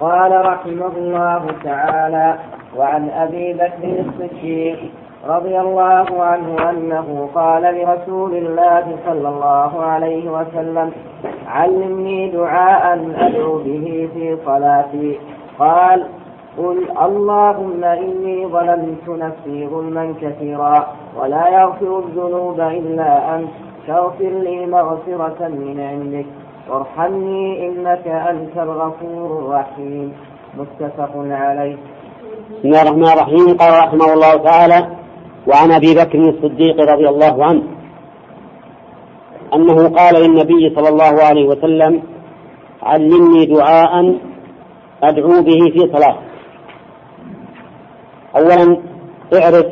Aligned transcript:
قال 0.00 0.46
رحمه 0.46 0.92
الله 0.96 1.46
تعالى 1.64 2.38
وعن 2.76 3.10
أبي 3.10 3.52
بكر 3.52 4.04
الصديق 4.06 4.78
رضي 5.28 5.60
الله 5.60 6.22
عنه 6.22 6.70
أنه 6.70 7.28
قال 7.34 7.62
لرسول 7.62 8.36
الله 8.36 8.96
صلى 9.06 9.28
الله 9.28 9.82
عليه 9.82 10.30
وسلم 10.30 10.92
علمني 11.46 12.30
دعاء 12.30 13.10
أدعو 13.18 13.58
به 13.58 14.08
في 14.14 14.36
صلاتي. 14.46 15.18
قال 15.58 16.04
قل 16.58 16.78
اللهم 17.02 17.84
إني 17.84 18.46
ظلمت 18.46 19.08
نفسي 19.08 19.66
ظلما 19.66 20.14
كثيرا 20.22 20.86
ولا 21.20 21.48
يغفر 21.48 21.98
الذنوب 21.98 22.60
إلا 22.60 23.34
أنت 23.36 23.50
فاغفر 23.86 24.28
لي 24.28 24.66
مغفرة 24.66 25.48
من 25.48 25.80
عندك. 25.80 26.39
وارحمني 26.70 27.68
إنك 27.68 28.06
أنت 28.06 28.56
الغفور 28.56 29.38
الرحيم. 29.38 30.12
متفق 30.58 31.12
عليه. 31.16 31.76
بسم 32.50 32.68
الله 32.68 32.82
الرحمن 32.82 33.08
الرحيم. 33.14 33.56
قال 33.60 33.72
رحمه 33.84 34.12
الله 34.14 34.36
تعالى 34.36 34.80
وعن 35.48 35.70
أبي 35.72 35.94
بكر 35.94 36.18
الصديق 36.18 36.76
رضي 36.92 37.08
الله 37.08 37.44
عنه 37.44 37.62
أنه 39.54 39.88
قال 39.88 40.14
للنبي 40.22 40.74
صلى 40.76 40.88
الله 40.88 41.14
عليه 41.22 41.46
وسلم 41.48 42.02
علمني 42.82 43.46
دعاء 43.46 43.92
أدعو 45.02 45.42
به 45.42 45.60
في 45.74 45.80
صلاة. 45.92 46.16
اولا 48.36 48.76
اعرف 49.34 49.66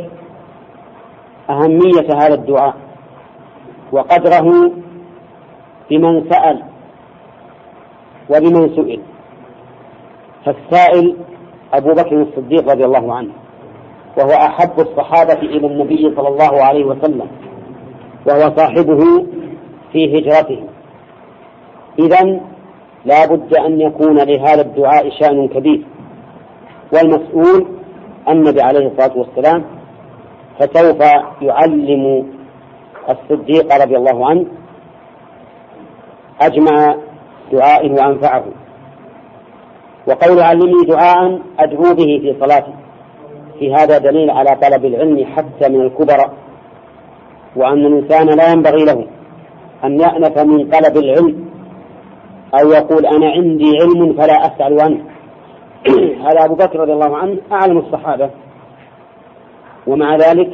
أهمية 1.51 2.09
هذا 2.15 2.35
الدعاء 2.35 2.75
وقدره 3.93 4.73
بمن 5.91 6.31
سأل 6.31 6.68
وبمن 8.31 8.77
سئل؟ 8.77 9.01
فالسائل 10.45 11.17
أبو 11.73 11.89
بكر 11.93 12.23
الصديق 12.23 12.71
رضي 12.71 12.85
الله 12.85 13.15
عنه 13.15 13.31
وهو 14.19 14.31
أحب 14.31 14.81
الصحابة 14.81 15.41
إلى 15.43 15.67
النبي 15.67 16.15
صلى 16.17 16.29
الله 16.29 16.63
عليه 16.63 16.85
وسلم 16.85 17.27
وهو 18.27 18.57
صاحبه 18.57 19.27
في 19.93 20.19
هجرته. 20.19 20.65
إذا 21.99 22.41
لا 23.05 23.27
بد 23.27 23.55
أن 23.55 23.81
يكون 23.81 24.17
لهذا 24.17 24.61
الدعاء 24.61 25.11
شأن 25.11 25.49
كبير 25.49 25.87
والمسؤول 26.93 27.67
النبي 28.29 28.61
عليه 28.63 28.87
الصلاة 28.87 29.19
والسلام 29.19 29.65
فسوف 30.59 31.01
يعلم 31.43 32.27
الصديق 33.09 33.83
رضي 33.83 33.97
الله 33.97 34.27
عنه 34.31 34.47
أجمع 36.43 36.97
دعائه 37.53 37.93
وأنفعه. 37.93 38.45
وقول 40.07 40.41
علمني 40.41 40.85
دعاء 40.89 41.41
أدعو 41.59 41.95
به 41.95 42.21
في 42.23 42.37
صلاتي. 42.41 42.73
في 43.59 43.75
هذا 43.75 43.99
دليل 43.99 44.31
على 44.31 44.57
طلب 44.63 44.85
العلم 44.85 45.25
حتى 45.25 45.69
من 45.69 45.81
الكبراء 45.81 46.33
وأن 47.57 47.87
الإنسان 47.87 48.27
لا 48.27 48.53
ينبغي 48.53 48.85
له 48.85 49.07
أن 49.85 50.01
يأنف 50.01 50.39
من 50.39 50.71
طلب 50.71 50.97
العلم 50.97 51.49
أو 52.61 52.71
يقول 52.71 53.07
أنا 53.07 53.31
عندي 53.31 53.79
علم 53.81 54.13
فلا 54.13 54.47
أسأل 54.47 54.81
عنه. 54.81 55.01
هذا 56.27 56.45
أبو 56.45 56.55
بكر 56.55 56.81
رضي 56.81 56.93
الله 56.93 57.17
عنه 57.17 57.37
أعلم 57.53 57.79
الصحابة. 57.79 58.31
ومع 59.87 60.17
ذلك 60.17 60.51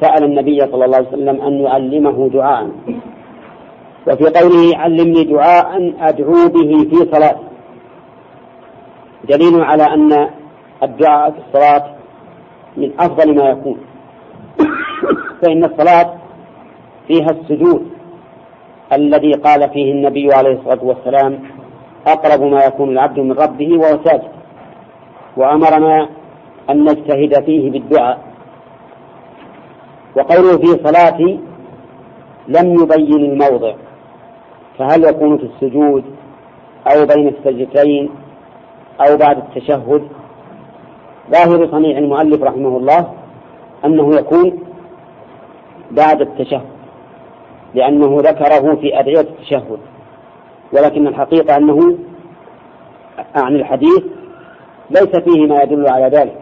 سأل 0.00 0.24
النبي 0.24 0.60
صلى 0.60 0.84
الله 0.84 0.96
عليه 0.96 1.08
وسلم 1.08 1.40
أن 1.40 1.60
يعلمه 1.60 2.28
دعاء. 2.28 2.68
وفي 4.06 4.24
قوله 4.24 4.78
علمني 4.78 5.24
دعاء 5.24 5.94
أدعو 6.00 6.48
به 6.48 6.88
في 6.90 6.96
صلاتي 7.12 7.46
دليل 9.24 9.62
على 9.62 9.82
أن 9.82 10.28
الدعاء 10.82 11.30
في 11.30 11.38
الصلاة 11.38 11.94
من 12.76 12.90
أفضل 13.00 13.36
ما 13.36 13.44
يكون. 13.48 13.78
فإن 15.42 15.64
الصلاة 15.64 16.14
فيها 17.08 17.30
السجود 17.30 17.86
الذي 18.92 19.32
قال 19.32 19.70
فيه 19.70 19.92
النبي 19.92 20.34
عليه 20.34 20.52
الصلاة 20.52 20.84
والسلام 20.84 21.38
أقرب 22.06 22.42
ما 22.42 22.64
يكون 22.64 22.88
العبد 22.88 23.18
من 23.18 23.32
ربه 23.32 23.78
وهو 23.78 23.98
ساجد 24.04 24.32
وأمرنا 25.36 26.08
أن 26.70 26.84
نجتهد 26.84 27.44
فيه 27.44 27.70
بالدعاء. 27.70 28.18
وقوله 30.16 30.58
في 30.58 30.66
صلاتي 30.66 31.40
لم 32.48 32.74
يبين 32.82 33.32
الموضع. 33.32 33.74
فهل 34.78 35.04
يكون 35.04 35.38
في 35.38 35.44
السجود 35.44 36.04
أو 36.86 37.06
بين 37.06 37.28
السجدتين 37.28 38.10
أو 39.00 39.16
بعد 39.16 39.36
التشهد؟ 39.38 40.08
ظاهر 41.30 41.70
صنيع 41.70 41.98
المؤلف 41.98 42.42
رحمه 42.42 42.76
الله 42.76 43.12
أنه 43.84 44.14
يكون 44.14 44.58
بعد 45.90 46.20
التشهد 46.20 46.72
لأنه 47.74 48.20
ذكره 48.20 48.74
في 48.74 49.00
أدعية 49.00 49.20
التشهد 49.20 49.78
ولكن 50.72 51.06
الحقيقة 51.06 51.56
أنه 51.56 51.98
عن 53.36 53.56
الحديث 53.56 54.02
ليس 54.90 55.16
فيه 55.16 55.46
ما 55.46 55.62
يدل 55.62 55.88
على 55.88 56.16
ذلك. 56.16 56.38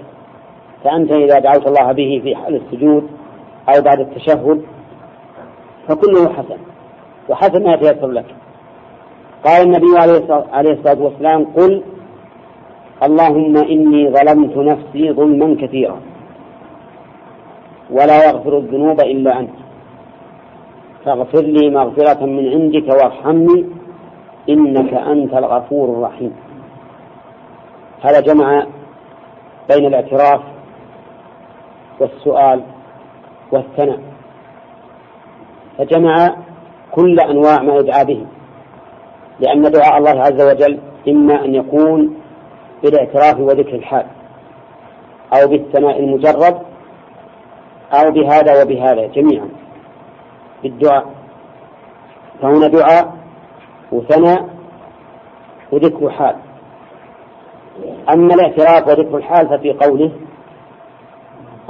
فأنت 0.84 1.12
إذا 1.12 1.38
دعوت 1.38 1.66
الله 1.66 1.92
به 1.92 2.20
في 2.24 2.36
حال 2.36 2.54
السجود 2.56 3.08
أو 3.68 3.82
بعد 3.82 4.00
التشهد 4.00 4.62
فكله 5.88 6.32
حسن. 6.32 6.69
وحسن 7.28 7.62
ما 7.64 7.74
يتيسر 7.74 8.06
لك. 8.06 8.24
قال 9.44 9.62
النبي 9.62 9.98
عليه 10.52 10.72
الصلاة 10.72 11.02
والسلام 11.02 11.44
قل 11.44 11.82
اللهم 13.02 13.56
إني 13.56 14.10
ظلمت 14.10 14.56
نفسي 14.56 15.12
ظلما 15.12 15.56
كثيرا. 15.60 16.00
ولا 17.90 18.28
يغفر 18.28 18.58
الذنوب 18.58 19.00
إلا 19.00 19.38
أنت. 19.38 19.50
فاغفر 21.04 21.40
لي 21.40 21.70
مغفرة 21.70 22.26
من 22.26 22.48
عندك 22.48 22.88
وارحمني 22.88 23.66
إنك 24.48 24.94
أنت 24.94 25.34
الغفور 25.34 25.88
الرحيم. 25.88 26.36
هذا 28.02 28.20
جمع 28.20 28.66
بين 29.70 29.86
الاعتراف 29.86 30.40
والسؤال 32.00 32.62
والثناء. 33.52 34.00
فجمع 35.78 36.36
كل 36.92 37.20
أنواع 37.20 37.62
ما 37.62 37.74
يدعى 37.74 38.04
به. 38.04 38.26
لأن 39.40 39.62
دعاء 39.62 39.98
الله 39.98 40.22
عز 40.22 40.42
وجل 40.42 40.78
إما 41.08 41.44
أن 41.44 41.54
يكون 41.54 42.16
بالاعتراف 42.82 43.40
وذكر 43.40 43.74
الحال 43.74 44.06
أو 45.32 45.48
بالثناء 45.48 46.00
المجرد 46.00 46.58
أو 47.92 48.10
بهذا 48.10 48.62
وبهذا 48.62 49.06
جميعا 49.06 49.48
بالدعاء. 50.62 51.06
فهنا 52.42 52.68
دعاء 52.68 53.14
وثناء 53.92 54.48
وذكر 55.72 56.10
حال 56.10 56.36
أما 58.12 58.34
الاعتراف 58.34 58.88
وذكر 58.88 59.16
الحال 59.16 59.48
ففي 59.48 59.72
قوله 59.72 60.10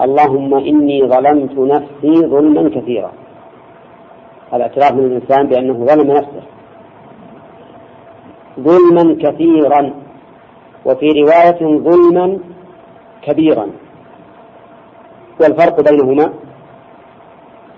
اللهم 0.00 0.54
إني 0.54 1.08
ظلمت 1.08 1.58
نفسي 1.58 2.26
ظلما 2.26 2.70
كثيرا. 2.81 3.12
الاعتراف 4.55 4.93
من 4.93 5.05
الإنسان 5.05 5.47
بأنه 5.47 5.72
ظلم 5.87 6.11
نفسه. 6.11 6.43
ظلما 8.61 9.16
كثيرا 9.22 9.94
وفي 10.84 11.06
رواية 11.06 11.78
ظلما 11.78 12.38
كبيرا. 13.22 13.66
والفرق 15.41 15.91
بينهما 15.91 16.33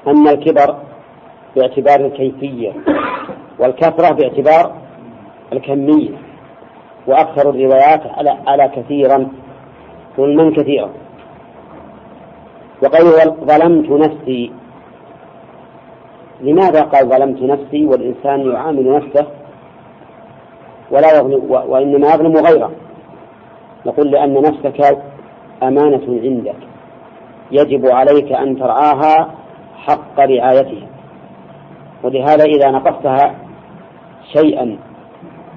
أن 0.07 0.29
الكبر 0.29 0.77
باعتبار 1.57 2.07
الكيفية 2.07 2.73
والكثرة 3.59 4.15
باعتبار 4.15 4.75
الكمية. 5.53 6.17
وأكثر 7.07 7.51
الروايات 7.51 8.07
على 8.07 8.39
على 8.47 8.69
كثيرا 8.77 9.29
ظلما 10.17 10.51
كثيرا. 10.57 10.91
وقال 12.83 13.05
ظلمت 13.45 13.91
نفسي 13.91 14.53
لماذا 16.43 16.83
قال 16.83 17.09
ظلمت 17.09 17.43
نفسي 17.43 17.87
والإنسان 17.87 18.51
يعامل 18.51 18.97
نفسه 18.97 19.27
ولا 20.91 21.19
يظلم 21.19 21.51
وإنما 21.51 22.15
يظلم 22.15 22.37
غيره؟ 22.37 22.71
نقول 23.87 24.11
لأن 24.11 24.35
نفسك 24.35 24.99
أمانة 25.63 26.21
عندك. 26.23 26.57
يجب 27.51 27.87
عليك 27.87 28.33
أن 28.33 28.59
ترعاها 28.59 29.35
حق 29.77 30.21
رعايتها. 30.21 30.87
ولهذا 32.03 32.45
إذا 32.45 32.71
نقصتها 32.71 33.35
شيئا 34.33 34.79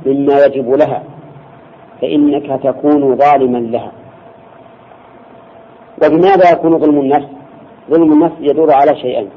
مما 0.05 0.45
يجب 0.45 0.69
لها 0.69 1.03
فإنك 2.01 2.63
تكون 2.63 3.15
ظالما 3.15 3.57
لها. 3.57 3.91
وبماذا 6.03 6.51
يكون 6.51 6.79
ظلم 6.79 6.99
النفس؟ 6.99 7.27
ظلم 7.91 8.13
النفس 8.13 8.35
يدور 8.39 8.73
على 8.73 8.95
شيئين 8.95 9.29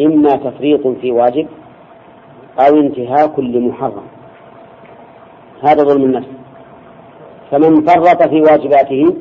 إما 0.00 0.36
تفريط 0.36 0.86
في 0.88 1.12
واجب 1.12 1.46
أو 2.60 2.76
انتهاك 2.80 3.38
لمحرم. 3.38 4.06
هذا 5.62 5.82
ظلم 5.84 6.04
النفس. 6.04 6.28
فمن 7.50 7.84
فرط 7.84 8.28
في 8.28 8.40
واجباته 8.40 9.16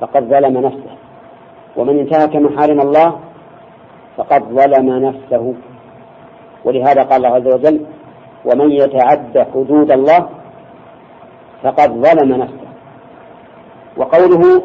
فقد 0.00 0.24
ظلم 0.24 0.58
نفسه. 0.58 0.94
ومن 1.76 1.98
انتهك 1.98 2.36
محارم 2.36 2.80
الله 2.80 3.18
فقد 4.16 4.42
ظلم 4.42 4.88
نفسه. 5.06 5.54
ولهذا 6.64 7.02
قال 7.02 7.26
الله 7.26 7.28
عز 7.28 7.54
وجل 7.54 7.80
ومن 8.44 8.70
يتعد 8.70 9.46
حدود 9.54 9.90
الله 9.92 10.28
فقد 11.62 11.90
ظلم 11.90 12.34
نفسه. 12.34 12.70
وقوله 13.96 14.62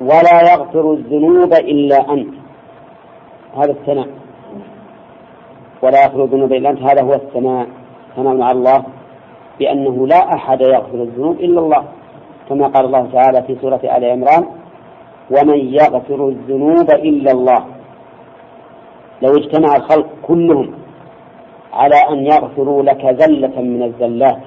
ولا 0.00 0.52
يغفر 0.52 0.92
الذنوب 0.92 1.52
إلا 1.52 2.12
أنت. 2.12 2.35
هذا 3.58 3.70
الثناء. 3.70 4.08
ولا 5.82 6.02
يغفر 6.04 6.24
الذنوب 6.24 6.52
إلا 6.52 6.70
أنت. 6.70 6.82
هذا 6.82 7.02
هو 7.02 7.12
الثناء. 7.12 7.66
ثناء 8.16 8.34
مع 8.34 8.50
الله 8.50 8.84
بأنه 9.58 10.06
لا 10.06 10.34
أحد 10.34 10.60
يغفر 10.60 11.02
الذنوب 11.02 11.40
إلا 11.40 11.60
الله. 11.60 11.84
كما 12.48 12.66
قال 12.66 12.84
الله 12.84 13.08
تعالى 13.12 13.42
في 13.42 13.56
سورة 13.60 13.80
آل 13.84 14.04
عمران 14.04 14.46
ومن 15.30 15.58
يغفر 15.58 16.28
الذنوب 16.28 16.90
إلا 16.90 17.30
الله. 17.32 17.64
لو 19.22 19.36
اجتمع 19.36 19.76
الخلق 19.76 20.06
كلهم 20.22 20.74
على 21.72 21.96
أن 22.10 22.26
يغفروا 22.26 22.82
لك 22.82 23.16
زلة 23.20 23.60
من 23.60 23.82
الزلات 23.82 24.38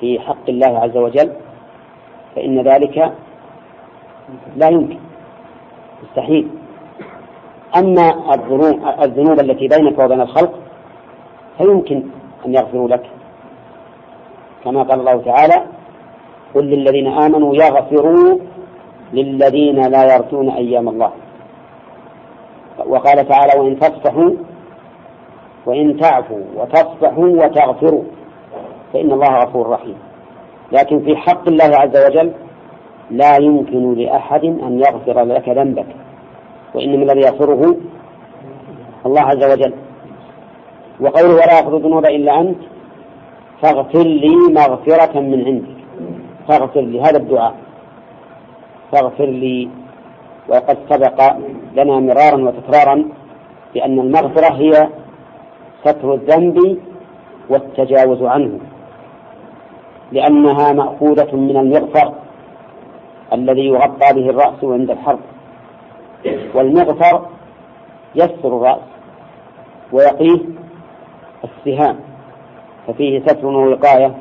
في 0.00 0.20
حق 0.20 0.48
الله 0.48 0.78
عز 0.78 0.96
وجل 0.96 1.32
فإن 2.36 2.60
ذلك 2.60 3.12
لا 4.56 4.68
يمكن. 4.68 4.98
مستحيل. 6.02 6.48
أما 7.76 8.34
الذنوب 9.04 9.40
التي 9.40 9.68
بينك 9.68 9.98
وبين 9.98 10.20
الخلق 10.20 10.52
فيمكن 11.58 12.02
أن 12.46 12.54
يغفروا 12.54 12.88
لك. 12.88 13.02
كما 14.64 14.82
قال 14.82 15.00
الله 15.00 15.22
تعالى 15.22 15.62
قل 16.54 16.64
للذين 16.64 17.06
آمنوا 17.06 17.54
يغفروا 17.54 18.38
للذين 19.12 19.86
لا 19.86 20.14
يرجون 20.14 20.50
أيام 20.50 20.88
الله. 20.88 21.10
وقال 22.86 23.28
تعالى 23.28 23.60
وإن 23.60 23.78
تصفحوا 23.78 24.30
وإن 25.66 25.96
تعفوا 25.96 26.44
وتصفحوا 26.56 27.28
وتغفروا 27.28 28.02
فإن 28.92 29.12
الله 29.12 29.28
غفور 29.28 29.68
رحيم. 29.68 29.96
لكن 30.72 31.00
في 31.00 31.16
حق 31.16 31.48
الله 31.48 31.76
عز 31.76 31.96
وجل 32.06 32.32
لا 33.10 33.36
يمكن 33.36 33.94
لأحد 33.94 34.44
أن 34.44 34.78
يغفر 34.78 35.24
لك 35.24 35.48
ذنبك. 35.48 35.86
وإنما 36.74 37.02
الذي 37.02 37.20
يغفره 37.20 37.76
الله 39.06 39.20
عز 39.20 39.44
وجل. 39.52 39.74
وقوله 41.00 41.34
ولا 41.34 41.58
يغفر 41.58 41.76
الذنوب 41.76 42.06
إلا 42.06 42.40
أنت 42.40 42.58
فاغفر 43.62 44.02
لي 44.02 44.36
مغفرة 44.58 45.20
من 45.20 45.44
عندك. 45.46 45.76
فاغفر 46.48 46.80
لي 46.80 47.00
هذا 47.00 47.16
الدعاء. 47.16 47.54
فاغفر 48.92 49.26
لي 49.26 49.68
وقد 50.48 50.78
سبق 50.90 51.18
لنا 51.76 52.00
مرارا 52.00 52.36
وتكرارا 52.36 53.04
بأن 53.74 53.98
المغفرة 53.98 54.54
هي 54.54 54.88
ستر 55.84 56.14
الذنب 56.14 56.78
والتجاوز 57.48 58.22
عنه 58.22 58.58
لأنها 60.12 60.72
مأخوذة 60.72 61.36
من 61.36 61.56
المغفر 61.56 62.12
الذي 63.32 63.66
يغطى 63.66 64.08
به 64.12 64.30
الرأس 64.30 64.60
عند 64.64 64.90
الحرب. 64.90 65.18
والمغفر 66.54 67.26
يستر 68.14 68.48
الرأس 68.48 68.78
ويقيه 69.92 70.38
السهام 71.44 71.96
ففيه 72.86 73.20
ستر 73.20 73.46
ووقاية. 73.46 74.14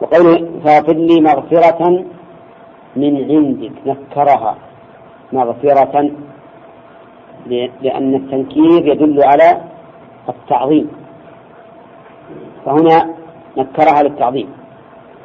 وقوله 0.00 0.60
فاغفر 0.64 0.92
لي 0.92 1.20
مغفرة 1.20 2.04
من 2.96 3.14
عندك 3.30 3.72
نكرها 3.86 4.56
مغفرة 5.32 6.10
لأن 7.80 8.14
التنكير 8.14 8.86
يدل 8.86 9.22
على 9.24 9.60
التعظيم. 10.28 10.90
فهنا 12.64 13.14
نكرها 13.56 14.02
للتعظيم 14.02 14.48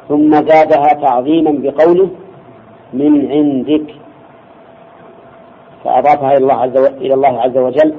ثم 0.08 0.30
زادها 0.34 0.92
تعظيما 0.92 1.50
بقوله 1.50 2.10
من 2.92 3.30
عندك. 3.32 3.94
فأضافها 5.84 6.32
إلى 6.32 6.38
الله 6.38 6.54
عز 6.54 6.76
إلى 6.76 7.14
الله 7.14 7.40
عز 7.40 7.56
وجل 7.56 7.94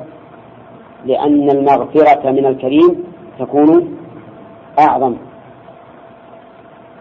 لأن 1.05 1.49
المغفرة 1.49 2.31
من 2.31 2.45
الكريم 2.45 3.03
تكون 3.39 3.97
أعظم 4.79 5.15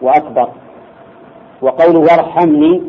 وأكبر. 0.03 0.49
وقوله 1.63 1.99
وارحمني 1.99 2.83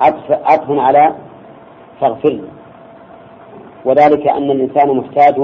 عطف 0.00 0.30
عطف 0.30 0.70
على 0.70 1.14
فاغفر 2.00 2.28
لي. 2.28 2.42
وذلك 3.84 4.28
أن 4.28 4.50
الإنسان 4.50 4.96
محتاج 4.96 5.34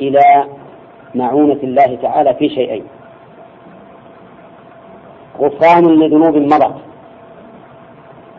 إلى 0.00 0.44
معونة 1.14 1.60
الله 1.62 1.98
تعالى 2.02 2.34
في 2.34 2.48
شيئين 2.48 2.84
غفران 5.40 5.84
لذنوب 5.84 6.36
مضت 6.36 6.74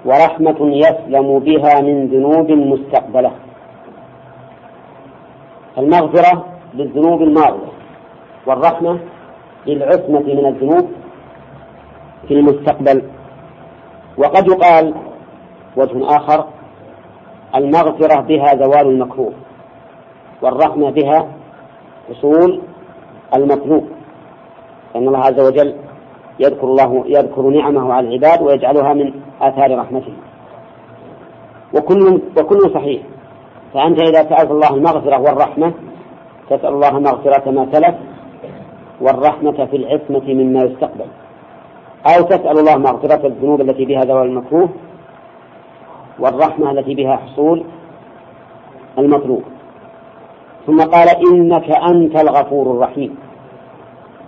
ورحمة 0.08 0.60
يسلم 0.62 1.40
بها 1.40 1.82
من 1.82 2.08
ذنوب 2.08 2.52
مستقبلة. 2.52 3.32
المغفرة 5.78 6.46
للذنوب 6.74 7.22
الماضية 7.22 7.72
والرحمة 8.48 9.00
للعصمة 9.68 10.20
من 10.20 10.46
الذنوب 10.46 10.86
في 12.28 12.34
المستقبل. 12.34 13.04
وقد 14.18 14.48
يقال 14.48 14.94
وجه 15.78 16.16
آخر 16.18 16.46
المغفرة 17.56 18.22
بها 18.22 18.56
زوال 18.56 18.88
المكروه 18.88 19.34
والرحمة 20.42 20.90
بها 20.92 21.28
حصول 22.10 22.62
المطلوب. 23.36 23.86
لأن 24.96 25.08
الله 25.08 25.20
عز 25.20 25.40
وجل 25.40 25.87
يذكر 26.40 26.68
الله 26.68 27.04
يذكر 27.08 27.42
نعمه 27.42 27.94
على 27.94 28.08
العباد 28.08 28.42
ويجعلها 28.42 28.94
من 28.94 29.14
آثار 29.42 29.80
رحمته. 29.80 30.14
وكل 31.76 32.22
وكل 32.38 32.72
صحيح. 32.74 33.02
فأنت 33.74 34.02
إذا 34.02 34.24
سألت 34.24 34.52
الله 34.52 34.70
المغفرة 34.70 35.22
والرحمة 35.22 35.74
تسأل 36.50 36.74
الله 36.74 37.00
مغفرة 37.00 37.52
ما 37.52 37.68
سلف 37.72 37.96
والرحمة 39.02 39.66
في 39.66 39.78
العصمة 39.78 40.34
مما 40.34 40.64
يستقبل. 40.64 41.06
أو 42.06 42.22
تسأل 42.24 42.60
الله 42.60 42.78
مغفرة 42.78 43.28
الذنوب 43.28 43.62
التي 43.62 43.86
بها 43.86 44.02
زوال 44.02 44.28
المكروه 44.28 44.70
والرحمة 46.20 46.72
التي 46.72 46.96
بها 46.96 47.16
حصول 47.16 47.64
المطلوب. 48.98 49.44
ثم 50.68 50.82
قال 50.82 51.08
إنك 51.32 51.72
أنت 51.72 52.22
الغفور 52.22 52.72
الرحيم. 52.72 53.16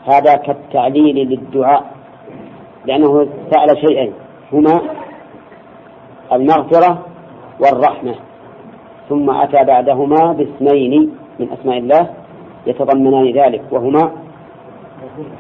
هذا 0.06 0.36
كالتعليل 0.36 1.30
للدعاء. 1.30 1.99
لأنه 2.86 3.28
سأل 3.52 3.78
شيئين 3.88 4.14
هما 4.54 4.82
المغفرة 6.32 7.06
والرحمة. 7.60 8.16
ثم 9.10 9.30
أتى 9.30 9.64
بعدهما 9.64 10.34
باسمين 10.34 11.16
من 11.40 11.52
أسماء 11.52 11.78
الله 11.78 12.10
يتضمنان 12.68 13.32
ذلك 13.32 13.62
وهما 13.72 14.12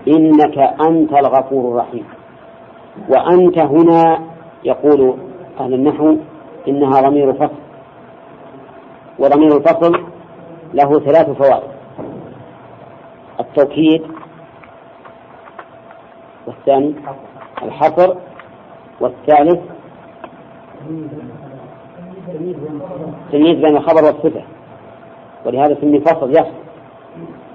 إنك 0.07 0.57
أنت 0.57 1.13
الغفور 1.13 1.71
الرحيم. 1.71 2.05
وأنت 3.09 3.59
هنا 3.59 4.19
يقول 4.63 5.13
أهل 5.59 5.73
النحو 5.73 6.17
إنها 6.67 7.01
ضمير 7.01 7.33
فصل. 7.33 7.61
وضمير 9.19 9.57
الفصل 9.57 9.91
له 10.73 10.99
ثلاث 10.99 11.29
فوائد. 11.29 11.69
التوكيد 13.39 14.01
والثاني 16.47 16.95
الحصر 17.63 18.15
والثالث 18.99 19.59
تمييز 23.31 23.57
بين 23.57 23.77
الخبر 23.77 24.03
والصفة. 24.03 24.41
ولهذا 25.45 25.77
سمي 25.81 25.99
فصل 25.99 26.29
يفصل 26.31 26.51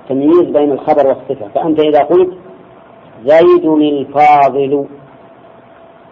تمييز 0.08 0.42
بين 0.42 0.72
الخبر 0.72 1.06
والصفة. 1.06 1.48
فأنت 1.48 1.80
إذا 1.80 1.98
قلت 1.98 2.32
زيد 3.24 3.64
الفاضل 3.64 4.86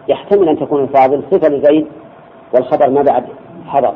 يحتمل 0.07 0.49
أن 0.49 0.59
تكون 0.59 0.83
الفاضل 0.83 1.23
صفة 1.31 1.49
لزيد 1.49 1.87
والخبر 2.53 2.89
ما 2.89 3.01
بعد 3.01 3.25
حضر 3.67 3.93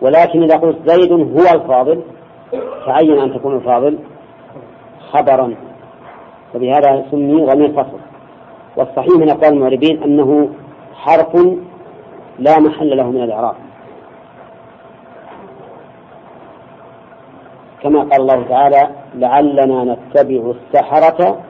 ولكن 0.00 0.42
إذا 0.42 0.56
قلت 0.56 0.90
زيد 0.90 1.12
هو 1.12 1.54
الفاضل 1.54 2.02
تعين 2.86 3.18
أن 3.18 3.34
تكون 3.34 3.56
الفاضل 3.56 3.98
خبرا. 5.12 5.54
وبهذا 6.54 7.04
سمي 7.10 7.46
ضمير 7.46 7.72
فصل. 7.72 7.98
والصحيح 8.76 9.16
من 9.18 9.30
أقوال 9.30 9.52
المعربين 9.52 10.02
أنه 10.02 10.48
حرف 10.94 11.36
لا 12.38 12.60
محل 12.60 12.96
له 12.96 13.10
من 13.10 13.22
الإعراب. 13.22 13.54
كما 17.82 18.00
قال 18.00 18.20
الله 18.20 18.42
تعالى 18.48 18.88
لعلنا 19.14 19.84
نتبع 19.84 20.52
السحرة 20.56 21.40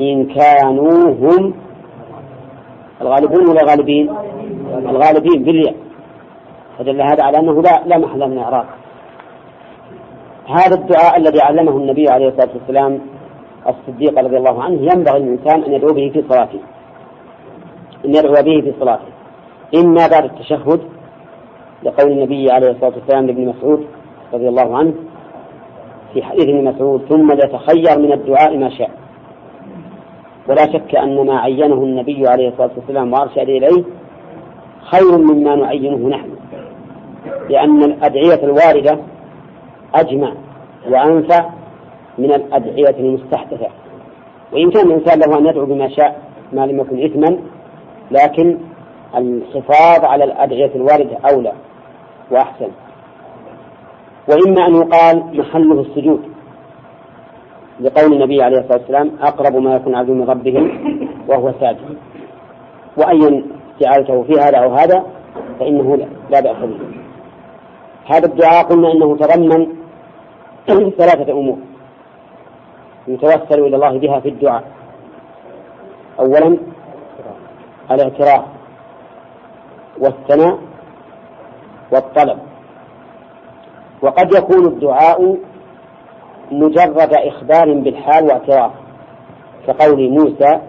إن 0.00 0.26
كانوا 0.26 1.02
هم 1.02 1.54
الغالبون 3.00 3.48
ولا 3.50 3.62
الغالبين؟ 3.62 4.10
الغالبين 4.74 5.42
بالياء. 5.42 5.74
فدل 6.78 7.00
هذا 7.02 7.24
على 7.24 7.38
أنه 7.38 7.62
لا 7.62 7.82
لا 7.86 7.98
محل 7.98 8.30
من 8.30 8.38
إعراب 8.38 8.66
هذا 10.48 10.74
الدعاء 10.74 11.16
الذي 11.16 11.40
علمه 11.40 11.76
النبي 11.76 12.08
عليه 12.08 12.28
الصلاة 12.28 12.48
والسلام 12.54 13.00
الصديق 13.66 14.18
رضي 14.18 14.36
الله 14.36 14.62
عنه 14.62 14.80
ينبغي 14.80 15.18
للإنسان 15.18 15.62
أن 15.62 15.72
يدعو 15.72 15.94
به 15.94 16.10
في 16.14 16.24
صلاته. 16.28 16.58
أن 18.04 18.10
يدعو 18.14 18.32
به 18.32 18.60
في 18.60 18.72
صلاته. 18.80 19.08
إما 19.74 20.06
بعد 20.06 20.24
التشهد 20.24 20.80
لقول 21.82 22.12
النبي 22.12 22.50
عليه 22.50 22.70
الصلاة 22.70 22.92
والسلام 22.94 23.26
لابن 23.26 23.48
مسعود 23.48 23.86
رضي 24.34 24.48
الله 24.48 24.76
عنه 24.76 24.94
في 26.14 26.22
حديث 26.22 26.44
ابن 26.44 26.64
مسعود 26.64 27.02
ثم 27.08 27.32
ليتخير 27.32 27.98
من 27.98 28.12
الدعاء 28.12 28.56
ما 28.56 28.70
شاء. 28.70 28.90
ولا 30.48 30.72
شك 30.72 30.96
أن 30.96 31.26
ما 31.26 31.38
عينه 31.40 31.74
النبي 31.74 32.28
عليه 32.28 32.48
الصلاة 32.48 32.70
والسلام 32.76 33.12
وأرشد 33.12 33.48
إليه 33.48 33.84
خير 34.80 35.18
مما 35.18 35.56
نعينه 35.56 36.08
نحن. 36.08 36.28
لأن 37.50 37.82
الأدعية 37.82 38.44
الواردة 38.44 38.98
أجمع 39.94 40.32
وأنفع 40.90 41.57
من 42.18 42.32
الأدعية 42.32 43.00
المستحدثة. 43.00 43.68
وإن 44.52 44.70
كان 44.70 44.86
الإنسان 44.86 45.18
له 45.18 45.38
أن 45.38 45.46
يدعو 45.46 45.66
بما 45.66 45.88
شاء 45.88 46.20
ما 46.52 46.66
لم 46.66 46.80
يكن 46.80 47.04
إثما 47.04 47.38
لكن 48.10 48.58
الحفاظ 49.16 50.04
على 50.04 50.24
الأدعية 50.24 50.74
الواردة 50.74 51.18
أولى 51.32 51.52
وأحسن. 52.30 52.68
وإما 54.28 54.66
أن 54.66 54.74
يقال 54.74 55.38
محله 55.38 55.80
السجود. 55.80 56.20
لقول 57.80 58.12
النبي 58.12 58.42
عليه 58.42 58.58
الصلاة 58.58 58.78
والسلام 58.78 59.10
أقرب 59.20 59.56
ما 59.56 59.74
يكون 59.74 59.94
عبد 59.94 60.10
من 60.10 60.24
ربه 60.30 60.70
وهو 61.28 61.52
ساجد. 61.60 61.96
وأيا 62.96 63.44
استعاذته 63.72 64.22
في 64.22 64.32
هذا 64.32 64.58
أو 64.58 64.74
هذا 64.74 65.06
فإنه 65.60 65.96
لا 66.30 66.40
بأس 66.40 66.56
به. 66.56 66.78
هذا 68.06 68.26
الدعاء 68.26 68.64
قلنا 68.64 68.92
إنه 68.92 69.16
تضمن 69.16 69.66
ثلاثة 70.68 71.32
أمور. 71.32 71.58
يتوسل 73.08 73.60
إلى 73.60 73.76
الله 73.76 73.98
بها 73.98 74.20
في 74.20 74.28
الدعاء. 74.28 74.64
أولا 76.20 76.58
الاعتراف 77.90 78.44
والثناء 79.98 80.58
والطلب. 81.92 82.38
وقد 84.02 84.34
يكون 84.34 84.66
الدعاء 84.66 85.36
مجرد 86.52 87.14
إخبار 87.14 87.74
بالحال 87.74 88.24
واعتراف 88.24 88.70
كقول 89.66 90.10
موسى 90.10 90.60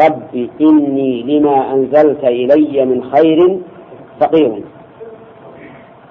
رب 0.00 0.48
إني 0.60 1.22
لما 1.22 1.72
أنزلت 1.72 2.24
إلي 2.24 2.84
من 2.84 3.10
خير 3.10 3.60
فقير. 4.20 4.64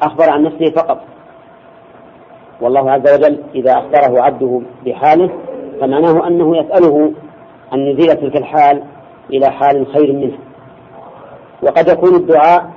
أخبر 0.01 0.29
عن 0.29 0.43
نفسه 0.43 0.71
فقط. 0.75 1.01
والله 2.61 2.91
عز 2.91 3.13
وجل 3.13 3.43
إذا 3.55 3.73
أخبره 3.73 4.21
عبده 4.21 4.61
بحاله 4.85 5.29
فمعناه 5.81 6.27
أنه 6.27 6.57
يسأله 6.57 7.11
أن 7.73 7.79
يزيل 7.79 8.15
تلك 8.15 8.37
الحال 8.37 8.83
إلى 9.33 9.51
حال 9.51 9.87
خير 9.87 10.13
منه. 10.13 10.37
وقد 11.63 11.87
يكون 11.87 12.15
الدعاء 12.15 12.69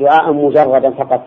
دعاء 0.00 0.32
مجردا 0.32 0.90
فقط. 0.90 1.22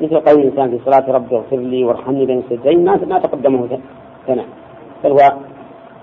مثل 0.00 0.20
قول 0.20 0.40
الإنسان 0.40 0.70
في 0.70 0.84
صلاة 0.84 1.12
رب 1.12 1.34
اغفر 1.34 1.56
لي 1.56 1.84
وارحمني 1.84 2.26
بين 2.26 2.38
السجدين 2.38 2.84
ما 2.84 3.18
تقدمه 3.18 3.78
ثناء 4.26 4.46
بل 5.04 5.10
هو 5.10 5.32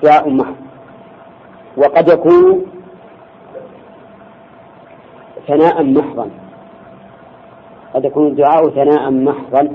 دعاء 0.03 0.29
محض 0.29 0.55
وقد 1.77 2.09
يكون 2.09 2.65
ثناء 5.47 5.83
محضا. 5.83 6.29
قد 7.93 8.05
يكون 8.05 8.27
الدعاء 8.27 8.69
ثناء 8.69 9.11
محضا. 9.11 9.69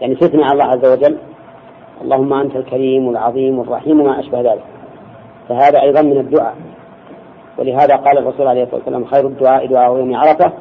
يعني 0.00 0.16
على 0.22 0.52
الله 0.52 0.64
عز 0.64 0.86
وجل 0.86 1.18
اللهم 2.02 2.32
أنت 2.32 2.56
الكريم 2.56 3.06
والعظيم 3.06 3.58
والرحيم 3.58 4.00
وما 4.00 4.20
أشبه 4.20 4.40
ذلك. 4.40 4.64
فهذا 5.48 5.82
أيضا 5.82 6.02
من 6.02 6.18
الدعاء. 6.18 6.56
ولهذا 7.58 7.96
قال 7.96 8.18
الرسول 8.18 8.46
عليه 8.46 8.62
الصلاة 8.62 8.80
والسلام 8.80 9.04
خير 9.04 9.26
الدعاء 9.26 9.66
دعاء 9.66 9.96
يوم 9.96 10.16
عرفة 10.16 10.52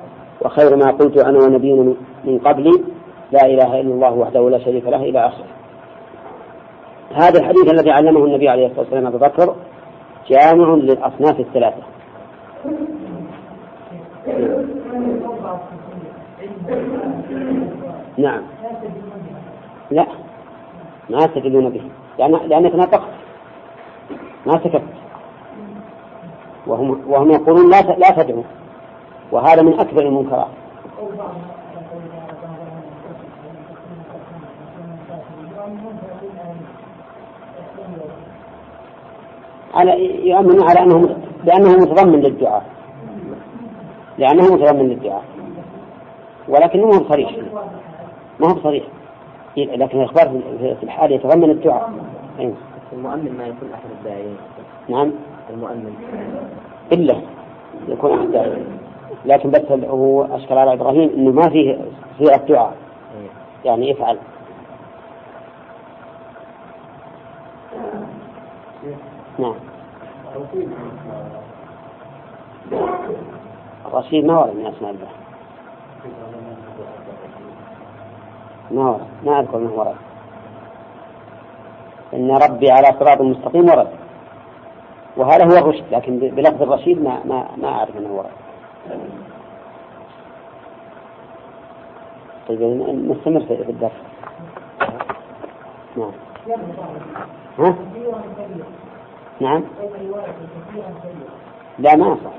وخير 0.42 0.76
ما 0.76 0.92
قلت 0.92 1.18
أنا 1.18 1.40
ونبينا 1.40 1.94
من 2.24 2.40
قبلي. 2.40 2.84
لا 3.32 3.46
إله 3.46 3.82
إلا 3.82 3.94
الله 3.94 4.14
وحده 4.14 4.50
لا 4.50 4.60
شريك 4.60 4.86
له 4.86 5.04
إلى 5.04 5.20
آخره. 5.28 5.46
هذا 7.14 7.40
الحديث 7.40 7.72
الذي 7.72 7.92
علمه 7.92 8.26
النبي 8.26 8.50
عليه 8.50 8.66
الصلاة 8.66 8.80
والسلام 8.80 9.08
أبو 9.08 9.18
بكر 9.18 9.56
جامع 10.30 10.74
للأصناف 10.74 11.40
الثلاثة. 11.40 11.84
نعم. 18.18 18.42
لا. 19.92 20.06
ما 21.10 21.18
يستدلون 21.18 21.70
به. 21.70 21.82
لأن 22.20 22.32
لأنك 22.32 22.76
نطقت 22.76 23.10
ما 24.46 24.60
سكت. 24.64 24.84
وهم 26.68 27.02
وهم 27.08 27.32
يقولون 27.32 27.70
لا 27.70 27.82
لا 27.82 28.10
تدعو. 28.10 28.44
وهذا 29.32 29.62
من 29.62 29.80
أكبر 29.80 30.02
المنكرات. 30.02 30.48
على 39.74 39.92
يؤمن 40.30 40.64
على 40.70 40.80
أنه 40.80 41.18
لأنه 41.44 41.70
متضمن 41.70 42.22
للدعاء. 42.22 42.66
لأنه 44.18 44.44
متضمن 44.44 44.90
للدعاء. 44.90 45.24
ولكنه 46.48 46.86
ما 46.86 46.96
هو 46.96 47.04
صريح 47.10 47.32
ما 48.40 48.48
هو 48.48 48.56
صريح 48.64 48.84
لكن 49.66 50.00
الإخبار 50.00 50.42
في 50.60 50.84
الحال 50.84 51.12
يتضمن 51.12 51.52
الدعاء. 51.52 51.92
أيوه. 52.40 52.54
المؤمن 52.94 53.38
ما 53.38 53.48
يكون 53.48 53.70
أحد 53.74 53.90
الداعين 54.00 54.38
نعم. 54.90 55.12
المؤمن. 55.50 55.96
إلا 56.92 57.22
يكون 57.88 58.12
أحد 58.12 58.26
الداعين 58.26 58.66
لكن 59.26 59.50
بس 59.52 59.62
هو 59.90 60.24
أشكل 60.24 60.58
على 60.58 60.74
إبراهيم 60.74 61.10
أنه 61.10 61.32
ما 61.32 61.50
فيه 61.50 61.78
صيغة 62.20 62.46
دعاء 62.46 62.76
أيوه. 63.18 63.30
يعني 63.66 63.92
افعل 63.92 64.18
نعم. 69.40 69.56
الرشيد 73.86 74.26
ما 74.26 74.40
ورد 74.40 74.56
من 74.56 74.66
أسماء 74.66 74.92
الله. 74.92 75.08
ما 78.72 78.90
ورد 78.90 79.08
ما 79.24 79.40
أذكر 79.40 79.58
أنه 79.58 79.72
ورد 79.74 79.96
إن 82.14 82.32
ربي 82.32 82.72
على 82.72 82.88
صراط 83.00 83.22
مستقيم 83.22 83.70
ورد 83.70 83.88
وهذا 85.18 85.46
هو 85.46 85.58
الرشد 85.58 85.84
لكن 85.92 86.20
بلفظ 86.20 86.62
الرشيد 86.62 87.04
ما 87.04 87.20
ما 87.26 87.48
ما 87.58 87.68
أعرف 87.68 87.98
أنه 87.98 88.14
ورد 88.14 88.30
طيب 92.48 92.62
نستمر 93.10 93.40
في 93.40 93.70
الدرس. 93.70 93.92
نعم. 95.98 96.12
ها؟ 97.60 97.76
نعم. 99.40 99.64
لا 101.80 101.96
ما 101.96 102.08
يصح. 102.08 102.32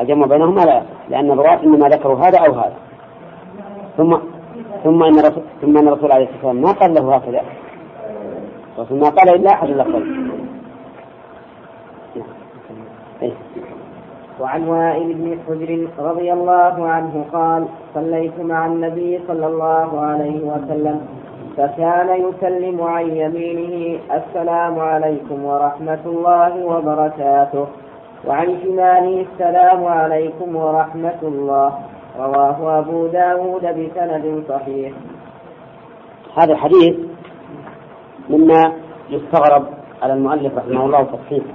الجمع 0.00 0.26
بينهما 0.26 0.60
لا 0.60 0.76
يصح 0.76 0.86
لأن 1.10 1.30
الرواة 1.30 1.62
إنما 1.62 1.88
ذكروا 1.88 2.18
هذا 2.18 2.38
أو 2.38 2.52
هذا. 2.52 2.76
ثم 3.96 4.16
ثم 4.84 5.02
إن 5.02 5.14
ثم 5.60 5.78
إن 5.78 5.88
الرسول 5.88 6.12
عليه 6.12 6.24
الصلاة 6.24 6.46
والسلام 6.46 6.62
ما 6.62 6.72
قال 6.72 6.94
له 6.94 7.16
هكذا. 7.16 7.42
الرسول 8.78 8.98
ما 8.98 9.08
قال 9.08 9.34
إلا 9.34 9.50
أحد 9.50 9.68
اللفظين 9.68 10.30
إيه. 13.22 13.32
وعن 14.40 14.68
وائل 14.68 15.14
بن 15.14 15.38
حجر 15.48 15.88
رضي 15.98 16.32
الله 16.32 16.88
عنه 16.88 17.24
قال 17.32 17.66
صليت 17.94 18.40
مع 18.40 18.66
النبي 18.66 19.20
صلى 19.28 19.46
الله 19.46 20.00
عليه 20.00 20.40
وسلم 20.40 21.00
فكان 21.56 22.08
يسلم 22.24 22.82
عن 22.82 23.06
يمينه 23.06 23.98
السلام 24.12 24.78
عليكم 24.78 25.44
ورحمة 25.44 25.98
الله 26.06 26.64
وبركاته. 26.64 27.66
وعن 28.26 28.58
شماله 28.64 29.26
السلام 29.32 29.84
عليكم 29.84 30.56
ورحمة 30.56 31.20
الله. 31.22 31.72
رواه 32.18 32.78
أبو 32.78 33.06
داود 33.06 33.62
بسند 33.62 34.44
صحيح. 34.48 34.92
هذا 36.38 36.52
الحديث 36.52 36.96
مما 38.30 38.72
يستغرب 39.10 39.66
على 40.02 40.12
المؤلف 40.12 40.58
رحمه 40.58 40.84
الله 40.84 41.02
تصحيحه 41.02 41.54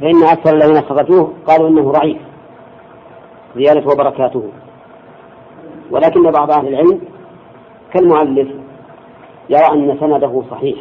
فإن 0.00 0.24
أكثر 0.24 0.54
الذين 0.54 0.82
خرجوه 0.82 1.32
قالوا 1.46 1.68
إنه 1.68 1.92
ضعيف 1.92 2.18
زيادة 3.56 3.86
وبركاته. 3.92 4.42
ولكن 5.90 6.30
بعض 6.30 6.50
أهل 6.50 6.68
العلم 6.68 7.00
كالمؤلف 7.92 8.48
يرى 9.50 9.66
أن 9.72 9.98
سنده 10.00 10.42
صحيح. 10.50 10.78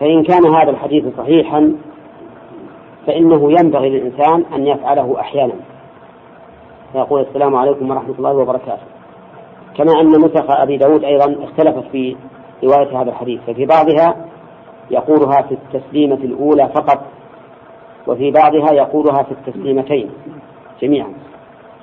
فإن 0.00 0.22
كان 0.22 0.46
هذا 0.46 0.70
الحديث 0.70 1.16
صحيحا 1.16 1.72
فإنه 3.06 3.52
ينبغي 3.60 3.88
للإنسان 3.88 4.44
أن 4.54 4.66
يفعله 4.66 5.20
أحيانا. 5.20 5.54
فيقول 6.92 7.20
السلام 7.20 7.56
عليكم 7.56 7.90
ورحمة 7.90 8.14
الله 8.18 8.32
وبركاته. 8.32 8.82
كما 9.76 10.00
أن 10.00 10.06
نسخ 10.06 10.50
أبي 10.50 10.76
داود 10.76 11.04
أيضا 11.04 11.44
اختلفت 11.44 11.84
في 11.92 12.16
رواية 12.64 13.00
هذا 13.02 13.10
الحديث 13.10 13.40
ففي 13.40 13.66
بعضها 13.66 14.16
يقولها 14.90 15.42
في 15.42 15.54
التسليمة 15.54 16.14
الأولى 16.14 16.68
فقط 16.68 17.00
وفي 18.06 18.30
بعضها 18.30 18.72
يقولها 18.72 19.22
في 19.22 19.32
التسليمتين 19.32 20.10
جميعا. 20.82 21.14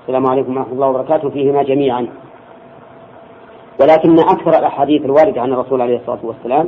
السلام 0.01 0.27
عليكم 0.27 0.57
ورحمة 0.57 0.74
الله 0.74 0.88
وبركاته 0.88 1.29
فيهما 1.29 1.63
جميعا. 1.63 2.07
ولكن 3.81 4.19
أكثر 4.19 4.59
الأحاديث 4.59 5.05
الواردة 5.05 5.41
عن 5.41 5.53
الرسول 5.53 5.81
عليه 5.81 5.97
الصلاة 5.97 6.19
والسلام 6.24 6.67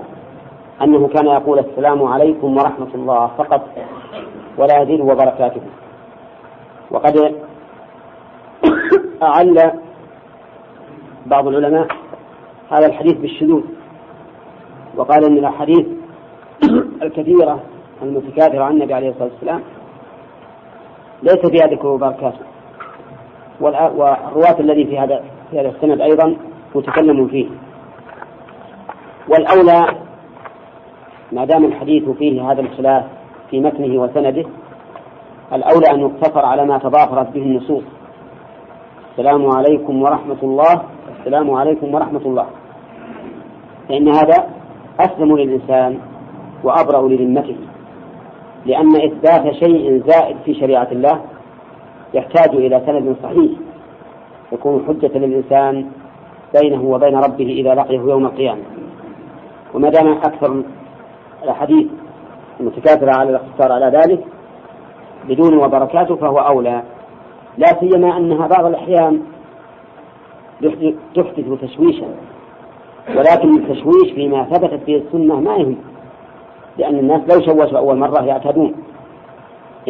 أنه 0.82 1.08
كان 1.08 1.26
يقول 1.26 1.60
السلام 1.60 2.04
عليكم 2.04 2.58
ورحمة 2.58 2.96
الله 2.96 3.28
فقط. 3.38 3.62
ولا 4.60 4.82
يزيد 4.82 5.02
وبركاته. 5.02 5.62
وقد 6.92 7.18
أعل 9.24 9.72
بعض 11.26 11.48
العلماء 11.48 11.88
هذا 12.72 12.86
الحديث 12.86 13.14
بالشذوذ 13.14 13.64
وقال 14.96 15.26
إن 15.26 15.38
الأحاديث 15.38 15.88
الكثيرة 17.04 17.60
المتكاثرة 18.02 18.64
عن 18.64 18.72
النبي 18.72 18.94
عليه 18.94 19.10
الصلاة 19.10 19.30
والسلام 19.34 19.62
ليس 21.24 21.46
فيها 21.46 21.68
ذكر 21.68 21.88
وبركاته 21.88 22.40
والرواة 23.62 24.60
الذي 24.60 24.86
في 24.86 25.00
هذا 25.00 25.24
في 25.52 25.60
هذا 25.60 25.70
السند 25.70 26.02
أيضا 26.02 26.36
متكلم 26.76 27.28
فيه. 27.28 27.48
والأولى 29.30 29.86
ما 31.32 31.46
دام 31.46 31.66
الحديث 31.66 32.10
فيه 32.10 32.52
هذا 32.52 32.62
الخلاف 32.62 33.19
في 33.50 33.60
متنه 33.60 34.02
وسنده 34.02 34.46
الأولى 35.54 35.92
أن 35.92 36.00
يقتصر 36.00 36.46
على 36.46 36.66
ما 36.66 36.78
تضافرت 36.78 37.34
به 37.34 37.42
النصوص. 37.42 37.84
السلام 39.12 39.48
عليكم 39.48 40.02
ورحمة 40.02 40.38
الله. 40.44 40.82
السلام 41.20 41.52
عليكم 41.52 41.96
ورحمة 41.96 42.22
الله. 42.26 42.46
فإن 43.90 44.08
هذا 44.08 44.50
أسلم 45.00 45.38
للإنسان 45.38 46.00
وأبرأ 46.64 47.08
لذمته 47.08 47.56
لأن 48.66 48.96
إثبات 48.96 49.54
شيء 49.54 50.04
زائد 50.08 50.38
في 50.46 50.54
شريعة 50.54 50.88
الله 50.92 51.22
يحتاج 52.14 52.56
إلى 52.56 52.82
سند 52.86 53.16
صحيح 53.24 53.52
يكون 54.52 54.86
حجة 54.88 55.18
للإنسان 55.18 55.86
بينه 56.62 56.84
وبين 56.84 57.16
ربه 57.16 57.46
إذا 57.46 57.76
لقيه 57.76 58.00
يوم 58.00 58.26
القيامة. 58.26 58.62
وما 59.74 59.90
دام 59.90 60.08
أكثر 60.08 60.64
الأحاديث 61.44 61.88
المتكاثرة 62.60 63.12
على 63.18 63.30
الاختصار 63.30 63.72
على 63.72 63.86
ذلك 63.86 64.24
بدون 65.28 65.58
وبركاته 65.58 66.16
فهو 66.16 66.38
أولى. 66.38 66.84
لا 67.58 67.68
سيما 67.80 68.18
أنها 68.18 68.48
بعض 68.48 68.66
الأحيان 68.66 69.22
تحدث 71.16 71.62
تشويشا. 71.62 72.08
ولكن 73.16 73.58
التشويش 73.58 74.12
فيما 74.16 74.44
ثبتت 74.44 74.86
به 74.88 74.96
السنة 74.96 75.40
ما 75.40 75.56
يهم 75.56 75.78
لأن 76.78 77.00
الناس 77.00 77.22
لو 77.22 77.42
شوشوا 77.46 77.78
أول 77.78 77.98
مرة 77.98 78.26
يعتادون 78.26 78.76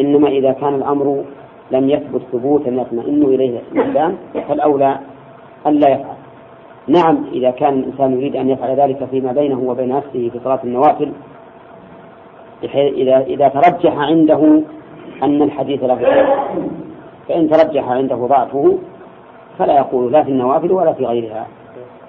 إنما 0.00 0.28
إذا 0.28 0.52
كان 0.52 0.74
الأمر 0.74 1.24
لم 1.70 1.90
يثبت 1.90 2.22
ثبوتا 2.32 2.70
يطمئن 2.70 3.22
إليه 3.22 3.60
الإنسان 3.72 4.16
فالأولى 4.48 4.98
ألا 5.66 5.88
يفعل. 5.88 6.14
نعم 6.88 7.24
إذا 7.32 7.50
كان 7.50 7.78
الإنسان 7.78 8.12
يريد 8.12 8.36
أن 8.36 8.50
يفعل 8.50 8.76
ذلك 8.76 9.04
فيما 9.04 9.32
بينه 9.32 9.60
وبين 9.60 9.88
نفسه 9.88 10.30
في 10.32 10.40
صلاة 10.44 10.60
النوافل 10.64 11.12
إذا 12.64 13.20
إذا 13.20 13.48
ترجح 13.48 13.98
عنده 13.98 14.62
أن 15.22 15.42
الحديث 15.42 15.84
له 15.84 16.26
فإن 17.28 17.50
ترجح 17.50 17.88
عنده 17.88 18.16
ضعفه 18.16 18.78
فلا 19.58 19.76
يقول 19.76 20.12
لا 20.12 20.22
في 20.22 20.30
النوافل 20.30 20.72
ولا 20.72 20.92
في 20.92 21.06
غيرها. 21.06 21.46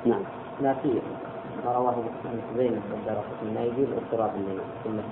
نعم. 0.06 0.22
ما 0.62 0.74
في. 0.74 0.90
ما 1.66 1.72
رواه 1.72 1.94
زين 2.58 2.72
الدار 2.94 3.24
ما 3.56 3.62
يجوز 3.62 3.88
اضطراب 3.98 4.32
سنة 4.84 5.04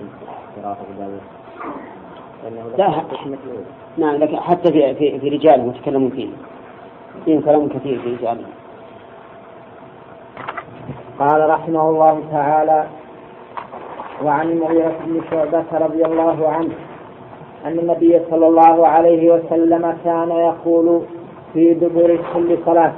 قراءة 0.56 0.86
داود 0.98 1.20
لا 2.78 3.02
نعم 3.98 4.16
لكن 4.16 4.36
حتى 4.36 4.72
في 4.72 4.94
في, 4.94 5.18
في 5.18 5.28
رجال 5.28 5.68
يتكلمون 5.68 6.10
فيه. 6.10 6.28
فيهم 7.24 7.40
كلام 7.40 7.68
كثير 7.68 7.98
في 7.98 8.14
رجاله. 8.14 8.44
قال 11.18 11.50
رحمه 11.50 11.88
الله 11.88 12.22
تعالى 12.32 12.86
وعن 14.24 14.50
المغيرة 14.50 14.92
بن 15.06 15.20
شعبة 15.30 15.64
رضي 15.72 16.04
الله 16.04 16.48
عنه 16.48 16.74
أن 17.66 17.78
النبي 17.78 18.20
صلى 18.30 18.46
الله 18.46 18.86
عليه 18.86 19.32
وسلم 19.34 19.96
كان 20.04 20.30
يقول 20.30 21.02
في 21.52 21.74
دبر 21.74 22.18
كل 22.34 22.58
صلاة 22.66 22.92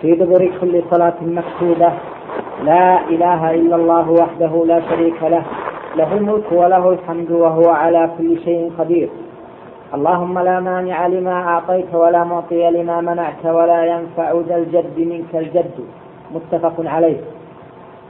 في 0.00 0.12
دبر 0.12 0.52
كل 0.60 0.82
صلاة 0.90 1.14
مكتوبة 1.22 1.92
لا 2.64 3.08
إله 3.08 3.54
إلا 3.54 3.76
الله 3.76 4.10
وحده 4.10 4.64
لا 4.66 4.80
شريك 4.90 5.22
له 5.22 5.42
له 5.96 6.12
الملك 6.16 6.52
وله 6.52 6.90
الحمد 6.90 7.30
وهو 7.30 7.68
على 7.68 8.10
كل 8.18 8.38
شيء 8.44 8.72
قدير. 8.78 9.08
اللهم 9.94 10.38
لا 10.38 10.60
مانع 10.60 11.06
لما 11.06 11.32
أعطيت 11.32 11.94
ولا 11.94 12.24
معطي 12.24 12.70
لما 12.70 13.00
منعت 13.00 13.46
ولا 13.46 13.84
ينفع 13.84 14.32
ذا 14.48 14.56
الجد 14.56 14.98
منك 14.98 15.34
الجد. 15.34 15.74
متفق 16.34 16.74
عليه. 16.78 17.20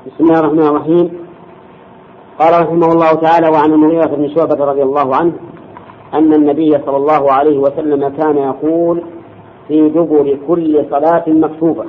بسم 0.07 0.25
الله 0.25 0.41
الرحمن 0.41 0.67
الرحيم. 0.67 1.26
قال 2.39 2.63
رحمه 2.63 2.93
الله 2.93 3.13
تعالى 3.13 3.49
وعن 3.49 3.73
المغيرة 3.73 4.07
بن 4.07 4.35
شعبة 4.35 4.65
رضي 4.65 4.83
الله 4.83 5.17
عنه 5.17 5.33
أن 6.15 6.35
النبي 6.35 6.79
صلى 6.87 6.97
الله 6.97 7.33
عليه 7.33 7.59
وسلم 7.59 8.09
كان 8.09 8.37
يقول 8.37 9.03
في 9.69 9.89
دبر 9.89 10.39
كل 10.49 10.85
صلاة 10.91 11.25
مكتوبة. 11.27 11.85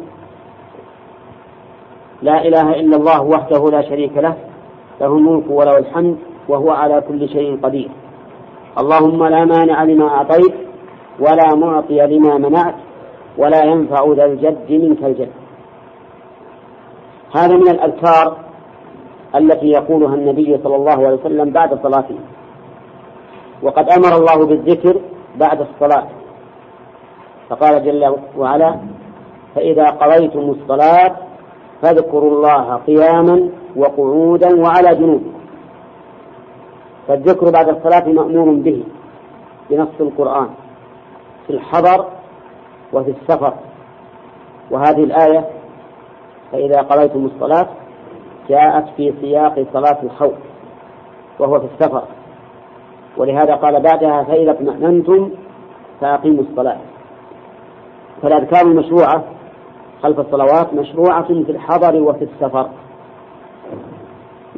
لا 2.22 2.48
إله 2.48 2.80
إلا 2.80 2.98
الله 2.98 3.22
وحده 3.22 3.70
لا 3.72 3.82
شريك 3.82 4.18
له 4.18 4.36
له 5.02 5.08
الملك 5.08 5.44
وله 5.50 5.78
الحمد 5.78 6.18
وهو 6.48 6.72
على 6.72 7.02
كل 7.08 7.30
شيء 7.30 7.60
قدير. 7.64 7.90
اللهم 8.78 9.26
لا 9.26 9.46
مانع 9.46 9.84
لما 9.84 10.08
أعطيت 10.08 10.54
ولا 11.20 11.56
معطي 11.56 12.08
لما 12.08 12.38
منعت 12.38 12.76
ولا 13.38 13.64
ينفع 13.64 14.14
ذا 14.14 14.26
الجد 14.26 14.72
منك 14.72 15.04
الجد. 15.04 15.30
هذا 17.36 17.56
من 17.56 17.70
الأذكار 17.70 18.47
التي 19.36 19.68
يقولها 19.68 20.16
النبي 20.16 20.60
صلى 20.64 20.76
الله 20.76 20.92
عليه 20.92 21.18
وسلم 21.18 21.50
بعد 21.50 21.80
صلاته. 21.84 22.16
وقد 23.62 23.90
أمر 23.90 24.18
الله 24.18 24.46
بالذكر 24.46 25.02
بعد 25.36 25.62
الصلاة. 25.62 26.08
فقال 27.50 27.86
جل 27.86 28.16
وعلا 28.38 28.76
فإذا 29.56 29.86
قضيتم 29.86 30.40
الصلاة 30.40 31.16
فاذكروا 31.82 32.32
الله 32.32 32.76
قياما 32.76 33.50
وقعودا 33.76 34.62
وعلى 34.62 34.96
جنوبكم 34.96 35.34
فالذكر 37.08 37.52
بعد 37.52 37.70
الصلاة 37.70 38.08
مأمور 38.08 38.56
به 38.56 38.84
بنص 39.70 39.88
القرآن 40.00 40.50
في 41.48 41.54
الحضر 41.54 42.06
وفي 42.94 43.12
السفر. 43.12 43.54
وهذه 44.72 45.04
الآية 45.04 45.46
فإذا 46.52 46.82
قضيتم 46.82 47.26
الصلاة 47.26 47.68
جاءت 48.50 48.86
في 48.98 49.14
سياق 49.22 49.66
صلاة 49.74 49.98
الخوف 50.04 50.34
وهو 51.40 51.60
في 51.60 51.66
السفر. 51.66 52.04
ولهذا 53.18 53.56
قال 53.56 53.82
بعدها 53.82 54.24
فإذا 54.24 54.52
اطمأننتم 54.52 55.30
فأقيموا 56.02 56.44
الصلاة. 56.44 56.78
فالأذكار 58.22 58.62
المشروعة 58.62 59.24
خلف 60.04 60.20
الصلوات 60.20 60.74
مشروعة 60.74 61.28
في 61.28 61.52
الحضر 61.52 62.02
وفي 62.02 62.24
السفر. 62.24 62.70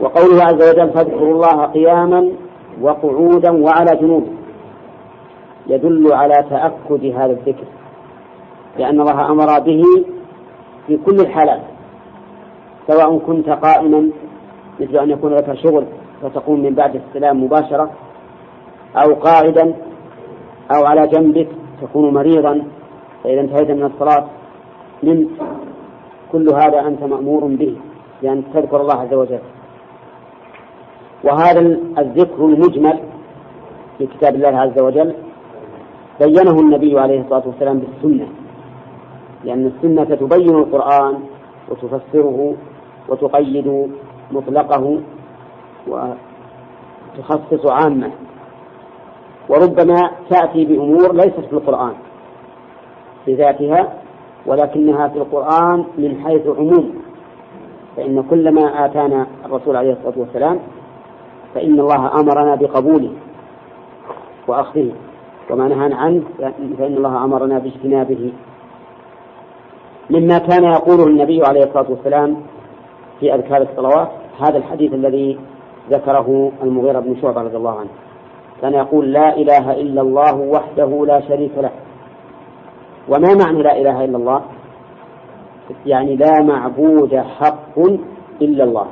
وقوله 0.02 0.44
عز 0.44 0.70
وجل 0.70 0.90
فاذكروا 0.90 1.34
الله 1.34 1.66
قياما 1.66 2.32
وقعودا 2.82 3.52
وعلى 3.52 3.96
جنوب. 4.02 4.28
يدل 5.68 6.14
على 6.14 6.46
تأكد 6.50 7.06
هذا 7.06 7.32
الذكر 7.32 7.66
لأن 8.78 9.02
الله 9.02 9.32
أمر 9.32 9.60
به 9.60 9.84
في 10.88 10.98
كل 10.98 11.16
الحالات. 11.20 11.62
سواء 12.90 13.18
كنت 13.18 13.50
قائما 13.50 14.10
مثل 14.80 14.98
أن 14.98 15.10
يكون 15.10 15.34
لك 15.34 15.54
شغل 15.54 15.86
فتقوم 16.22 16.60
من 16.60 16.74
بعد 16.76 16.96
السلام 16.96 17.44
مباشرة 17.44 17.92
أو 18.96 19.14
قاعدا 19.14 19.74
أو 20.76 20.86
على 20.86 21.08
جنبك 21.08 21.48
تكون 21.82 22.14
مريضا 22.14 22.64
فإذا 23.24 23.42
انتهيت 23.42 23.72
من 23.72 23.84
الصلاة 23.84 24.26
نمت 25.04 25.30
كل 26.32 26.50
هذا 26.54 26.88
أنت 26.88 27.04
مأمور 27.04 27.46
به 27.46 27.76
لأن 28.22 28.44
تذكر 28.54 28.82
الله 28.82 29.02
عز 29.02 29.14
وجل. 29.14 29.40
وهذا 31.24 31.60
الذكر 31.98 32.46
المجمل 32.46 33.00
في 33.98 34.08
كتاب 34.08 34.36
الله 34.36 34.60
عز 34.60 34.80
وجل 34.82 35.14
بينه 36.20 36.60
النبي 36.60 37.00
عليه 37.00 37.22
الصلاة 37.22 37.44
والسلام 37.48 37.80
بالسنة. 37.80 38.28
لأن 39.44 39.66
السنة 39.66 40.16
تبين 40.16 40.56
القرآن 40.56 41.20
وتفسره 41.70 42.56
وتقيد 43.10 43.90
مطلقه 44.32 45.00
وتخصص 45.88 47.66
عامة. 47.66 48.12
وربما 49.50 50.12
تأتي 50.30 50.66
بأمور 50.66 51.14
ليست 51.14 51.40
في 51.40 51.54
القرآن 51.54 51.94
بذاتها 53.28 53.94
ولكنها 54.46 55.08
في 55.08 55.18
القرآن 55.18 55.86
من 55.98 56.24
حيث 56.24 56.48
عموم. 56.48 56.94
فإن 57.98 58.24
كل 58.24 58.54
ما 58.54 58.86
آتانا 58.86 59.28
الرسول 59.46 59.76
عليه 59.76 59.92
الصلاة 59.92 60.20
والسلام 60.20 60.60
فإن 61.56 61.80
الله 61.80 62.20
أمرنا 62.20 62.56
بقبوله 62.56 63.12
وأخذه. 64.48 64.92
وما 65.52 65.68
نهانا 65.68 65.96
عنه 65.96 66.24
فإن 66.78 66.98
الله 66.98 67.24
أمرنا 67.24 67.60
باجتنابه. 67.60 68.34
مما 70.10 70.38
كان 70.38 70.64
يقوله 70.64 71.04
النبي 71.08 71.42
عليه 71.46 71.64
الصلاة 71.64 71.86
والسلام 71.90 72.38
في 73.20 73.36
أذكار 73.36 73.62
الصلوات 73.62 74.10
هذا 74.40 74.58
الحديث 74.58 74.94
الذي 74.94 75.40
ذكره 75.90 76.52
المغيرة 76.64 77.00
بن 77.00 77.22
شعبة 77.22 77.42
رضي 77.42 77.58
الله 77.58 77.80
عنه. 77.80 77.90
كان 78.62 78.74
يقول 78.74 79.14
لا 79.14 79.36
إله 79.36 79.72
إلا 79.72 80.02
الله 80.02 80.36
وحده 80.36 81.06
لا 81.06 81.22
شريك 81.22 81.52
له. 81.58 81.72
وما 83.10 83.34
معنى 83.46 83.64
لا 83.64 83.78
إله 83.78 84.06
إلا 84.06 84.18
الله؟ 84.18 84.42
يعني 85.86 86.16
لا 86.16 86.42
معبود 86.44 87.16
حق 87.16 87.80
إلا 88.42 88.64
الله. 88.64 88.88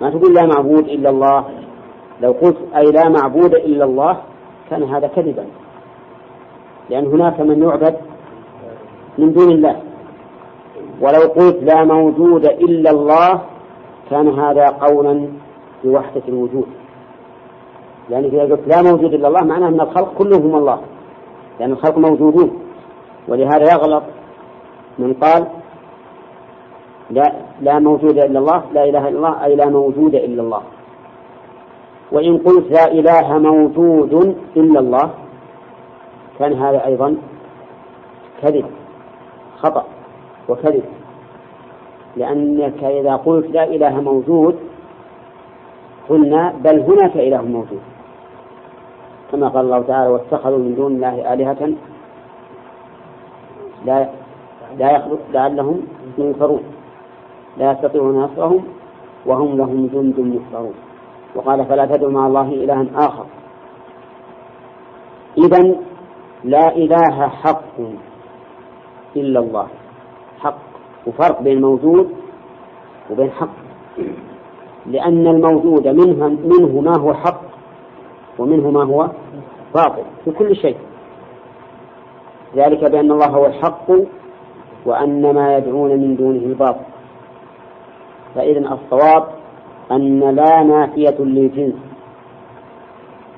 ما 0.00 0.10
تقول 0.10 0.34
لا 0.34 0.46
معبود 0.46 0.88
إلا 0.88 1.10
الله؟ 1.10 1.44
لو 2.20 2.32
قلت 2.32 2.58
أي 2.76 2.84
لا 2.84 3.08
معبود 3.08 3.54
إلا 3.54 3.84
الله 3.84 4.18
كان 4.70 4.82
هذا 4.82 5.06
كذبا. 5.06 5.44
لأن 6.90 7.06
هناك 7.06 7.40
من 7.40 7.62
يعبد 7.62 7.96
من 9.18 9.32
دون 9.32 9.50
الله. 9.50 9.76
ولو 11.00 11.20
قلت 11.20 11.62
لا 11.62 11.84
موجود 11.84 12.44
إلا 12.46 12.90
الله 12.90 13.40
كان 14.10 14.28
هذا 14.28 14.66
قولا 14.66 15.28
بوحدة 15.84 16.22
الوجود. 16.28 16.66
لأن 18.10 18.24
إذا 18.24 18.42
قلت 18.42 18.68
لا 18.68 18.82
موجود 18.82 19.14
إلا 19.14 19.28
الله 19.28 19.44
معناه 19.44 19.68
أن 19.68 19.80
الخلق 19.80 20.14
كلهم 20.18 20.56
الله. 20.56 20.80
لأن 21.60 21.72
الخلق 21.72 21.98
موجودون. 21.98 22.60
ولهذا 23.28 23.72
يغلط 23.72 24.02
من 24.98 25.14
قال 25.14 25.46
لا 27.10 27.32
لا 27.60 27.78
موجود 27.78 28.18
إلا 28.18 28.38
الله 28.38 28.62
لا 28.72 28.84
إله 28.84 29.08
إلا 29.08 29.16
الله 29.18 29.44
أي 29.44 29.56
لا 29.56 29.66
موجود 29.66 30.14
إلا 30.14 30.42
الله. 30.42 30.62
وإن 32.12 32.38
قلت 32.38 32.72
لا 32.72 32.92
إله 32.92 33.38
موجود 33.38 34.36
إلا 34.56 34.80
الله 34.80 35.10
كان 36.38 36.52
هذا 36.52 36.86
أيضا 36.86 37.16
كذب 38.42 38.64
خطأ. 39.58 39.97
وكذب 40.48 40.84
لأنك 42.16 42.84
إذا 42.84 43.16
قلت 43.16 43.46
لا 43.50 43.64
إله 43.64 44.00
موجود 44.00 44.58
قلنا 46.08 46.52
بل 46.64 46.80
هناك 46.80 47.16
إله 47.16 47.42
موجود. 47.42 47.80
كما 49.32 49.48
قال 49.48 49.64
الله 49.64 49.82
تعالى 49.82 50.08
واتخذوا 50.10 50.58
من 50.58 50.74
دون 50.74 50.92
الله 50.96 51.32
آلهة 51.32 51.72
لا 53.84 54.08
لا 54.78 54.88
يخلق 54.96 55.18
لعلهم 55.32 55.82
ينصرون. 56.18 56.62
لا 57.58 57.72
يستطيعون 57.72 58.16
نصرهم 58.24 58.64
وهم 59.26 59.56
لهم 59.56 59.86
جند 59.86 60.20
محضرون 60.20 60.74
وقال 61.34 61.64
فلا 61.66 61.86
تدعوا 61.86 62.12
مع 62.12 62.26
الله 62.26 62.48
إلها 62.48 62.86
آخر. 62.94 63.26
إذا 65.38 65.74
لا 66.44 66.76
إله 66.76 67.28
حق 67.28 67.76
إلا 69.16 69.40
الله. 69.40 69.68
حق 70.40 70.58
وفرق 71.06 71.42
بين 71.42 71.60
موجود 71.60 72.10
وبين 73.10 73.30
حق. 73.30 73.48
لأن 74.86 75.26
الموجود 75.26 75.88
منه, 75.88 76.28
منه 76.28 76.80
ما 76.80 76.98
هو 76.98 77.14
حق 77.14 77.40
ومنه 78.38 78.70
ما 78.70 78.84
هو 78.84 79.10
باطل 79.74 80.02
في 80.24 80.30
كل 80.30 80.56
شيء. 80.56 80.76
ذلك 82.56 82.90
بأن 82.90 83.12
الله 83.12 83.26
هو 83.26 83.46
الحق 83.46 83.90
وأن 84.86 85.34
ما 85.34 85.56
يدعون 85.56 85.90
من 85.90 86.16
دونه 86.16 86.46
الباطل. 86.46 86.84
فإذا 88.34 88.58
الصواب 88.58 89.24
أن 89.92 90.20
لا 90.20 90.62
نافية 90.62 91.16
للجنس 91.18 91.74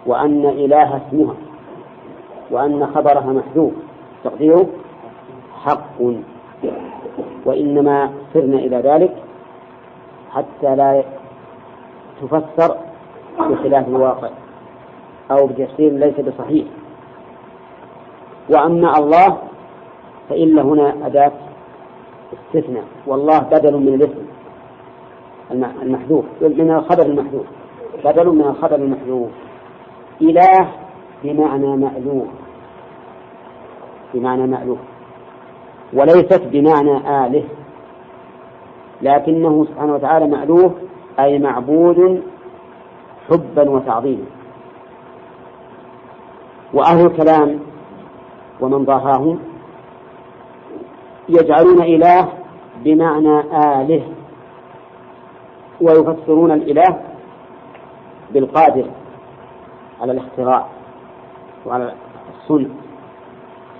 وأن 0.07 0.47
إله 0.47 0.97
اسمها 0.97 1.35
وأن 2.51 2.87
خبرها 2.87 3.33
محذوف. 3.33 3.73
تقديره 4.25 4.67
حق. 5.65 6.01
وإنما 7.45 8.11
سرنا 8.35 8.59
إلى 8.59 8.77
ذلك 8.77 9.15
حتى 10.31 10.77
لا 10.77 11.05
تفسر 12.23 12.77
بخلاف 13.39 13.89
الواقع 13.89 14.29
أو 15.31 15.47
بتفسير 15.47 15.93
ليس 15.93 16.21
بصحيح. 16.21 16.67
وأما 18.49 18.99
الله 18.99 19.39
فإن 20.29 20.59
هنا 20.59 21.07
أداة 21.07 21.33
استثناء 22.33 22.85
والله 23.07 23.39
بدل 23.39 23.77
من 23.77 23.95
الاسم 23.95 24.27
المحذوف 25.83 26.25
من 26.43 26.71
الخبر 26.71 27.07
المحذوف 27.07 27.47
بدل 28.05 28.29
من 28.29 28.45
الخبر 28.45 28.77
المحذوف. 28.77 29.31
إله 30.23 30.69
بمعنى 31.25 31.77
مألوف 31.77 32.29
بمعنى 34.15 34.47
مألوف. 34.47 34.79
وليست 35.93 36.43
بمعنى 36.53 37.27
آله. 37.27 37.45
لكنه 39.03 39.65
سبحانه 39.65 39.95
وتعالى 39.95 40.27
مألوف 40.27 40.73
أي 41.21 41.39
معبود 41.39 42.23
حبا 43.29 43.71
وتعظيما. 43.71 44.27
وأهل 46.75 47.07
الكلام 47.07 47.61
ومن 48.61 48.85
ضاهاهم 48.85 49.39
يجعلون 51.29 51.83
إله 51.83 52.29
بمعنى 52.85 53.41
آله 53.41 54.03
ويفسرون 55.81 56.53
الإله 56.53 57.01
بالقادر 58.31 58.85
على 60.01 60.13
الاختراع 60.13 60.67
وعلى 61.67 61.93
الصنع 62.37 62.69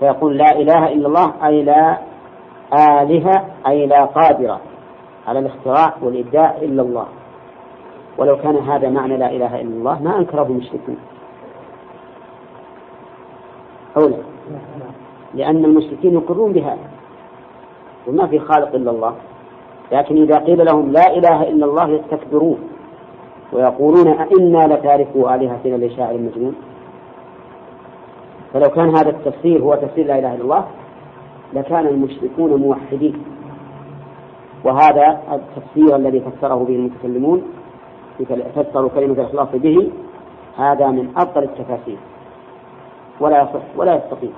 فيقول 0.01 0.37
لا 0.37 0.51
إله 0.51 0.93
إلا 0.93 1.07
الله 1.07 1.33
أي 1.45 1.63
لا 1.63 1.97
آلهة 2.73 3.45
أي 3.67 3.85
لا 3.85 4.05
قادرة 4.05 4.59
على 5.27 5.39
الاختراع 5.39 5.93
والإبداع 6.01 6.55
إلا 6.61 6.81
الله. 6.81 7.05
ولو 8.17 8.37
كان 8.37 8.57
هذا 8.57 8.89
معنى 8.89 9.17
لا 9.17 9.29
إله 9.31 9.61
إلا 9.61 9.69
الله 9.69 10.03
ما 10.03 10.17
أنكره 10.17 10.43
المشركون. 10.43 10.97
أولا 13.97 14.17
لأن 15.33 15.65
المشركين 15.65 16.13
يقرون 16.13 16.53
بهذا 16.53 16.89
وما 18.07 18.27
في 18.27 18.39
خالق 18.39 18.75
إلا 18.75 18.91
الله. 18.91 19.15
لكن 19.91 20.21
إذا 20.21 20.37
قيل 20.37 20.65
لهم 20.65 20.91
لا 20.91 21.17
إله 21.17 21.43
إلا 21.43 21.65
الله 21.65 21.89
يستكبرون 21.89 22.59
ويقولون 23.53 24.07
أئنا 24.07 24.73
لتاركوا 24.73 25.35
آلهتنا 25.35 25.85
لشاعر 25.85 26.13
مجنون. 26.13 26.55
فلو 28.53 28.69
كان 28.69 28.89
هذا 28.89 29.09
التفسير 29.09 29.61
هو 29.61 29.75
تفسير 29.75 30.05
لا 30.05 30.19
إله 30.19 30.35
إلا 30.35 30.43
الله 30.43 30.65
لكان 31.53 31.87
المشركون 31.87 32.55
موحدين. 32.55 33.23
وهذا 34.63 35.21
التفسير 35.31 35.95
الذي 35.95 36.19
فسره 36.19 36.55
به 36.55 36.75
المتكلمون 36.75 37.43
فسروا 38.55 38.89
كلمة 38.89 39.13
الإخلاص 39.13 39.47
به 39.53 39.89
هذا 40.57 40.87
من 40.87 41.11
أفضل 41.17 41.43
التفاسير. 41.43 41.97
ولا 43.19 43.41
يصح 43.41 43.63
ولا 43.75 43.95
يستقيم. 43.95 44.33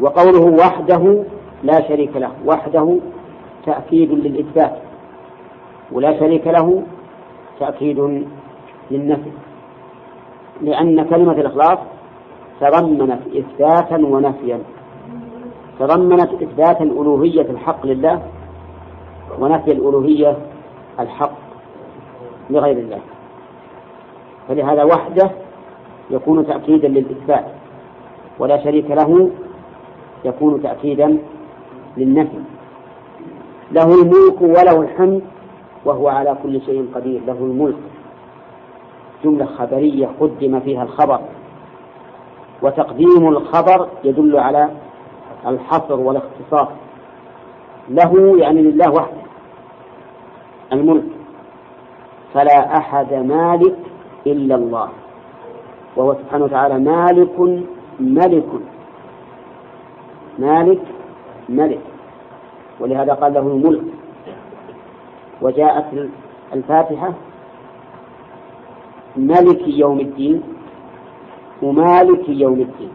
وقوله 0.00 0.66
وحده 0.66 1.24
لا 1.62 1.88
شريك 1.88 2.16
له 2.16 2.30
وحده 2.46 2.98
تأكيد 3.66 4.12
للإثبات 4.12 4.76
ولا 5.92 6.18
شريك 6.18 6.46
له 6.46 6.82
تأكيد 7.60 8.24
للنفي. 8.90 9.30
لأن 10.62 11.04
كلمة 11.04 11.32
الإخلاص 11.32 11.78
تضمنت 12.62 13.22
إثباتا 13.36 13.96
ونفيا. 13.96 14.58
تضمنت 15.78 16.30
إثبات 16.42 16.82
الألوهية 16.82 17.50
الحق 17.50 17.86
لله 17.86 18.22
ونفي 19.40 19.72
الألوهية 19.72 20.36
الحق 21.00 21.32
لغير 22.50 22.78
الله. 22.78 23.00
فلهذا 24.48 24.84
وحده 24.84 25.30
يكون 26.10 26.46
تأكيدا 26.46 26.88
للإثبات 26.88 27.44
ولا 28.38 28.64
شريك 28.64 28.90
له 28.90 29.30
يكون 30.24 30.62
تأكيدا 30.62 31.18
للنفي. 31.96 32.38
له 33.72 33.94
الملك 33.94 34.42
وله 34.42 34.80
الحمد 34.80 35.22
وهو 35.84 36.08
على 36.08 36.36
كل 36.42 36.60
شيء 36.60 36.88
قدير. 36.94 37.20
له 37.26 37.38
الملك. 37.40 37.76
جملة 39.24 39.44
خبرية 39.44 40.08
قدم 40.20 40.60
فيها 40.60 40.82
الخبر. 40.82 41.20
وتقديم 42.62 43.28
الخبر 43.28 43.88
يدل 44.04 44.38
على 44.38 44.68
الحصر 45.46 46.00
والاختصاص 46.00 46.68
له 47.88 48.38
يعني 48.38 48.62
لله 48.62 48.90
وحده 48.90 49.22
الملك 50.72 51.04
فلا 52.34 52.76
أحد 52.76 53.14
مالك 53.14 53.76
إلا 54.26 54.54
الله. 54.54 54.88
وهو 55.96 56.14
سبحانه 56.14 56.44
وتعالى 56.44 56.78
مالك 56.78 57.64
ملك 58.00 58.48
مالك 60.38 60.80
ملك. 61.48 61.80
ولهذا 62.80 63.12
قال 63.12 63.34
له 63.34 63.40
الملك. 63.40 63.82
وجاءت 65.42 66.08
الفاتحة 66.52 67.12
ملك 69.16 69.68
يوم 69.68 70.00
الدين. 70.00 70.42
ومالك 71.62 72.28
يوم 72.28 72.60
الدين. 72.60 72.92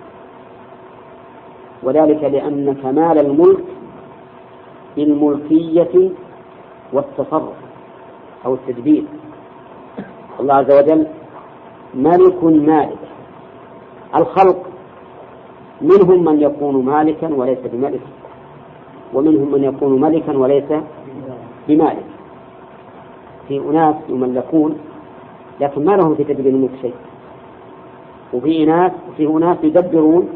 وذلك 1.83 2.23
لأن 2.23 2.75
كمال 2.83 3.19
الملك 3.19 3.63
بالملكية 4.95 6.11
والتصرف 6.93 7.55
أو 8.45 8.53
التدبير. 8.53 9.03
الله 10.39 10.53
عز 10.53 10.71
وجل 10.71 11.07
ملك 11.93 12.43
مالك. 12.43 12.97
الخلق 14.15 14.63
منهم 15.81 16.25
من 16.25 16.41
يكون 16.41 16.85
مالكا 16.85 17.33
وليس 17.33 17.59
بملك 17.73 18.01
ومنهم 19.13 19.51
من 19.51 19.63
يكون 19.63 20.01
ملكا 20.01 20.37
وليس 20.37 20.71
بمالك. 21.67 22.05
في 23.47 23.59
أناس 23.59 23.95
يملكون 24.09 24.77
لكن 25.61 25.85
ما 25.85 25.91
لهم 25.91 26.15
في 26.15 26.23
تدبير 26.23 26.53
الملك 26.53 26.71
شيء. 26.81 26.93
وفي 28.33 28.65
ناس 28.65 28.91
وفي 29.09 29.27
أناس 29.27 29.57
يدبرون 29.63 30.29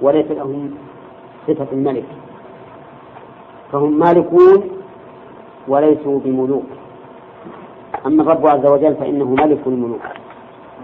وليس 0.00 0.30
لهم 0.30 0.70
صفة 1.46 1.66
الملك. 1.72 2.04
فهم 3.72 3.98
مالكون 3.98 4.62
وليسوا 5.68 6.20
بملوك. 6.24 6.66
أما 8.06 8.22
الرب 8.22 8.46
عز 8.46 8.66
وجل 8.66 8.94
فإنه 8.94 9.24
ملك 9.24 9.60
الملوك 9.66 10.02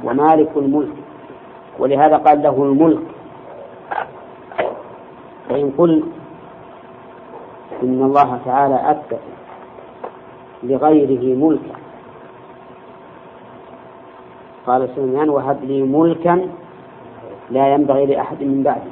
ومالك 0.04 0.50
الملك. 0.56 0.92
ولهذا 1.78 2.16
قال 2.16 2.42
له 2.42 2.62
الملك. 2.62 3.02
فإن 5.48 5.70
قل 5.78 6.02
إن 7.82 8.02
الله 8.02 8.40
تعالى 8.44 8.90
أثبت 8.90 9.20
لغيره 10.62 11.36
ملكا 11.36 11.81
قال 14.66 14.88
سليمان 14.96 15.28
وهب 15.30 15.64
لي 15.64 15.82
ملكا 15.82 16.48
لا 17.50 17.74
ينبغي 17.74 18.06
لأحد 18.06 18.42
من 18.42 18.62
بعدي. 18.62 18.90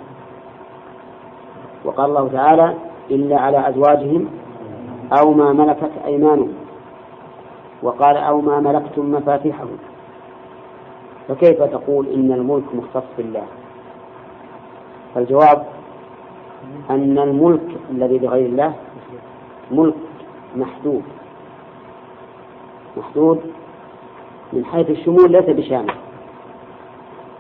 وقال 1.84 2.10
الله 2.10 2.28
تعالى 2.28 2.74
إلا 3.10 3.40
على 3.40 3.68
أزواجهم 3.68 4.28
أو 5.20 5.32
ما 5.32 5.52
ملكت 5.52 5.90
أيمانهم. 6.06 6.52
وقال 7.82 8.16
أو 8.16 8.40
ما 8.40 8.60
ملكتم 8.60 9.12
مفاتيحه 9.12 9.66
فكيف 11.28 11.62
تقول 11.62 12.06
إن 12.08 12.32
الملك 12.32 12.74
مختص 12.74 13.06
بالله؟ 13.18 13.46
فالجواب 15.14 15.66
أن 16.90 17.18
الملك 17.18 17.68
الذي 17.90 18.18
بغير 18.18 18.46
الله 18.46 18.74
ملك 19.70 19.94
محدود. 20.56 21.02
محدود 22.96 23.40
من 24.52 24.64
حيث 24.64 24.90
الشمول 24.90 25.32
ليس 25.32 25.44
بشامل. 25.44 25.94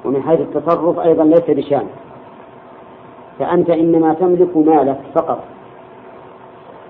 ومن 0.04 0.22
حيث 0.22 0.40
التصرف 0.40 0.98
أيضا 0.98 1.24
ليس 1.24 1.50
بشامل. 1.50 1.90
فأنت 3.38 3.70
إنما 3.70 4.14
تملك 4.14 4.56
مالك 4.56 5.00
فقط. 5.14 5.44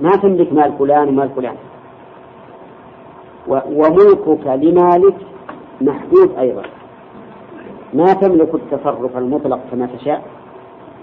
ما 0.00 0.11
تملك 0.11 0.52
مال 0.52 0.72
فلان 0.78 1.09
ومال 1.09 1.28
فلان. 1.28 1.56
وملكك 3.48 4.46
لمالك 4.46 5.16
محدود 5.80 6.38
أيضا. 6.38 6.62
ما 7.94 8.12
تملك 8.12 8.54
التصرف 8.54 9.16
المطلق 9.16 9.61
كما 9.70 9.87
تشاء 9.87 10.22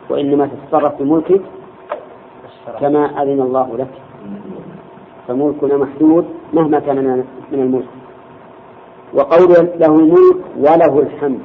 وإنما 0.10 0.48
تتصرف 0.48 1.02
بملكك 1.02 1.42
كما 2.80 3.24
أذن 3.24 3.42
الله 3.42 3.78
لك. 3.78 3.94
فملكنا 5.28 5.78
محدود 5.78 6.26
مهما 6.54 6.80
كان 6.80 7.26
من 7.52 7.60
الملك. 7.60 7.88
وقول 9.14 9.54
له 9.80 9.96
الملك 10.00 10.46
وله 10.58 11.00
الحمد. 11.00 11.40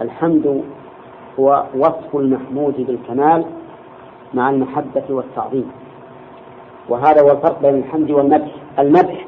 الحمد 0.00 0.62
هو 1.40 1.64
وصف 1.76 2.16
المحمود 2.16 2.86
بالكمال 2.86 3.44
مع 4.34 4.50
المحبة 4.50 5.02
والتعظيم. 5.10 5.70
وهذا 6.88 7.22
هو 7.22 7.30
الفرق 7.30 7.62
بين 7.62 7.74
الحمد 7.74 8.10
والمدح. 8.10 8.50
المدح 8.78 9.26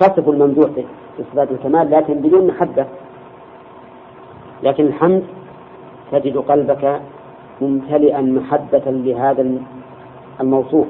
تصف 0.00 0.28
الممدوح 0.28 0.70
بصفات 1.18 1.50
الكمال 1.50 1.90
لكن 1.90 2.14
بدون 2.14 2.46
محبة. 2.46 2.86
لكن 4.62 4.86
الحمد 4.86 5.24
تجد 6.12 6.36
قلبك 6.36 7.00
ممتلئا 7.60 8.20
محبة 8.20 8.82
لهذا 8.86 9.58
الموصوف. 10.40 10.86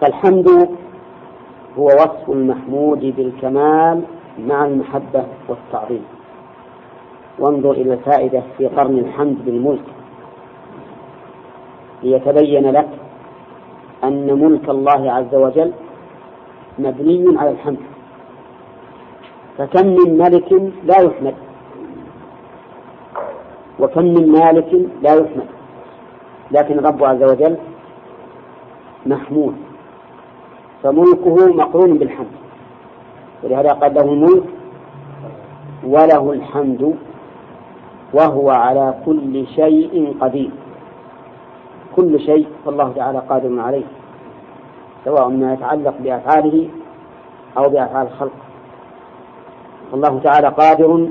فالحمد 0.00 0.68
هو 1.78 1.86
وصف 1.86 2.30
المحمود 2.30 3.00
بالكمال 3.16 4.02
مع 4.38 4.64
المحبة 4.64 5.24
والتعظيم. 5.48 6.04
وانظر 7.38 7.70
إلى 7.70 7.94
الفائدة 7.94 8.42
في 8.58 8.66
قرن 8.66 8.98
الحمد 8.98 9.44
بالملك. 9.44 9.84
ليتبين 12.02 12.70
لك 12.70 12.88
أن 14.04 14.26
ملك 14.40 14.68
الله 14.68 15.12
عز 15.12 15.34
وجل 15.34 15.72
مبني 16.78 17.38
على 17.38 17.50
الحمد. 17.50 17.80
فكم 19.58 19.86
من 19.86 20.18
ملك 20.18 20.52
لا 20.84 21.00
يحمد؟ 21.00 21.34
وكم 23.80 24.04
من 24.04 24.32
مالك 24.32 24.88
لا 25.02 25.14
يحمد؟ 25.14 25.46
لكن 26.50 26.78
الرب 26.78 27.04
عز 27.04 27.22
وجل 27.22 27.56
محمود. 29.06 29.54
فملكه 30.82 31.46
مقرون 31.54 31.98
بالحمد. 31.98 32.36
ولهذا 33.42 33.72
قال 33.72 33.94
له 33.94 34.00
الملك 34.00 34.44
وله 35.84 36.32
الحمد 36.32 36.94
وهو 38.14 38.50
على 38.50 38.94
كل 39.06 39.46
شيء 39.46 40.16
قدير. 40.20 40.50
كل 41.96 42.20
شيء 42.20 42.46
فالله 42.64 42.92
تعالى 42.96 43.22
قادر 43.28 43.60
عليه 43.60 43.84
سواء 45.04 45.28
ما 45.28 45.52
يتعلق 45.52 45.94
بأفعاله 46.00 46.68
أو 47.58 47.68
بأفعال 47.68 48.06
الخلق. 48.06 48.32
الله 49.94 50.20
تعالى 50.24 50.48
قادر 50.48 51.08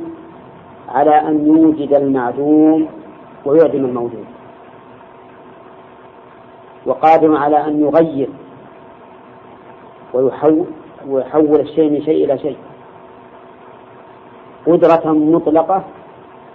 على 0.89 1.11
أن 1.11 1.47
يوجد 1.47 1.93
المعدوم 1.93 2.87
ويعدم 3.45 3.85
الموجود. 3.85 4.25
وقادر 6.85 7.35
على 7.35 7.67
أن 7.67 7.81
يغير 7.81 8.29
ويحول 10.13 10.65
ويحول 11.07 11.59
الشيء 11.59 11.89
من 11.89 12.01
شيء 12.01 12.25
إلى 12.25 12.37
شيء. 12.37 12.57
قدرة 14.67 15.13
مطلقة 15.13 15.83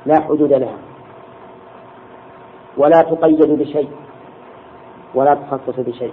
لا 0.06 0.20
حدود 0.20 0.52
لها. 0.52 0.78
ولا 2.76 3.02
تقيد 3.02 3.58
بشيء 3.58 3.88
ولا 5.14 5.34
تخصص 5.34 5.80
بشيء. 5.80 6.12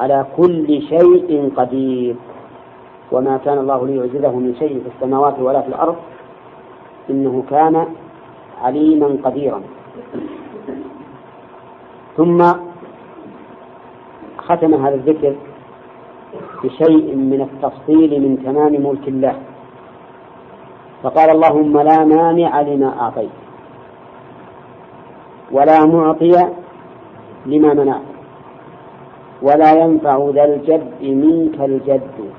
على 0.00 0.26
كل 0.36 0.82
شيء 0.82 1.52
قدير. 1.56 2.16
وما 3.12 3.36
كان 3.36 3.58
الله 3.58 3.86
ليعجزه 3.86 4.32
من 4.32 4.54
شيء 4.58 4.80
في 4.80 4.88
السماوات 4.96 5.38
ولا 5.38 5.60
في 5.60 5.68
الأرض 5.68 5.96
إنه 7.10 7.44
كان 7.50 7.86
عليما 8.62 9.18
قديرا. 9.24 9.62
ثم 12.16 12.38
ختم 14.38 14.74
هذا 14.74 14.94
الذكر 14.94 15.34
بشيء 16.64 17.14
من 17.16 17.40
التفصيل 17.40 18.20
من 18.22 18.42
تمام 18.44 18.72
ملك 18.72 19.08
الله. 19.08 19.36
فقال 21.02 21.30
اللهم 21.30 21.78
لا 21.80 22.04
مانع 22.04 22.60
لما 22.60 23.00
أعطيت 23.00 23.30
ولا 25.52 25.86
معطي 25.86 26.50
لما 27.46 27.74
منعت 27.74 28.00
ولا 29.42 29.72
ينفع 29.72 30.30
ذا 30.34 30.44
الجد 30.44 30.92
منك 31.02 31.60
الجد. 31.60 32.32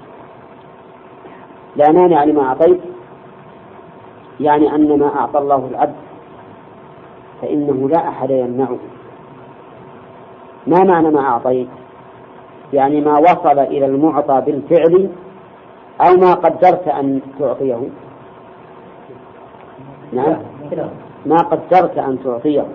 لا 1.76 1.92
مانع 1.92 2.24
لما 2.24 2.44
أعطيت 2.44 2.80
يعني 4.40 4.76
أن 4.76 5.00
ما 5.00 5.16
أعطى 5.16 5.40
الله 5.40 5.68
العبد 5.72 5.96
فإنه 7.42 7.90
لا 7.90 8.08
أحد 8.08 8.30
يمنعه. 8.30 8.78
ما 10.68 10.84
معنى 10.84 11.12
ما 11.12 11.22
أعطيت؟ 11.22 11.81
يعني 12.74 13.02
ما 13.02 13.18
وصل 13.20 13.60
إلى 13.60 13.86
المعطى 13.86 14.42
بالفعل 14.46 15.10
أو 16.02 16.16
ما 16.18 16.34
قدرت 16.34 16.88
أن 16.88 17.22
تعطيه. 17.40 17.80
نعم. 20.14 20.38
ما 21.26 21.38
قدرت 21.38 21.98
أن 21.98 22.24
تعطيه. 22.24 22.66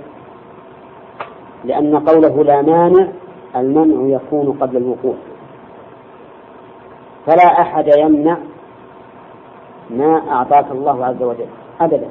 لأن 1.65 1.97
قوله 1.99 2.45
لا 2.45 2.63
مانع 2.63 3.09
المنع 3.57 4.17
يكون 4.17 4.57
قبل 4.61 4.77
الوقوع. 4.77 5.15
فلا 7.27 7.61
أحد 7.61 7.91
يمنع 7.99 8.37
ما 9.91 10.23
أعطاك 10.31 10.71
الله 10.71 11.07
عز 11.07 11.23
وجل 11.23 11.47
أبدا. 11.81 12.09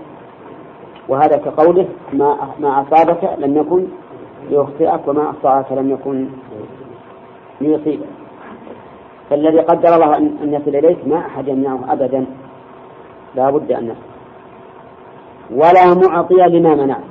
وهذا 1.09 1.37
كقوله 1.37 1.87
ما 2.13 2.37
ما 2.59 2.81
أصابك 2.81 3.29
لم 3.37 3.57
يكن 3.57 3.85
ليخطئك 4.49 5.07
وما 5.07 5.29
أخطأك 5.29 5.71
لم 5.71 5.91
يكن 5.91 6.27
ليصيبك 7.61 8.05
فالذي 9.29 9.59
قدر 9.59 9.95
الله 9.95 10.17
أن 10.17 10.53
يصل 10.53 10.75
إليك 10.75 10.97
ما 11.07 11.17
أحد 11.17 11.47
يمنعه 11.47 11.79
أبدا. 11.93 12.25
لا 13.35 13.49
بد 13.49 13.71
أن 13.71 13.85
يصل 13.85 14.15
ولا 15.51 15.93
معطي 15.93 16.35
لما 16.35 16.75
منعت. 16.75 17.03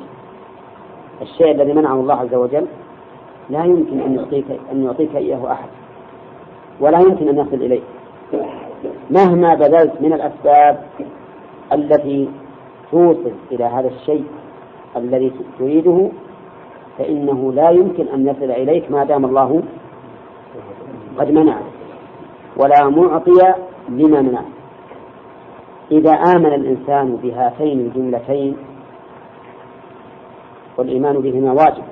الشيء 1.22 1.50
الذي 1.50 1.72
منعه 1.72 1.94
الله 1.94 2.14
عز 2.14 2.34
وجل 2.34 2.66
لا 3.50 3.64
يمكن 3.64 4.00
أن 4.00 4.14
يعطيك 4.14 4.44
أن 4.72 4.84
يعطيك 4.84 5.16
إياه 5.16 5.52
أحد. 5.52 5.68
ولا 6.80 6.98
يمكن 6.98 7.28
أن 7.28 7.38
يصل 7.38 7.56
إليك. 7.56 7.82
مهما 9.10 9.54
بذلت 9.54 9.92
من 10.00 10.12
الأسباب 10.12 10.82
التي 11.72 12.28
توصل 12.90 13.32
إلى 13.52 13.64
هذا 13.64 13.88
الشيء 13.88 14.24
الذي 14.96 15.32
تريده 15.58 16.08
فإنه 16.98 17.52
لا 17.52 17.70
يمكن 17.70 18.08
أن 18.08 18.26
يصل 18.26 18.50
إليك 18.50 18.90
ما 18.90 19.04
دام 19.04 19.24
الله 19.24 19.62
قد 21.18 21.30
منع 21.30 21.56
ولا 22.56 22.88
معطي 22.88 23.54
لما 23.88 24.20
منع. 24.20 24.40
إذا 25.92 26.12
آمن 26.12 26.54
الإنسان 26.54 27.16
بهاتين 27.16 27.80
الجملتين 27.80 28.56
والإيمان 30.76 31.18
بهما 31.18 31.52
واجب 31.52 31.84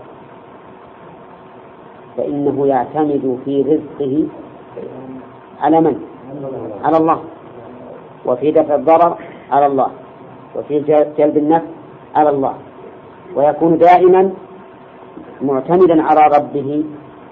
فإنه 2.17 2.67
يعتمد 2.67 3.39
في 3.45 3.63
رزقه 3.63 4.27
على 5.61 5.81
من؟ 5.81 6.01
على 6.85 6.97
الله. 6.97 7.21
وفي 8.27 8.51
دفع 8.51 8.75
الضرر 8.75 9.19
على 9.51 9.67
الله. 9.67 9.91
وفي 10.57 10.81
جلب 11.19 11.37
النفع 11.37 11.67
على 12.15 12.31
الله. 12.31 12.55
ويكون 13.37 13.79
دائما 13.79 14.31
معتمدا 15.43 16.03
على 16.03 16.37
ربه 16.37 16.85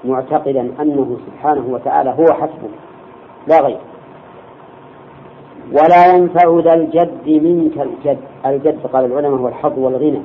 معتقدا 0.05 0.73
أنه 0.81 1.19
سبحانه 1.27 1.65
وتعالى 1.69 2.11
هو 2.11 2.35
حسبه 2.35 2.69
لا 3.47 3.61
غير 3.61 3.79
ولا 5.73 6.17
ينفع 6.17 6.61
ذا 6.65 6.75
الجد 6.75 7.29
منك 7.29 7.81
الجد. 7.81 8.19
الجد 8.47 8.87
قال 8.93 9.05
العلماء 9.05 9.41
هو 9.41 9.49
الحظ 9.49 9.79
والغنى. 9.79 10.23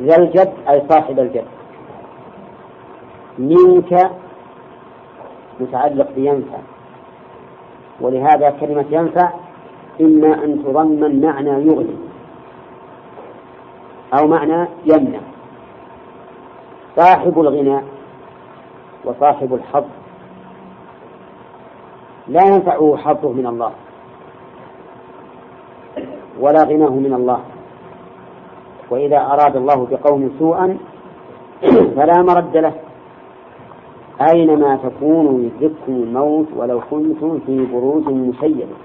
ذا 0.00 0.16
الجد 0.16 0.52
أي 0.68 0.82
صاحب 0.88 1.18
الجد. 1.18 1.44
منك 3.38 4.10
متعلق 5.60 6.08
بينفع. 6.16 6.58
ولهذا 8.00 8.50
كلمة 8.50 8.84
ينفع 8.90 9.30
إما 10.00 10.44
أن 10.44 10.64
تضمن 10.64 11.20
معنى 11.20 11.50
يغني 11.50 11.96
أو 14.18 14.26
معنى 14.26 14.68
يمنع. 14.86 15.20
صاحب 16.96 17.40
الغنى 17.40 17.80
وصاحب 19.04 19.54
الحظ. 19.54 19.84
لا 22.28 22.44
ينفعه 22.46 22.96
حظه 22.96 23.32
من 23.32 23.46
الله 23.46 23.72
ولا 26.40 26.62
غناه 26.62 26.90
من 26.90 27.14
الله. 27.14 27.40
وإذا 28.90 29.18
أراد 29.18 29.56
الله 29.56 29.86
بقوم 29.90 30.30
سوءا 30.38 30.78
فلا 31.96 32.22
مرد 32.22 32.56
له. 32.56 32.74
أينما 34.20 34.76
تكونوا 34.76 35.38
يدرككم 35.40 35.92
الموت 35.92 36.46
ولو 36.56 36.80
كنتم 36.90 37.38
في 37.46 37.66
بروج 37.72 38.08
مشيدة. 38.08 38.76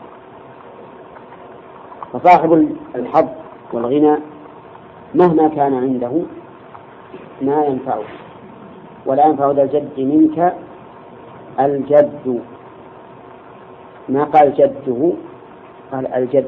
فصاحب 2.13 2.75
الحظ 2.95 3.27
والغنى 3.73 4.17
مهما 5.15 5.47
كان 5.47 5.73
عنده 5.73 6.11
ما 7.43 7.65
ينفعه 7.65 8.03
ولا 9.05 9.25
ينفع 9.25 9.51
ذا 9.51 9.63
الجد 9.63 9.99
منك 9.99 10.53
الجد. 11.59 12.41
ما 14.09 14.23
قال 14.23 14.53
جده؟ 14.53 15.11
قال 15.91 16.07
الجد. 16.07 16.47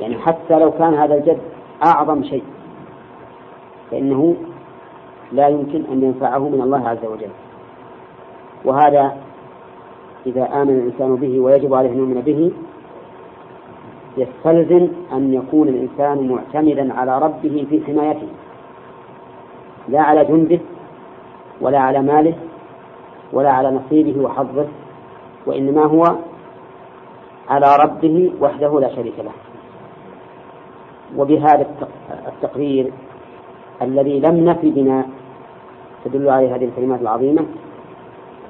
يعني 0.00 0.18
حتى 0.18 0.58
لو 0.58 0.70
كان 0.70 0.94
هذا 0.94 1.14
الجد 1.14 1.38
أعظم 1.84 2.22
شيء 2.22 2.44
فإنه 3.90 4.36
لا 5.32 5.48
يمكن 5.48 5.84
أن 5.92 6.02
ينفعه 6.02 6.48
من 6.48 6.62
الله 6.62 6.88
عز 6.88 7.04
وجل. 7.04 7.30
وهذا 8.64 9.16
إذا 10.26 10.62
آمن 10.62 10.70
الإنسان 10.70 11.16
به 11.16 11.40
ويجب 11.40 11.74
عليه 11.74 11.90
أن 11.90 11.98
يؤمن 11.98 12.20
به 12.20 12.52
يستلزم 14.16 14.88
أن 15.12 15.34
يكون 15.34 15.68
الإنسان 15.68 16.28
معتمدا 16.28 16.94
على 16.94 17.18
ربه 17.18 17.66
في 17.70 17.80
حمايته. 17.86 18.28
لا 19.88 20.00
على 20.00 20.24
جنده 20.24 20.58
ولا 21.60 21.78
على 21.78 22.02
ماله 22.02 22.34
ولا 23.32 23.50
على 23.50 23.70
نصيبه 23.70 24.24
وحظه 24.24 24.66
وإنما 25.46 25.84
هو 25.84 26.04
على 27.48 27.76
ربه 27.84 28.32
وحده 28.40 28.80
لا 28.80 28.94
شريك 28.94 29.14
له. 29.18 29.32
وبهذا 31.16 31.66
التقرير 32.28 32.92
الذي 33.82 34.20
لم 34.20 34.44
نفي 34.44 34.70
بنا 34.70 35.06
تدل 36.04 36.30
عليه 36.30 36.54
هذه 36.54 36.64
الكلمات 36.64 37.00
العظيمة 37.00 37.44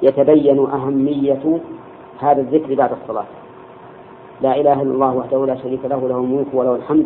يتبين 0.01 0.59
أهمية 0.59 1.59
هذا 2.19 2.41
الذكر 2.41 2.75
بعد 2.75 2.91
الصلاة. 2.91 3.25
لا 4.41 4.55
إله 4.55 4.81
إلا 4.81 4.91
الله 4.93 5.15
وحده 5.15 5.45
لا 5.45 5.55
شريك 5.55 5.79
له 5.85 6.07
له 6.09 6.17
الملك 6.17 6.47
وله 6.53 6.75
الحمد 6.75 7.05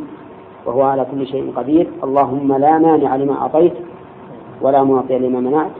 وهو 0.66 0.82
على 0.82 1.06
كل 1.12 1.28
شيء 1.28 1.54
قدير. 1.56 1.88
اللهم 2.04 2.54
لا 2.54 2.80
مانع 2.80 3.16
لما 3.16 3.34
أعطيت 3.42 3.74
ولا 4.64 4.84
معطي 4.84 5.20
لما 5.20 5.40
منعت 5.40 5.72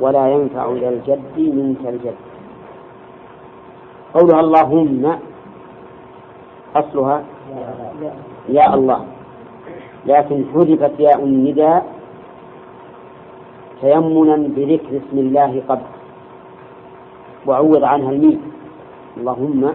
ولا 0.00 0.28
ينفع 0.28 0.64
إلى 0.70 0.88
الجد 0.88 1.38
منك 1.38 1.86
الجد. 1.86 2.14
قولها 4.14 4.40
اللهم. 4.40 5.18
أصلها 6.76 7.24
يا 8.48 8.74
الله. 8.74 9.00
لكن 10.06 10.44
حذفت 10.54 11.00
ياء 11.00 11.24
النداء 11.24 11.86
تيمنا 13.80 14.36
بذكر 14.36 14.90
اسم 14.96 15.16
الله 15.18 15.62
قبل. 15.68 15.88
وعوض 17.46 17.84
عنها 17.84 18.10
الميم. 18.10 18.40
اللهم. 19.16 19.72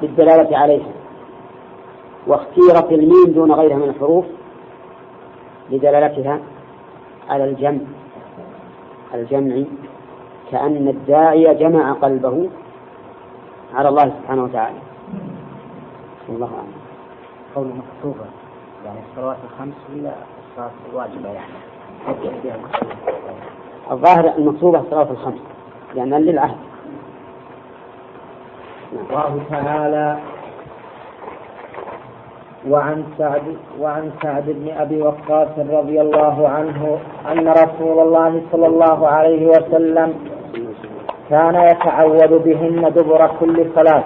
بالدلالة 0.00 0.58
عليها. 0.58 0.99
واختيرت 2.26 2.92
الميم 2.92 3.32
دون 3.34 3.52
غيرها 3.52 3.76
من 3.76 3.88
الحروف 3.88 4.24
لدلالتها 5.70 6.40
على 7.28 7.44
الجمع 7.44 7.80
الجمع 9.14 9.64
كأن 10.50 10.88
الداعي 10.88 11.54
جمع 11.54 11.92
قلبه 11.92 12.48
على 13.74 13.88
الله 13.88 14.12
سبحانه 14.22 14.44
وتعالى. 14.44 14.78
الله 16.28 16.46
أعلم. 16.46 16.72
قول 17.54 17.66
مكتوبة. 17.66 18.24
يعني 18.84 18.98
الصلوات 19.10 19.36
الخمس 19.44 19.74
ولا 19.94 20.12
الصلاة 20.50 20.70
الواجبة 20.92 21.28
يعني؟ 21.28 21.52
الظاهر 23.90 24.32
المكتوبة 24.38 24.80
الصلاة 24.80 25.10
الخمس 25.10 25.40
لأن 25.94 26.14
للعهد. 26.14 26.56
الله 28.92 29.42
تعالى 29.50 30.18
وعن 32.68 33.04
سعد 33.18 33.42
وعن 33.80 34.10
سعد 34.22 34.44
بن 34.50 34.70
أبي 34.70 35.02
وقاص 35.02 35.58
رضي 35.58 36.00
الله 36.00 36.48
عنه 36.48 36.98
أن 37.32 37.48
رسول 37.48 37.98
الله 37.98 38.42
صلى 38.52 38.66
الله 38.66 39.08
عليه 39.08 39.46
وسلم 39.46 40.14
كان 41.30 41.54
يتعوذ 41.54 42.38
بهن 42.38 42.92
دبر 42.92 43.30
كل 43.40 43.66
صلاة. 43.74 44.04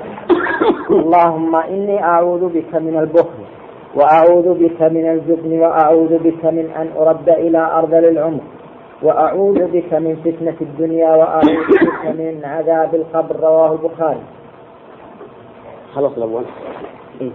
اللهم 0.90 1.56
إني 1.56 2.02
أعوذ 2.04 2.48
بك 2.48 2.74
من 2.74 2.98
البخل 2.98 3.42
وأعوذ 3.94 4.54
بك 4.54 4.82
من 4.82 5.10
الجبن 5.10 5.60
وأعوذ 5.60 6.18
بك 6.18 6.44
من 6.44 6.70
أن 6.76 6.88
أرد 6.98 7.28
إلى 7.28 7.58
أرض 7.58 7.94
العمر 7.94 8.40
وأعوذ 9.02 9.70
بك 9.72 9.94
من 9.94 10.16
فتنة 10.16 10.56
الدنيا 10.60 11.10
وأعوذ 11.16 11.60
بك 11.82 12.04
من 12.18 12.44
عذاب 12.44 12.94
القبر. 12.94 13.36
رواه 13.40 13.72
البخاري. 13.72 14.22
خلص 15.94 16.16
الأول. 16.16 16.44
إيه. 17.20 17.30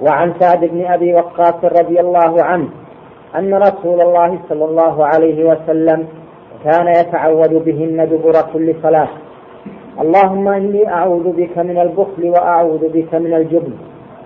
وعن 0.00 0.34
سعد 0.40 0.64
بن 0.64 0.84
أبي 0.86 1.14
وقاص 1.14 1.64
رضي 1.64 2.00
الله 2.00 2.42
عنه 2.42 2.68
أن 3.36 3.54
رسول 3.54 4.00
الله 4.00 4.38
صلى 4.48 4.64
الله 4.64 5.06
عليه 5.06 5.44
وسلم 5.44 6.06
كان 6.64 6.88
يتعوذ 6.88 7.58
بهن 7.58 8.08
دبر 8.08 8.32
كل 8.52 8.74
صلاة. 8.82 9.08
اللهم 10.00 10.48
إني 10.48 10.88
أعوذ 10.88 11.32
بك 11.32 11.58
من 11.58 11.78
البخل 11.78 12.30
وأعوذ 12.30 12.88
بك 12.88 13.14
من 13.14 13.34
الجبن 13.34 13.72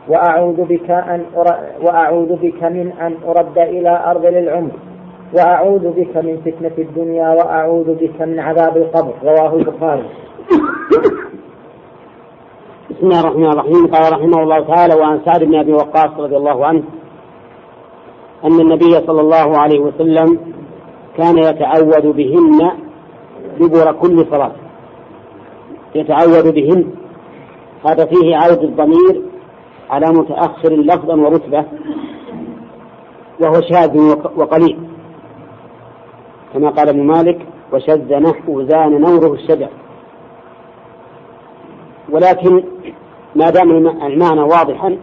وأعوذ 0.08 0.64
بك 0.64 0.90
أن 0.90 1.24
وأعوذ 1.82 2.36
بك 2.36 2.62
من 2.62 2.92
أن 3.00 3.14
أرد 3.28 3.58
إلى 3.58 4.02
أرض 4.06 4.26
العمر 4.26 4.70
وأعوذ 5.34 5.90
بك 5.90 6.16
من 6.16 6.36
فتنة 6.44 6.76
الدنيا 6.78 7.28
وأعوذ 7.28 7.94
بك 7.94 8.22
من 8.22 8.40
عذاب 8.40 8.76
القبر. 8.76 9.12
رواه 9.24 9.54
البخاري. 9.56 10.04
بسم 12.92 13.06
الله 13.06 13.20
الرحمن 13.20 13.52
الرحيم. 13.52 13.86
قال 13.86 14.12
رحمه 14.12 14.42
الله 14.42 14.60
تعالى 14.60 14.94
وعن 14.94 15.20
سعد 15.24 15.44
بن 15.44 15.54
أبي 15.54 15.72
وقاص 15.72 16.10
رضي 16.18 16.36
الله 16.36 16.66
عنه 16.66 16.82
أن 18.44 18.60
النبي 18.60 18.92
صلى 19.06 19.20
الله 19.20 19.58
عليه 19.58 19.80
وسلم 19.80 20.38
كان 21.16 21.38
يتعوذ 21.38 22.12
بهن 22.12 22.70
دبر 23.60 23.92
كل 23.92 24.26
صلاة. 24.30 24.52
يتعوذ 25.94 26.52
بهن. 26.52 26.84
هذا 27.86 28.06
فيه 28.06 28.36
عود 28.36 28.62
الضمير 28.62 29.22
على 29.90 30.06
متأخر 30.06 30.72
لفظا 30.72 31.14
ورتبة 31.14 31.64
وهو 33.40 33.60
شاذ 33.60 33.98
وقليل. 34.36 34.78
كما 36.54 36.70
قال 36.70 36.88
ابن 36.88 37.06
مالك 37.06 37.46
وشذ 37.72 38.14
نحو 38.18 38.62
زان 38.62 39.00
نوره 39.00 39.32
الشجر. 39.32 39.68
ولكن 42.12 42.64
ما 43.36 43.50
دام 43.50 43.70
المعنى 43.86 44.40
واضحا 44.40 44.98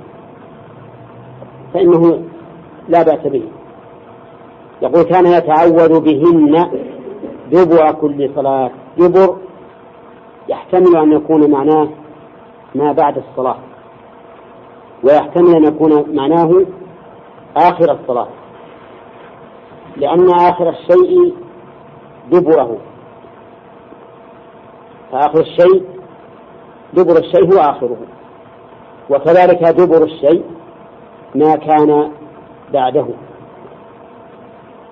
فإنه 1.74 2.24
لا 2.90 3.04
بأس 3.04 3.28
به. 3.28 3.44
يقول 4.82 5.04
كان 5.04 5.26
يتعوذ 5.26 6.00
بهن 6.00 6.70
دبر 7.52 7.92
كل 7.92 8.30
صلاة. 8.36 8.72
دبر 8.98 9.38
يحتمل 10.50 10.98
أن 10.98 11.12
يكون 11.12 11.52
معناه 11.52 11.90
ما 12.76 12.92
بعد 12.92 13.18
الصلاة 13.18 13.58
ويحتمل 15.04 15.56
أن 15.56 15.64
يكون 15.64 16.16
معناه 16.16 16.66
آخر 17.58 17.92
الصلاة 17.92 18.28
لأن 19.98 20.30
آخر 20.30 20.70
الشيء 20.70 21.34
دبره. 22.32 22.78
فآخر 25.12 25.40
الشيء 25.40 25.84
دبر 26.94 27.18
الشيء 27.18 27.54
هو 27.54 27.60
آخره. 27.60 27.98
وكذلك 29.10 29.64
دبر 29.64 30.04
الشيء 30.04 30.44
ما 31.36 31.56
كان 31.56 32.12
بعده. 32.74 33.06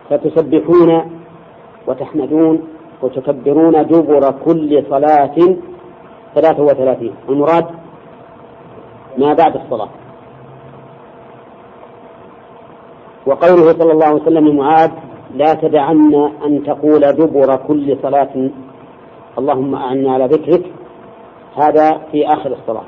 فتسبحون 0.09 1.11
وتحمدون 1.87 2.67
وتكبرون 3.01 3.87
دبر 3.87 4.31
كل 4.45 4.83
صلاة 4.89 5.35
ثلاثة 6.35 6.63
وثلاثين. 6.63 7.13
المراد 7.29 7.65
ما 9.17 9.33
بعد 9.33 9.55
الصلاة. 9.55 9.89
وقوله 13.25 13.73
صلى 13.73 13.91
الله 13.91 14.05
عليه 14.05 14.21
وسلم 14.21 14.47
لمعاذ 14.47 14.91
لا 15.35 15.53
تدعن 15.53 16.31
أن 16.45 16.63
تقول 16.63 16.99
دبر 16.99 17.55
كل 17.55 17.97
صلاة. 18.01 18.49
اللهم 19.37 19.75
أعني 19.75 20.09
على 20.09 20.25
ذكرك. 20.25 20.71
هذا 21.57 22.01
في 22.11 22.27
آخر 22.27 22.51
الصلاة 22.51 22.83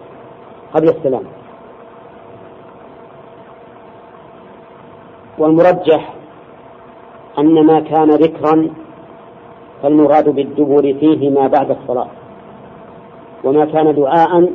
قبل 0.74 0.90
السلام. 0.90 1.24
والمرجح 5.38 6.14
أن 7.40 7.66
ما 7.66 7.80
كان 7.80 8.10
ذكرا 8.10 8.70
فالمراد 9.84 10.30
بالدبر 10.30 10.94
فيه 11.00 11.30
ما 11.30 11.48
بعد 11.48 11.72
الصلاة. 11.72 12.08
وما 13.44 13.66
كان 13.66 13.96
دعاء 13.96 14.52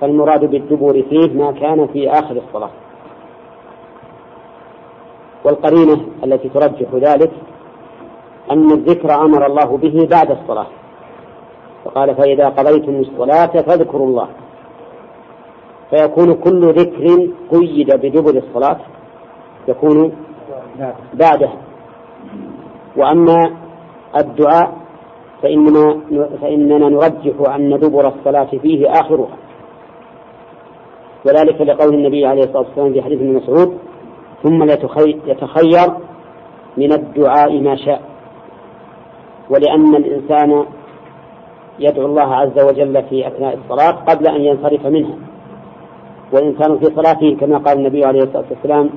فالمراد 0.00 0.44
بالدبر 0.44 1.02
فيه 1.10 1.34
ما 1.34 1.52
كان 1.52 1.86
في 1.86 2.10
آخر 2.10 2.36
الصلاة. 2.36 2.70
والقرينة 5.44 6.06
التي 6.24 6.48
ترجح 6.48 6.94
ذلك 6.94 7.32
أن 8.50 8.70
الذكر 8.70 9.14
أمر 9.14 9.46
الله 9.46 9.76
به 9.76 10.08
بعد 10.10 10.30
الصلاة. 10.30 10.66
فقال 11.86 12.14
فإذا 12.14 12.48
قضيتم 12.48 13.00
الصلاة 13.00 13.62
فاذكروا 13.62 14.06
الله. 14.06 14.28
فيكون 15.90 16.34
كل 16.34 16.72
ذكر 16.72 17.28
قيد 17.50 17.90
بدبر 17.94 18.42
الصلاة 18.42 18.78
يكون 19.68 20.12
بعده. 21.14 21.50
وأما 22.96 23.50
الدعاء 24.16 24.76
فإننا 25.42 26.00
فإننا 26.40 26.88
نرجح 26.88 27.54
أن 27.54 27.78
دبر 27.78 28.08
الصلاة 28.08 28.58
فيه 28.62 28.90
آخرها. 28.90 29.36
وذلك 31.26 31.60
لقول 31.60 31.94
النبي 31.94 32.26
عليه 32.26 32.42
الصلاة 32.42 32.58
والسلام 32.58 32.92
في 32.92 33.02
حديث 33.02 33.20
ابن 33.20 33.32
مسعود 33.32 33.78
ثم 34.42 34.62
يتخير 35.26 35.92
من 36.76 36.92
الدعاء 36.92 37.60
ما 37.60 37.76
شاء. 37.76 38.02
ولأن 39.50 39.96
الإنسان 39.96 40.64
يدعو 41.78 42.06
الله 42.06 42.34
عز 42.34 42.64
وجل 42.64 43.02
في 43.02 43.26
أثناء 43.26 43.58
الصلاة 43.58 43.90
قبل 43.90 44.28
أن 44.28 44.40
ينصرف 44.40 44.86
منها. 44.86 45.14
والإنسان 46.32 46.78
في 46.78 46.84
صلاته 46.84 47.36
كما 47.40 47.58
قال 47.58 47.78
النبي 47.78 48.04
عليه 48.04 48.20
الصلاة 48.20 48.44
والسلام 48.50 48.90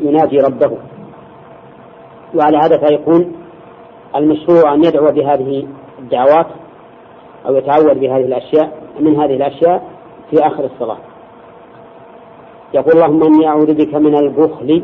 يناجي 0.00 0.38
ربه. 0.38 0.76
وعلى 2.34 2.58
هذا 2.58 2.86
فيكون 2.86 3.32
المشروع 4.16 4.74
أن 4.74 4.84
يدعو 4.84 5.12
بهذه 5.12 5.66
الدعوات 5.98 6.46
أو 7.46 7.54
يتعوذ 7.54 7.94
بهذه 7.94 8.24
الأشياء 8.24 8.72
من 9.00 9.20
هذه 9.20 9.36
الأشياء 9.36 9.82
في 10.30 10.46
آخر 10.46 10.64
الصلاة. 10.64 10.98
يقول 12.74 12.92
اللهم 12.92 13.22
إني 13.22 13.48
أعوذ 13.48 13.74
بك 13.74 13.94
من 13.94 14.16
البخل 14.16 14.82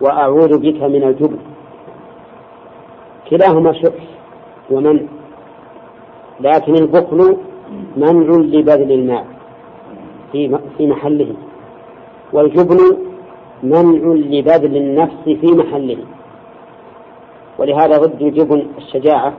وأعوذ 0.00 0.58
بك 0.58 0.82
من 0.82 1.04
الجبن. 1.04 1.38
كلاهما 3.30 3.72
شح 3.72 4.04
ومنع 4.70 5.00
لكن 6.40 6.74
البخل 6.74 7.36
منع 7.96 8.36
لبذل 8.36 8.92
المال 8.92 9.24
في 10.32 10.58
في 10.78 10.86
محله. 10.86 11.34
والجبن 12.32 12.78
منع 13.62 14.12
لبذل 14.14 14.76
النفس 14.76 15.24
في 15.24 15.46
محله. 15.46 15.98
ولهذا 17.58 17.98
ضد 17.98 18.22
الجبن 18.22 18.66
الشجاعة 18.78 19.32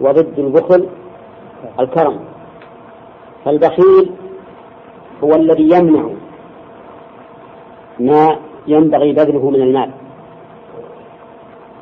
وضد 0.00 0.38
البخل 0.38 0.86
الكرم. 1.80 2.20
فالبخيل 3.44 4.10
هو 5.24 5.34
الذي 5.34 5.62
يمنع 5.62 6.08
ما 8.00 8.38
ينبغي 8.66 9.12
بذله 9.12 9.50
من 9.50 9.62
المال 9.62 9.90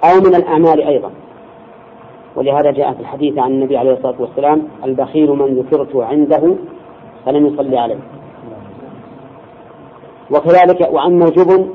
أو 0.04 0.20
من 0.20 0.34
الأعمال 0.34 0.82
أيضا. 0.82 1.10
ولهذا 2.36 2.70
جاء 2.70 2.92
في 2.92 3.00
الحديث 3.00 3.38
عن 3.38 3.50
النبي 3.50 3.76
عليه 3.76 3.92
الصلاة 3.92 4.14
والسلام 4.18 4.62
البخيل 4.84 5.30
من 5.30 5.54
ذكرت 5.54 5.96
عنده 5.96 6.54
فلم 7.26 7.46
يصلي 7.46 7.78
عليه. 7.78 7.98
وكذلك 10.30 10.88
وأما 10.92 11.24
الجبن 11.24 11.70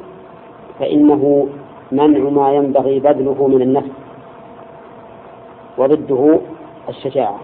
فإنه 0.79 1.47
منع 1.91 2.29
ما 2.29 2.53
ينبغي 2.53 2.99
بذله 2.99 3.47
من 3.47 3.61
النفس 3.61 3.91
وضده 5.77 6.39
الشجاعة. 6.89 7.39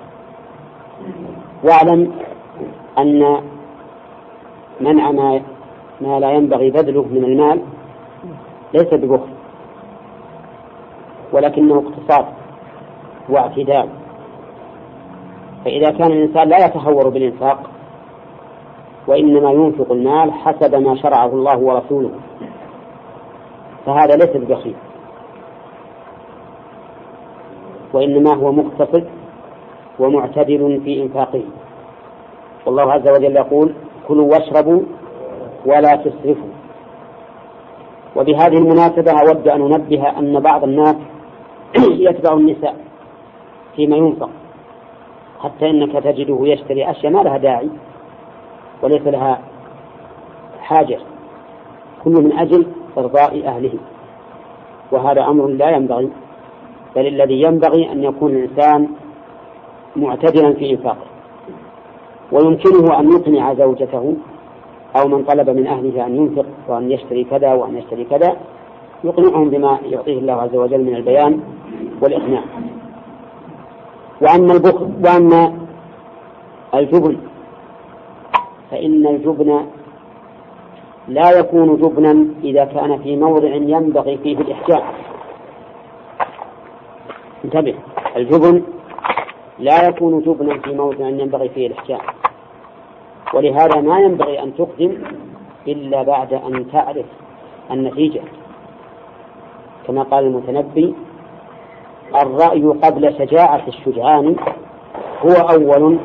واعلم 1.63 2.11
أن 2.97 3.41
منع 4.81 5.11
ما 5.11 5.41
ما 6.01 6.19
لا 6.19 6.31
ينبغي 6.31 6.71
بذله 6.71 7.05
من 7.11 7.23
المال 7.23 7.61
ليس 8.73 8.93
ببخل 8.93 9.29
ولكنه 11.33 11.83
اقتصاد. 11.87 12.25
واعتدال. 13.29 13.89
فإذا 15.65 15.91
كان 15.91 16.11
الإنسان 16.11 16.47
لا 16.47 16.65
يتهور 16.65 17.09
بالإنفاق 17.09 17.59
وإنما 19.07 19.51
ينفق 19.51 19.91
المال 19.91 20.33
حسب 20.33 20.75
ما 20.75 20.95
شرعه 20.95 21.25
الله 21.25 21.57
ورسوله 21.57 22.11
فهذا 23.85 24.15
ليس 24.15 24.37
ببخيل. 24.37 24.75
وإنما 27.93 28.35
هو 28.35 28.51
مقتصد 28.51 29.07
ومعتدل 29.99 30.81
في 30.83 31.03
إنفاقه. 31.03 31.43
والله 32.65 32.91
عز 32.93 33.07
وجل 33.07 33.35
يقول 33.35 33.73
كلوا 34.07 34.33
واشربوا 34.33 34.81
ولا 35.65 35.95
تسرفوا. 35.95 36.49
وبهذه 38.15 38.57
المناسبة 38.57 39.11
أود 39.11 39.47
أن 39.47 39.61
أنبه 39.61 40.09
أن 40.19 40.39
بعض 40.39 40.63
الناس 40.63 40.95
يتبع 42.07 42.33
النساء. 42.33 42.75
فيما 43.75 43.97
ينفق. 43.97 44.29
حتى 45.39 45.69
إنك 45.69 46.03
تجده 46.03 46.39
يشتري 46.41 46.91
أشياء 46.91 47.11
ما 47.11 47.19
لها 47.19 47.37
داعي 47.37 47.69
وليس 48.83 49.07
لها 49.07 49.41
حاجة. 50.61 50.99
كل 52.03 52.11
من 52.11 52.33
أجل 52.33 52.65
إرضاء 52.97 53.47
أهله. 53.47 53.73
وهذا 54.91 55.27
أمر 55.27 55.47
لا 55.47 55.69
ينبغي 55.69 56.09
بل 56.95 57.07
الذي 57.07 57.41
ينبغي 57.41 57.91
أن 57.91 58.03
يكون 58.03 58.31
الإنسان 58.31 58.87
معتدلا 59.95 60.53
في 60.53 60.71
إنفاقه. 60.71 61.05
ويمكنه 62.31 62.99
أن 62.99 63.11
يقنع 63.11 63.53
زوجته 63.53 64.15
أو 64.95 65.07
من 65.07 65.23
طلب 65.23 65.49
من 65.49 65.67
أهله 65.67 66.05
أن 66.05 66.15
ينفق 66.15 66.45
وأن 66.67 66.91
يشتري 66.91 67.23
كذا 67.23 67.53
وأن 67.53 67.77
يشتري 67.77 68.03
كذا 68.03 68.35
يقنعهم 69.03 69.49
بما 69.49 69.79
يعطيه 69.83 70.19
الله 70.19 70.33
عز 70.33 70.55
وجل 70.55 70.83
من 70.83 70.95
البيان 70.95 71.39
والإقناع. 72.01 72.43
وأما 74.21 74.53
البخل 74.53 74.91
وأما 75.03 75.53
الجبن 76.73 77.17
فإن 78.71 79.07
الجبن 79.07 79.65
لا 81.07 81.31
يكون 81.39 81.77
جبنا 81.77 82.25
إذا 82.43 82.65
كان 82.65 82.99
في 83.03 83.15
موضع 83.15 83.47
ينبغي 83.47 84.17
فيه 84.17 84.37
الإحجام. 84.37 84.81
انتبه 87.45 87.75
الجبن 88.15 88.63
لا 89.59 89.87
يكون 89.87 90.21
جبنا 90.21 90.57
في 90.57 90.73
موضع 90.73 91.07
ينبغي 91.07 91.49
فيه 91.49 91.67
الإحجام. 91.67 91.99
ولهذا 93.33 93.81
ما 93.81 93.99
ينبغي 93.99 94.43
أن 94.43 94.55
تقدم 94.55 94.97
إلا 95.67 96.03
بعد 96.03 96.33
أن 96.33 96.71
تعرف 96.71 97.05
النتيجة. 97.71 98.21
كما 99.87 100.03
قال 100.03 100.23
المتنبي 100.25 100.95
الرأي 102.21 102.63
قبل 102.63 103.13
شجاعة 103.17 103.61
الشجعان 103.67 104.35
هو 105.25 105.31
أول 105.31 105.97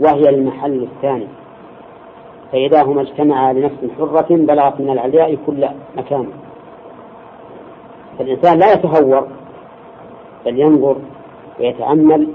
وهي 0.00 0.28
المحل 0.28 0.82
الثاني. 0.82 1.26
فإذا 2.52 2.82
هما 2.82 3.00
اجتمعا 3.00 3.52
لنفس 3.52 3.76
حرة 3.98 4.26
بلغت 4.30 4.80
من 4.80 4.90
العلياء 4.90 5.38
كل 5.46 5.68
مكان. 5.96 6.26
فالإنسان 8.18 8.58
لا 8.58 8.72
يتهور 8.72 9.28
بل 10.46 10.60
ينظر 10.60 10.96
ويتأمل. 11.60 12.28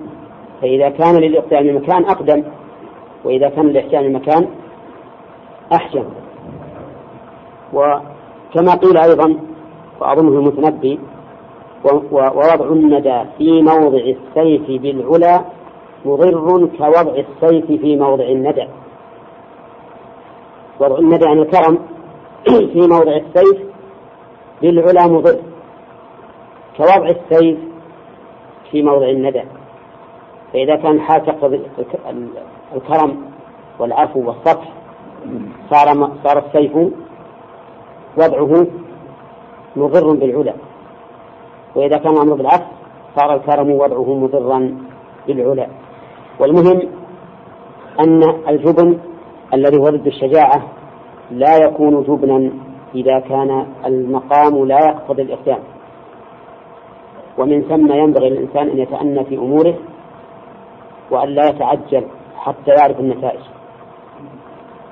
فإذا 0.62 0.89
كان 0.89 1.16
للإقدام 1.16 1.76
مكان 1.76 2.06
أقدم 2.06 2.43
وإذا 3.24 3.49
كان 3.49 3.68
للإحسان 3.68 4.14
مكان 4.14 4.47
أحسن. 5.74 6.03
وكما 7.74 8.76
قيل 8.76 8.97
أيضا 8.97 9.36
وأظنه 9.99 10.39
المتنبي 10.39 10.99
ووضع 11.84 12.65
الندى 12.65 13.23
في 13.38 13.61
موضع 13.61 14.15
السيف 14.15 14.82
بالعلا 14.82 15.41
مضر 16.05 16.69
كوضع 16.78 17.01
السيف 17.01 17.65
في 17.65 17.95
موضع 17.95 18.23
الندى. 18.23 18.67
وضع 20.80 20.97
الندى 20.97 21.26
عن 21.28 21.39
الكرم 21.39 21.80
في 22.73 22.88
موضع 22.88 23.15
السيف 23.15 23.61
بالعلا 24.61 25.07
مضر 25.07 25.39
كوضع 26.78 27.09
السيف 27.09 27.57
في 28.71 28.84
موضع 28.84 29.09
الندى. 29.09 29.43
فإذا 30.53 30.76
كان 30.76 31.01
حال 31.01 31.21
الكرم 32.76 33.26
والعفو 33.80 34.28
والصفح 34.28 34.69
صار 35.69 36.09
صار 36.23 36.45
السيف 36.45 36.76
وضعه 38.17 38.67
مضر 39.76 40.11
بالعلا. 40.13 40.53
وإذا 41.76 41.97
كان 41.97 42.13
الأمر 42.13 42.34
بالعكس 42.34 42.65
صار 43.15 43.36
الكرم 43.36 43.71
وضعه 43.71 44.13
مضرا 44.13 44.78
بالعلا 45.28 45.67
والمهم 46.39 46.82
أن 47.99 48.23
الجبن 48.49 48.97
الذي 49.53 49.78
هو 49.78 49.89
ضد 49.89 50.07
الشجاعة 50.07 50.61
لا 51.32 51.57
يكون 51.57 52.03
جبنا 52.03 52.51
إذا 52.95 53.19
كان 53.19 53.65
المقام 53.86 54.65
لا 54.65 54.80
يقتضي 54.80 55.21
الإقدام. 55.21 55.59
ومن 57.38 57.61
ثم 57.61 57.93
ينبغي 57.93 58.30
للإنسان 58.30 58.69
أن 58.69 58.78
يتأنى 58.78 59.23
في 59.23 59.38
أموره 59.38 59.76
وأن 61.11 61.30
لا 61.30 61.49
يتعجل 61.49 62.05
حتى 62.38 62.71
يعرف 62.71 62.99
النتائج. 62.99 63.39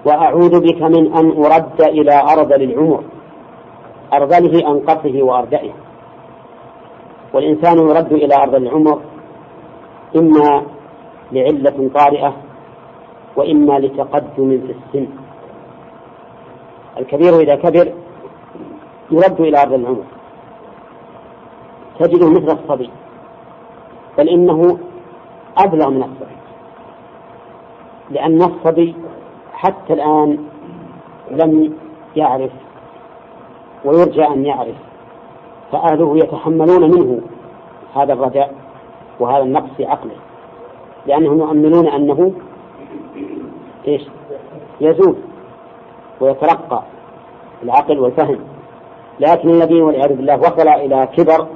وأعوذ 0.05 0.59
بك 0.59 0.81
من 0.81 1.13
أن 1.13 1.43
أرد 1.45 1.81
إلى 1.81 2.21
أرض 2.21 2.53
للعمر 2.53 3.03
أرذله 4.13 4.71
أنقصه 4.71 5.23
وأردئه 5.23 5.71
والإنسان 7.33 7.77
يرد 7.77 8.13
إلى 8.13 8.35
أرض 8.35 8.55
العمر 8.55 9.01
إما 10.15 10.63
لعلة 11.31 11.89
طارئة 11.95 12.33
وإما 13.35 13.79
لتقدم 13.79 14.49
في 14.49 14.75
السن. 14.75 15.07
الكبير 16.97 17.39
إذا 17.39 17.55
كبر 17.55 17.93
يرد 19.11 19.41
إلى 19.41 19.61
أرض 19.61 19.73
العمر. 19.73 20.03
تجده 21.99 22.29
مثل 22.29 22.57
الصبي 22.57 22.89
بل 24.17 24.29
إنه 24.29 24.77
أبلغ 25.57 25.89
من 25.89 26.03
الصبي. 26.03 26.37
لأن 28.09 28.41
الصبي 28.41 28.95
حتى 29.53 29.93
الآن 29.93 30.37
لم 31.31 31.73
يعرف 32.15 32.51
ويرجى 33.85 34.27
أن 34.27 34.45
يعرف 34.45 34.75
فأهله 35.73 36.17
يتحملون 36.17 36.81
منه 36.81 37.21
هذا 37.95 38.13
الرجاء 38.13 38.53
وهذا 39.19 39.43
النقص 39.43 39.69
في 39.77 39.85
عقله. 39.85 40.15
لأنهم 41.05 41.39
يؤمنون 41.39 41.87
أنه 41.87 42.33
إيش؟ 43.87 44.01
يزول 44.81 45.15
ويترقى 46.21 46.83
العقل 47.63 47.99
والفهم. 47.99 48.39
لكن 49.19 49.49
الذي 49.49 49.81
والعياذ 49.81 50.15
بالله 50.15 50.39
وصل 50.39 50.67
إلى 50.67 51.07
كبر 51.17 51.47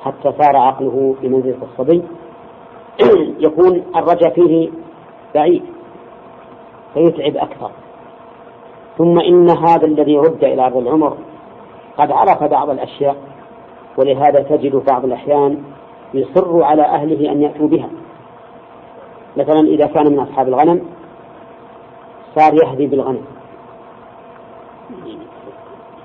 حتى 0.00 0.32
صار 0.42 0.56
عقله 0.56 1.14
بمنزلة 1.22 1.58
الصبي 1.62 2.02
يكون 3.46 3.82
الرجاء 3.96 4.34
فيه 4.34 4.70
بعيد 5.34 5.62
فيتعب 6.94 7.36
أكثر. 7.36 7.70
ثم 8.98 9.18
إن 9.18 9.50
هذا 9.50 9.86
الذي 9.86 10.16
رد 10.16 10.44
إلى 10.44 10.66
أرض 10.66 10.76
العمر 10.76 11.16
قد 11.98 12.12
عرف 12.12 12.44
بعض 12.44 12.70
الأشياء 12.70 13.33
ولهذا 13.98 14.42
تجد 14.42 14.76
بعض 14.76 15.04
الأحيان 15.04 15.62
يصر 16.14 16.62
على 16.62 16.82
أهله 16.82 17.32
أن 17.32 17.42
يأتوا 17.42 17.68
بها. 17.68 17.88
مثلا 19.36 19.60
إذا 19.60 19.86
كان 19.86 20.12
من 20.12 20.18
أصحاب 20.18 20.48
الغنم 20.48 20.80
صار 22.36 22.54
يهدي 22.54 22.86
بالغنم. 22.86 23.24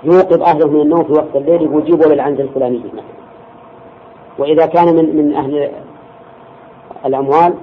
يوقظ 0.04 0.42
أهله 0.42 0.68
من 0.68 0.80
النوم 0.80 1.04
في 1.04 1.12
وقت 1.12 1.36
الليل 1.36 1.68
ويجيبوا 1.68 2.12
للعنزة 2.12 2.42
الفلانية 2.42 2.78
مثلا. 2.78 3.02
وإذا 4.38 4.66
كان 4.66 4.96
من 4.96 5.16
من 5.16 5.34
أهل 5.34 5.70
الأموال 7.06 7.54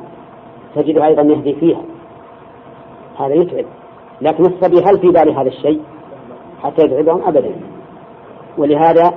تجد 0.76 0.98
أيضا 0.98 1.22
يهدي 1.22 1.54
فيها. 1.54 1.82
هذا 3.20 3.34
يتعب. 3.34 3.66
لكن 4.22 4.46
الصبي 4.46 4.82
هل 4.82 5.00
في 5.00 5.08
باله 5.08 5.42
هذا 5.42 5.48
الشيء؟ 5.48 5.82
حتى 6.64 6.86
يتعبهم 6.86 7.22
أبدا. 7.28 7.52
ولهذا 8.58 9.14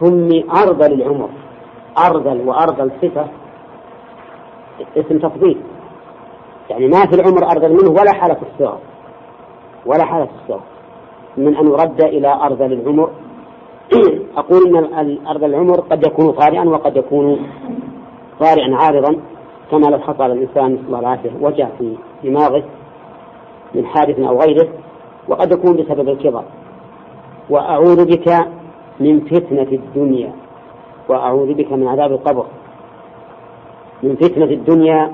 سمي 0.00 0.44
أرذل 0.50 0.92
العمر 0.92 1.28
أرذل 1.98 2.48
وأرذل 2.48 2.90
صفة 3.02 3.26
اسم 4.96 5.18
تفضيل. 5.18 5.60
يعني 6.70 6.86
ما 6.86 7.06
في 7.06 7.14
العمر 7.14 7.50
أرذل 7.50 7.72
منه 7.72 7.90
ولا 7.90 8.12
حالة 8.12 8.36
الصغر. 8.52 8.78
ولا 9.86 10.04
حالة 10.04 10.28
الصغر. 10.42 10.62
من 11.36 11.56
أن 11.56 11.66
يرد 11.66 12.02
إلى 12.02 12.28
أرذل 12.28 12.72
العمر 12.72 13.10
أقول 14.36 14.76
إن 14.76 15.18
أرذل 15.26 15.44
العمر 15.44 15.80
قد 15.80 16.06
يكون 16.06 16.32
طارئا 16.32 16.64
وقد 16.64 16.96
يكون 16.96 17.46
طارئا 18.40 18.76
عارضا 18.76 19.16
كما 19.70 19.86
لو 19.86 19.98
حصل 19.98 20.30
الإنسان 20.30 20.72
نسأل 20.72 20.86
الله 20.86 20.98
العافية 20.98 21.30
وجع 21.40 21.68
في 21.78 21.96
دماغه 22.24 22.62
من 23.74 23.86
حادث 23.86 24.18
أو 24.18 24.40
غيره 24.40 24.68
وقد 25.28 25.52
يكون 25.52 25.76
بسبب 25.76 26.08
الكبر. 26.08 26.44
وأعوذ 27.50 28.04
بك 28.04 28.48
من 29.00 29.20
فتنة 29.20 29.68
الدنيا 29.72 30.32
وأعوذ 31.08 31.54
بك 31.54 31.72
من 31.72 31.88
عذاب 31.88 32.12
القبر. 32.12 32.46
من 34.02 34.16
فتنة 34.16 34.44
الدنيا 34.44 35.10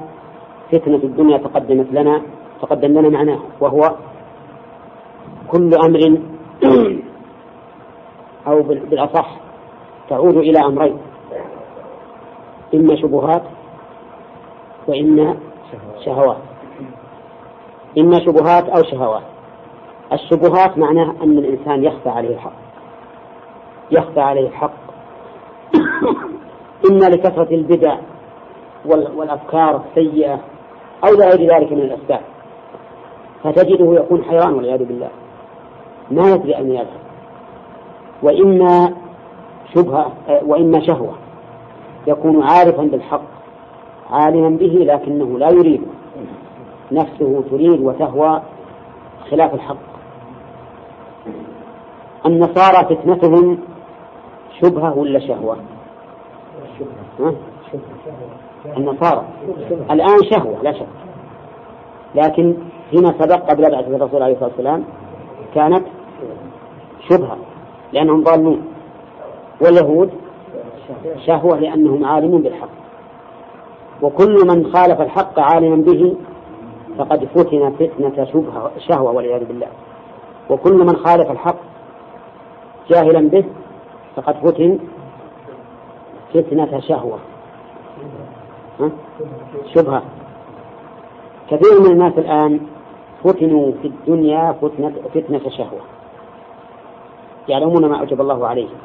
فتنة 0.73 0.97
الدنيا 0.97 1.39
تقدمت 1.39 1.93
لنا 1.93 2.23
تقدم 2.63 2.99
لنا 2.99 3.09
معناه 3.09 3.39
وهو 3.61 3.81
كل 5.49 5.71
أمر 5.85 6.19
أو 8.49 8.63
بالأصح 8.63 9.37
تعود 10.09 10.37
إلى 10.37 10.59
أمرين. 10.59 10.99
إما 12.75 12.97
شبهات 12.97 13.43
وإما 14.89 15.37
شهوات. 16.05 16.37
إما 17.99 18.25
شبهات 18.25 18.69
أو 18.69 18.83
شهوات. 18.91 19.23
الشبهات 20.13 20.79
معناه 20.79 21.15
أن 21.23 21.39
الإنسان 21.39 21.85
يخفى 21.85 22.09
عليه 22.09 22.35
الحق. 22.35 22.66
يخفى 23.91 24.21
عليه 24.21 24.49
الحق. 24.49 24.73
إما 26.91 27.05
لكثرة 27.05 27.55
البدع 27.55 27.97
والأفكار 28.87 29.83
السيئة 29.89 30.41
أو 31.05 31.15
لغير 31.15 31.55
ذلك 31.55 31.73
من 31.73 31.81
الأسباب 31.81 32.21
فتجده 33.43 33.95
يكون 33.95 34.25
حيران 34.25 34.55
والعياذ 34.55 34.85
بالله. 34.85 35.09
ما 36.11 36.31
يدري 36.31 36.57
أين 36.57 36.71
يذهب. 36.71 37.01
وإما 38.23 38.95
شبهة 39.75 40.13
وإما 40.47 40.87
شهوة. 40.87 41.15
يكون 42.07 42.43
عارفا 42.43 42.83
بالحق 42.83 43.23
عالما 44.11 44.49
به 44.49 44.67
لكنه 44.67 45.39
لا 45.39 45.51
يريد. 45.51 45.83
نفسه 46.93 47.43
تريد 47.51 47.81
وتهوى 47.81 48.43
خلاف 49.31 49.55
الحق. 49.55 49.77
النصارى 52.27 52.97
فتنتهم 52.97 53.59
شبهة 54.63 54.99
ولا 54.99 55.19
شهوة؟ 55.19 55.57
ها؟ 57.21 57.35
النصارى. 58.77 59.25
الآن 59.91 60.19
شهوة 60.31 60.63
لا 60.63 60.73
شك. 60.73 60.87
لكن 62.15 62.57
فيما 62.91 63.15
سبق 63.21 63.51
قبل 63.51 63.71
بعثة 63.71 63.97
الرسول 63.97 64.23
عليه 64.23 64.35
الصلاة 64.35 64.51
والسلام 64.51 64.85
كانت 65.55 65.83
شبهة 67.11 67.37
لأنهم 67.93 68.23
ضالون. 68.23 68.65
واليهود 69.61 70.11
شهوة 71.27 71.59
لأنهم 71.59 72.05
عالمون 72.05 72.43
بالحق. 72.43 72.69
وكل 74.03 74.47
من 74.47 74.73
خالف 74.73 75.01
الحق 75.01 75.41
عالما 75.41 75.77
به 75.77 76.17
فقد 76.99 77.25
فتن 77.25 77.71
فتنة 77.71 78.25
شبهة 78.25 78.71
شهوة 78.79 79.11
والعياذ 79.11 79.45
بالله. 79.45 79.69
وكل 80.51 80.79
من 80.79 80.97
خالف 80.97 81.31
الحق 81.31 81.57
جاهلا 82.91 83.29
به 83.29 83.45
فقد 84.17 84.37
فتن 84.37 84.79
فتنة 86.35 86.81
شهوة. 86.81 87.19
شبهة. 89.75 90.03
كثير 91.51 91.81
من 91.81 91.91
الناس 91.93 92.19
الآن 92.19 92.61
فتنوا 93.25 93.73
في 93.83 93.89
الدنيا 93.89 94.53
فتنة, 94.53 94.93
فتنة 95.15 95.51
شهوة. 95.51 95.81
يعلمون 97.49 97.87
ما 97.87 98.01
أوجب 98.01 98.21
الله 98.21 98.47
عليهم. 98.47 98.79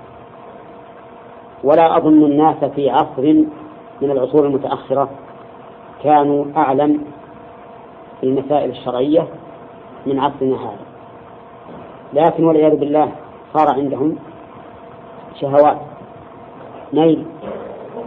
ولا 1.63 1.97
أظن 1.97 2.23
الناس 2.23 2.63
في 2.63 2.89
عصر 2.89 3.21
من 4.01 4.11
العصور 4.11 4.45
المتأخرة 4.45 5.09
كانوا 6.03 6.45
أعلم 6.57 7.03
في 8.21 8.27
المسائل 8.27 8.69
الشرعية 8.69 9.27
من 10.05 10.19
عصرنا 10.19 10.55
هذا. 10.55 10.85
لكن 12.13 12.43
والعياذ 12.43 12.75
بالله 12.75 13.11
صار 13.53 13.73
عندهم 13.73 14.17
شهوات. 15.39 15.77
ميل 16.93 17.25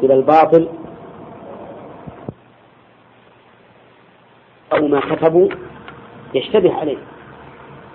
إلى 0.03 0.14
الباطل. 0.14 0.68
أو 4.72 4.89
ما 4.89 5.01
كتبوا. 5.01 5.49
يشتبه 6.35 6.75
عليه. 6.75 6.97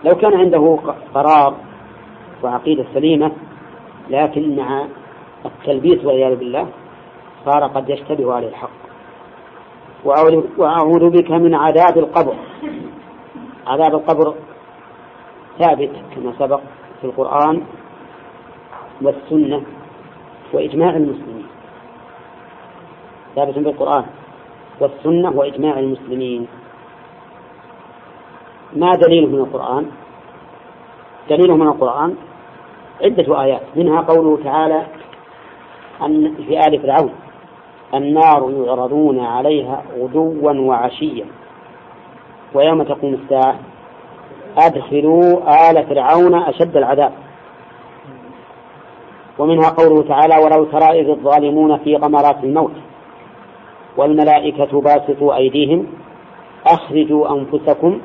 لو 0.04 0.16
كان 0.16 0.34
عنده 0.40 0.80
قرار 1.14 1.56
وعقيدة 2.44 2.86
سليمة 2.94 3.32
لكن 4.10 4.56
مع 4.56 4.86
التلبيس 5.46 6.06
والعياذ 6.06 6.36
بالله 6.36 6.68
صار 7.46 7.68
قد 7.68 7.90
يشتبه 7.90 8.34
عليه 8.34 8.48
الحق. 8.48 8.80
وأعوذ 10.58 11.10
بك 11.10 11.32
من 11.32 11.56
عذاب 11.56 11.98
القبر. 11.98 12.36
عذاب 13.68 13.96
القبر 13.96 14.36
ثابت 15.60 15.92
كما 16.16 16.34
سبق 16.40 16.62
في 17.02 17.08
القرآن. 17.08 17.64
والسنة 19.02 19.62
وإجماع 20.54 20.89
المسلمين. 20.89 21.47
ثابت 23.36 23.54
في 23.54 23.60
القرآن 23.60 24.06
والسنة 24.80 25.30
وإجماع 25.30 25.80
المسلمين. 25.80 26.47
ما 28.74 28.95
دليله 28.95 29.28
من 29.28 29.39
القرآن؟ 29.39 29.86
دليله 31.30 31.56
من 31.56 31.68
القرآن 31.68 32.16
عدة 33.02 33.41
آيات. 33.41 33.62
منها 33.76 34.02
قوله 34.02 34.43
تعالى 34.43 34.84
أن 36.02 36.36
في 36.47 36.60
آل 36.68 36.80
فرعون 36.80 37.14
النار 37.93 38.52
يعرضون 38.52 39.20
عليها 39.20 39.84
غدوا 40.00 40.52
وعشيا. 40.52 41.26
ويوم 42.54 42.84
تقوم 42.84 43.14
الساعة 43.14 43.60
أدخلوا 44.58 45.70
آل 45.70 45.86
فرعون 45.88 46.36
أشد 46.36 46.78
العذاب. 46.78 47.12
ومنها 49.40 49.70
قوله 49.70 50.04
تعالى 50.04 50.36
ولو 50.44 50.66
ترى 50.66 51.02
إذ 51.02 51.10
الظالمون 51.10 51.78
في 51.78 51.96
غمرات 51.96 52.44
الموت 52.44 52.72
والملائكة 53.98 54.82
باسطوا 54.82 55.36
أيديهم 55.36 55.88
أخرجوا 56.68 57.32
أنفسكم 57.32 58.00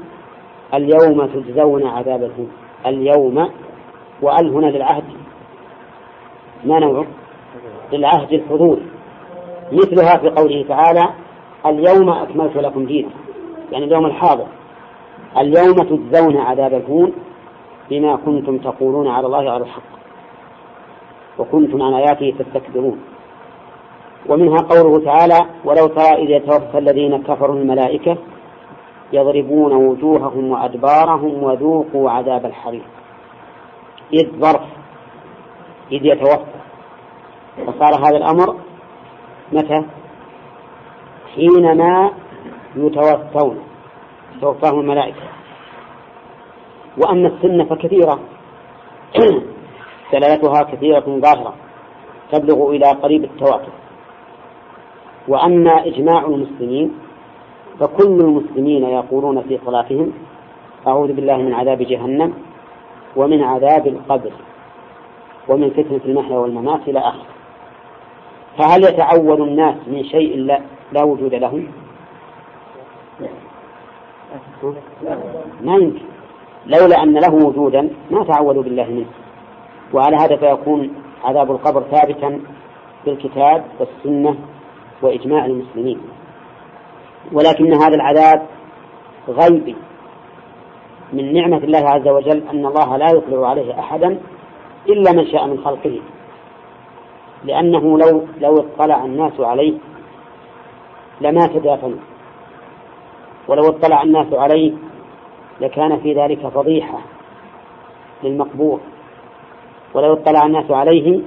اليوم 0.75 1.27
تجزون 1.27 1.87
عذاب 1.87 2.23
الهون. 2.23 2.51
اليوم 2.87 3.49
وأل 4.23 4.55
هنا 4.55 4.67
للعهد. 4.67 5.05
ما 6.65 6.79
نوعه؟ 6.79 7.07
للعهد 7.93 8.33
الحضور. 8.33 8.79
مثلها 9.73 10.19
في 10.19 10.29
قوله 10.29 10.65
تعالى 10.69 11.09
اليوم 11.67 12.09
أكملت 12.09 12.57
لكم 12.57 12.87
دينكم. 12.87 13.15
يعني 13.73 13.85
اليوم 13.85 14.07
الحاضر. 14.07 14.47
اليوم 15.39 15.75
تجزون 15.75 16.37
عذاب 16.37 16.75
الهون 16.75 17.13
بما 17.91 18.17
كنتم 18.17 18.59
تقولون 18.59 19.09
على 19.09 19.27
الله 19.27 19.51
على 19.51 19.65
الحق. 19.65 20.04
وكنتم 21.39 21.83
عن 21.83 21.95
آياته 21.95 22.35
تستكبرون. 22.39 23.01
ومنها 24.29 24.57
قوله 24.57 25.05
تعالى 25.05 25.39
ولو 25.65 25.87
ترى 25.87 26.25
إذ 26.25 26.31
يتوفى 26.31 26.79
الذين 26.79 27.23
كفروا 27.23 27.57
الملائكة 27.57 28.17
يضربون 29.13 29.73
وجوههم 29.73 30.51
وأدبارهم 30.51 31.43
وذوقوا 31.43 32.11
عذاب 32.11 32.47
الحريق. 32.47 32.85
إذ 34.13 34.31
ظرف 34.41 34.63
إذ 35.93 36.07
يتوفى. 36.07 36.55
فصار 37.67 38.07
هذا 38.07 38.17
الأمر 38.17 38.57
متى؟ 39.53 39.85
حينما 41.35 42.11
يتوفون 42.77 43.59
توفاهم 44.41 44.81
الملائكة. 44.81 45.23
وأما 46.99 47.29
السنة 47.29 47.65
فكثيرة. 47.65 48.21
دلالتها 50.15 50.63
كثيرة 50.63 51.05
ظاهرة 51.09 51.55
تبلغ 52.33 52.71
إلى 52.71 52.87
قريب 53.03 53.25
التواتر. 53.25 53.73
وأما 55.29 55.87
إجماع 55.87 56.21
المسلمين 56.27 56.89
فكل 57.81 58.21
المسلمين 58.21 58.85
يقولون 58.85 59.43
في 59.43 59.59
صلاتهم 59.67 60.13
أعوذ 60.87 61.13
بالله 61.13 61.37
من 61.37 61.55
عذاب 61.55 61.79
جهنم 61.83 62.33
ومن 63.17 63.43
عذاب 63.43 63.87
القبر 63.87 64.33
ومن 65.49 65.71
فتنة 65.71 66.01
المحيا 66.05 66.37
والممات 66.37 66.89
إلى 66.89 66.99
آخره. 66.99 67.27
فهل 68.59 68.85
يتعوذ 68.85 69.41
الناس 69.41 69.77
من 69.87 70.05
شيء 70.05 70.37
لا, 70.37 70.61
لا 70.93 71.03
وجود 71.03 71.35
له 71.35 71.63
ما 75.61 75.75
يمكن. 75.75 76.05
لولا 76.67 77.03
أن 77.03 77.15
له 77.15 77.35
وجودا 77.35 77.91
ما 78.11 78.25
تعوذوا 78.25 78.63
بالله 78.63 78.87
منه. 78.87 79.24
وعلى 79.95 80.17
هذا 80.17 80.37
فيكون 80.37 80.95
عذاب 81.25 81.51
القبر 81.51 81.83
ثابتا 81.83 82.41
بالكتاب 83.07 83.65
والسنة 83.81 84.37
وإجماع 85.03 85.45
المسلمين. 85.47 86.01
ولكن 87.33 87.75
هذا 87.75 87.95
العذاب 87.95 88.43
غيبي 89.29 89.77
من 91.13 91.35
نعمة 91.35 91.57
الله 91.57 91.89
عز 91.89 92.09
وجل 92.09 92.43
أن 92.49 92.67
الله 92.67 92.97
لا 92.97 93.11
يطلع 93.11 93.49
عليه 93.49 93.79
أحدا 93.79 94.21
إلا 94.89 95.13
من 95.13 95.27
شاء 95.27 95.47
من 95.47 95.59
خلقه. 95.65 96.01
لأنه 97.45 97.99
لو 97.99 98.25
لو 98.41 98.59
اطلع 98.59 99.05
الناس 99.05 99.41
عليه 99.41 99.75
لما 101.21 101.47
تدافنوا. 101.47 101.99
ولو 103.49 103.69
اطلع 103.69 104.03
الناس 104.03 104.33
عليه 104.33 104.73
لكان 105.61 106.01
في 106.01 106.15
ذلك 106.15 106.47
فضيحة 106.47 106.99
للمقبور. 108.23 108.81
ولو 109.95 110.13
اطلع 110.13 110.47
الناس 110.47 110.71
عليه 110.71 111.21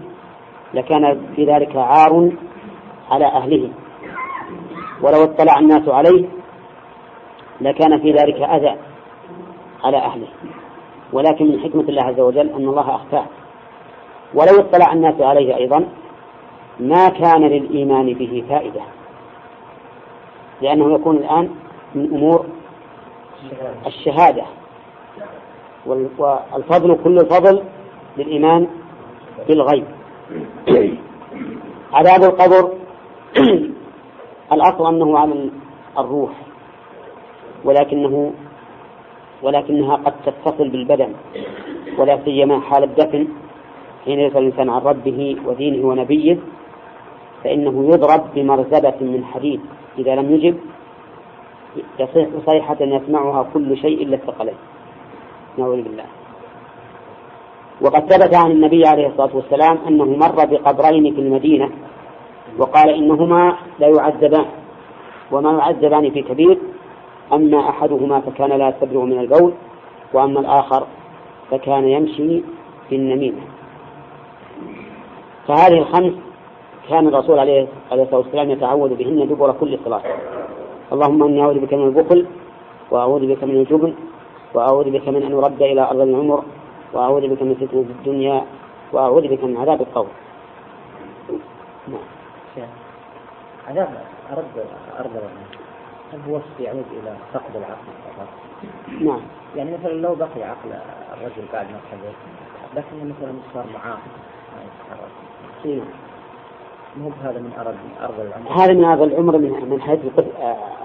لكان 0.73 1.21
في 1.35 1.45
ذلك 1.45 1.75
عار 1.75 2.31
على 3.11 3.25
أهله 3.25 3.69
ولو 5.01 5.23
اطلع 5.23 5.59
الناس 5.59 5.89
عليه 5.89 6.25
لكان 7.61 7.99
في 8.01 8.11
ذلك 8.11 8.41
أذى 8.41 8.75
على 9.83 9.97
أهله. 9.97 10.27
ولكن 11.13 11.45
من 11.45 11.59
حكمة 11.59 11.81
الله 11.81 12.03
عز 12.03 12.19
وجل 12.19 12.49
أن 12.49 12.67
الله 12.67 12.95
أخفاه. 12.95 13.25
ولو 14.33 14.59
اطلع 14.59 14.93
الناس 14.93 15.21
عليه 15.21 15.55
أيضا 15.57 15.85
ما 16.79 17.09
كان 17.09 17.41
للإيمان 17.41 18.13
به 18.13 18.43
فائدة. 18.49 18.81
لأنه 20.61 20.93
يكون 20.93 21.17
الآن 21.17 21.49
من 21.95 22.13
أمور 22.13 22.45
الشهادة. 23.87 24.43
والفضل 25.85 26.97
كل 27.03 27.17
الفضل 27.17 27.63
للإيمان 28.17 28.67
بالغيب. 29.47 29.85
عذاب 31.93 32.23
القبر 32.23 32.71
الأصل 34.53 34.87
أنه 34.87 35.19
عن 35.19 35.49
الروح 35.97 36.31
ولكنه 37.65 38.33
ولكنها 39.43 39.95
قد 39.95 40.13
تتصل 40.25 40.69
بالبدن 40.69 41.13
ولا 41.97 42.19
سيما 42.25 42.59
حال 42.59 42.83
الدفن. 42.83 43.27
حين 44.05 44.19
يسأل 44.19 44.37
الإنسان 44.37 44.69
عن 44.69 44.81
ربه 44.81 45.37
ودينه 45.45 45.87
ونبيه 45.87 46.37
فإنه 47.43 47.89
يضرب 47.93 48.23
بمرزبة 48.35 48.95
من 49.01 49.25
حديد 49.25 49.61
إذا 49.97 50.15
لم 50.15 50.35
يجب. 50.35 50.57
يصيح 51.99 52.27
صيحة 52.45 52.77
يسمعها 52.81 53.49
كل 53.53 53.77
شيء 53.77 54.03
إلا 54.03 54.15
الثقلين. 54.15 54.57
نعوذ 55.57 55.81
بالله. 55.81 56.16
وقد 57.81 58.13
ثبت 58.13 58.35
عن 58.35 58.51
النبي 58.51 58.87
عليه 58.87 59.07
الصلاة 59.07 59.35
والسلام 59.35 59.77
أنه 59.87 60.05
مر 60.05 60.45
بقبرين 60.45 61.13
في 61.15 61.21
المدينة 61.21 61.69
وقال 62.57 62.89
إنهما 62.89 63.55
لا 63.79 63.87
يعذبان 63.87 64.45
وما 65.31 65.51
يعذبان 65.51 66.11
في 66.11 66.21
كبير 66.21 66.57
أما 67.33 67.69
أحدهما 67.69 68.19
فكان 68.19 68.49
لا 68.49 68.69
يستبرئ 68.69 69.01
من 69.01 69.19
البول 69.19 69.53
وأما 70.13 70.39
الآخر 70.39 70.87
فكان 71.51 71.87
يمشي 71.87 72.41
في 72.89 72.95
النميمة. 72.95 73.41
فهذه 75.47 75.77
الخمس 75.77 76.13
كان 76.89 77.07
الرسول 77.07 77.39
عليه 77.39 77.67
الصلاة 77.91 78.17
والسلام 78.17 78.51
يتعوذ 78.51 78.95
بهن 78.95 79.27
دبر 79.27 79.51
كل 79.51 79.79
صلاة. 79.85 80.01
اللهم 80.93 81.23
إني 81.23 81.41
أعوذ 81.41 81.59
بك 81.59 81.73
من 81.73 81.87
البخل 81.87 82.25
وأعوذ 82.91 83.27
بك 83.27 83.43
من 83.43 83.55
الجبن 83.55 83.93
وأعوذ 84.53 84.89
بك 84.89 85.07
من 85.07 85.23
أن 85.23 85.33
أرد 85.33 85.61
إلى 85.61 85.81
أرض 85.81 86.01
العمر 86.01 86.43
وأعوذ 86.93 87.27
بك 87.27 87.41
من 87.41 87.55
فتنة 87.55 87.79
الدنيا 87.79 88.45
وأعوذ 88.93 89.27
بك 89.27 89.43
من 89.43 89.57
عذاب 89.57 89.81
القبر. 89.81 90.11
نعم. 91.87 92.67
عذاب 93.67 93.89
أرد 94.31 94.65
أرد 94.99 95.21
هل 96.13 96.19
هو 96.29 96.39
يعود 96.59 96.85
إلى 96.91 97.15
فقد 97.33 97.55
العقل 97.55 97.87
فقط؟ 98.05 98.27
نعم. 99.01 99.21
يعني 99.55 99.71
مثلا 99.77 99.93
لو 99.93 100.15
بقي 100.15 100.43
عقل 100.43 100.69
الرجل 101.13 101.45
بعد 101.53 101.65
ما 101.65 101.79
كبر 101.91 102.13
لكنه 102.75 103.13
مثلا 103.13 103.33
صار 103.53 103.65
معاه. 103.73 103.97
ما 104.55 104.63
يتحرك 104.63 105.11
إيه. 105.65 105.81
مو 106.97 107.11
هذا 107.23 107.39
من 107.39 107.51
أرض 107.59 107.75
أرض 108.01 108.19
العمر؟ 108.19 108.63
هذا 108.63 108.73
من 108.73 108.83
أرض 108.83 109.01
العمر 109.01 109.37
من 109.37 109.69
من 109.69 109.81
حيث 109.81 109.99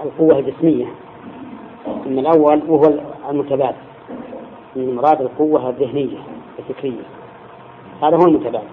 القوة 0.03 0.39
الجسمية. 0.39 0.85
أما 1.87 2.21
الأول 2.21 2.61
وهو 2.67 2.93
المتبادل. 3.29 3.92
من 4.75 4.95
مراد 4.95 5.21
القوة 5.21 5.69
الذهنية 5.69 6.17
الفكرية. 6.59 7.03
هذا 8.01 8.17
هو 8.17 8.25
المتبادل. 8.25 8.67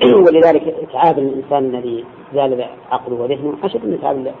ولذلك 0.26 0.74
إتعاب 0.82 1.18
الإنسان 1.18 1.64
الذي 1.64 2.04
زال 2.34 2.66
عقله 2.90 3.16
وذهنه 3.16 3.54
أشد 3.64 3.86
من 3.86 3.94
إتعاب 3.94 4.34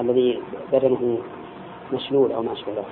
الذي 0.00 0.42
بدنه 0.72 1.18
مشلول 1.92 2.32
أو 2.32 2.42
ما 2.42 2.52
أشبه 2.52 2.72
ذلك. 2.72 2.86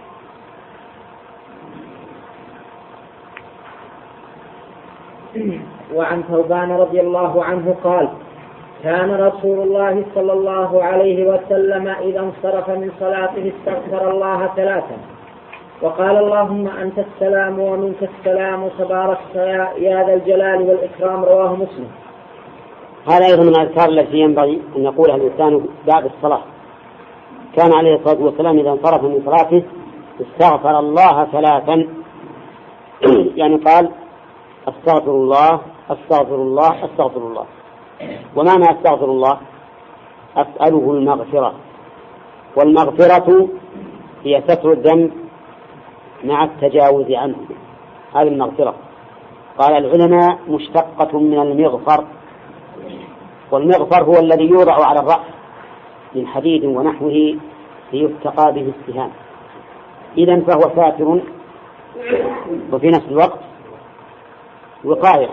وعن 5.97 6.23
ثوبان 6.23 6.71
رضي 6.71 7.01
الله 7.01 7.45
عنه 7.45 7.77
قال 7.85 8.09
كان 8.83 9.11
رسول 9.11 9.61
الله 9.61 10.05
صلى 10.15 10.33
الله 10.33 10.85
عليه 10.85 11.27
وسلم 11.27 11.89
إذا 11.89 12.21
انصرف 12.21 12.71
من 12.71 12.91
صلاته 13.01 13.53
استغفر 13.59 14.11
الله 14.11 14.47
ثلاثا. 14.57 14.97
وقال 15.83 16.17
اللهم 16.17 16.69
أنت 16.69 16.99
السلام 16.99 17.59
ومنك 17.59 18.03
السلام 18.03 18.69
تبارك 18.79 19.35
يا 19.79 20.05
ذا 20.07 20.15
الجلال 20.15 20.63
والإكرام 20.63 21.25
رواه 21.25 21.55
مسلم. 21.55 21.89
هذا 23.09 23.27
أيضا 23.27 23.43
من 23.43 23.49
الأذكار 23.49 23.89
التي 23.89 24.17
ينبغي 24.17 24.63
أن 24.77 24.83
يقولها 24.85 25.17
الإنسان 25.17 25.67
بعد 25.87 26.05
الصلاة. 26.05 26.43
كان 27.57 27.73
عليه 27.73 27.95
الصلاة 27.95 28.23
والسلام 28.23 28.59
إذا 28.59 28.71
انصرف 28.71 29.03
من 29.03 29.23
صلاته 29.25 29.63
استغفر 30.21 30.79
الله 30.79 31.25
ثلاثا. 31.25 31.87
يعني 33.41 33.57
قال 33.57 33.91
أستغفر 34.69 35.11
الله 35.11 35.61
أستغفر 35.91 36.35
الله 36.35 36.85
أستغفر 36.85 37.21
الله. 37.21 37.47
ومعنى 38.37 38.65
أستغفر 38.65 39.05
الله؟ 39.05 39.39
أسأله 40.37 40.93
المغفرة. 40.93 41.53
والمغفرة 42.57 43.49
هي 44.25 44.43
ستر 44.49 44.73
الذنب 44.73 45.20
مع 46.25 46.45
التجاوز 46.45 47.11
عنه. 47.11 47.37
هذه 48.15 48.29
المغفرة. 48.29 48.75
قال 49.59 49.73
العلماء 49.73 50.39
مشتقة 50.49 51.19
من 51.19 51.39
المغفر. 51.39 52.05
والمغفر 53.53 54.05
هو 54.05 54.19
الذي 54.19 54.45
يوضع 54.45 54.87
على 54.87 55.01
الرأس 55.01 55.27
من 56.15 56.27
حديد 56.27 56.65
ونحوه 56.65 57.37
ليتقى 57.93 58.53
به 58.53 58.73
السهام. 58.79 59.11
إذا 60.19 60.41
فهو 60.41 60.61
ساتر 60.77 61.21
وفي 62.73 62.87
نفس 62.87 63.09
الوقت 63.09 63.41
وقاية. 64.85 65.29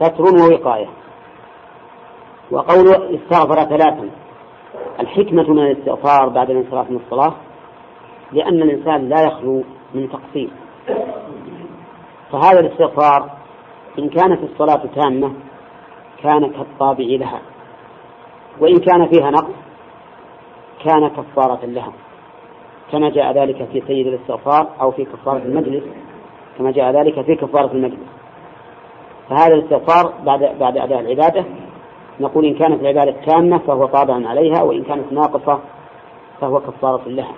ستر 0.00 0.22
ووقاية. 0.22 0.86
وقول 2.50 2.88
استغفر 2.88 3.64
ثلاثا. 3.64 4.10
الحكمة 5.00 5.50
من 5.50 5.58
الاستغفار 5.58 6.28
بعد 6.28 6.50
الانصراف 6.50 6.90
من 6.90 6.96
الصلاة. 6.96 7.34
لأن 8.32 8.62
الإنسان 8.62 9.08
لا 9.08 9.22
يخلو 9.22 9.64
من 9.94 10.08
تقصير. 10.08 10.50
فهذا 12.32 12.60
الاستغفار 12.60 13.30
إن 13.98 14.08
كانت 14.08 14.40
الصلاة 14.42 14.82
تامة 14.94 15.32
كان 16.22 16.50
كالطابع 16.50 17.04
لها. 17.04 17.40
وإن 18.60 18.78
كان 18.78 19.08
فيها 19.08 19.30
نقص 19.30 19.54
كان 20.84 21.08
كفارة 21.08 21.66
لها. 21.66 21.92
كما 22.92 23.10
جاء 23.10 23.32
ذلك 23.32 23.68
في 23.72 23.82
سيد 23.86 24.06
الاستغفار 24.06 24.68
أو 24.80 24.90
في 24.90 25.04
كفارة 25.04 25.38
المجلس. 25.38 25.84
كما 26.58 26.70
جاء 26.70 26.90
ذلك 26.90 27.20
في 27.20 27.34
كفارة 27.34 27.72
المجلس. 27.72 28.06
فهذا 29.28 29.54
الاستغفار 29.54 30.12
بعد 30.24 30.58
بعد 30.60 30.76
أداء 30.76 31.00
العبادة 31.00 31.44
نقول 32.20 32.44
إن 32.44 32.54
كانت 32.54 32.80
العبادة 32.80 33.14
تامة 33.26 33.58
فهو 33.58 33.86
طابع 33.86 34.28
عليها 34.28 34.62
وإن 34.62 34.82
كانت 34.82 35.12
ناقصة 35.12 35.60
فهو 36.40 36.60
كفارة 36.60 37.08
لها. 37.08 37.34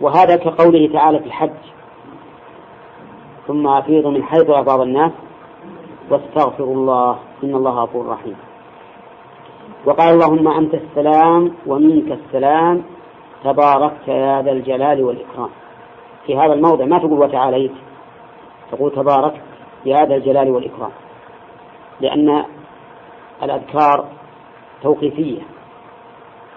وهذا 0.00 0.36
كقوله 0.36 0.92
تعالى 0.92 1.18
في 1.18 1.26
الحج. 1.26 1.50
ثم 3.46 3.66
أفيضوا 3.66 4.10
من 4.10 4.22
حيث 4.22 4.50
أفاض 4.50 4.80
الناس. 4.80 5.12
واستغفروا 6.10 6.74
الله. 6.74 7.18
إن 7.44 7.54
الله 7.54 7.70
غفور 7.70 8.06
رحيم. 8.06 8.36
وقال 9.86 10.14
اللهم 10.14 10.48
أنت 10.48 10.74
السلام 10.74 11.52
ومنك 11.66 12.12
السلام. 12.12 12.82
تباركت 13.44 14.08
يا 14.08 14.42
ذا 14.42 14.52
الجلال 14.52 15.04
والإكرام. 15.04 15.50
في 16.26 16.38
هذا 16.38 16.52
الموضع 16.52 16.84
ما 16.84 16.98
تقول 16.98 17.18
وتعاليت. 17.18 17.72
تقول 18.72 18.90
تباركت 18.90 19.40
يا 19.86 20.04
ذا 20.04 20.16
الجلال 20.16 20.50
والإكرام. 20.50 20.90
لأن 22.00 22.44
الأذكار 23.42 24.04
توقيفية. 24.82 25.40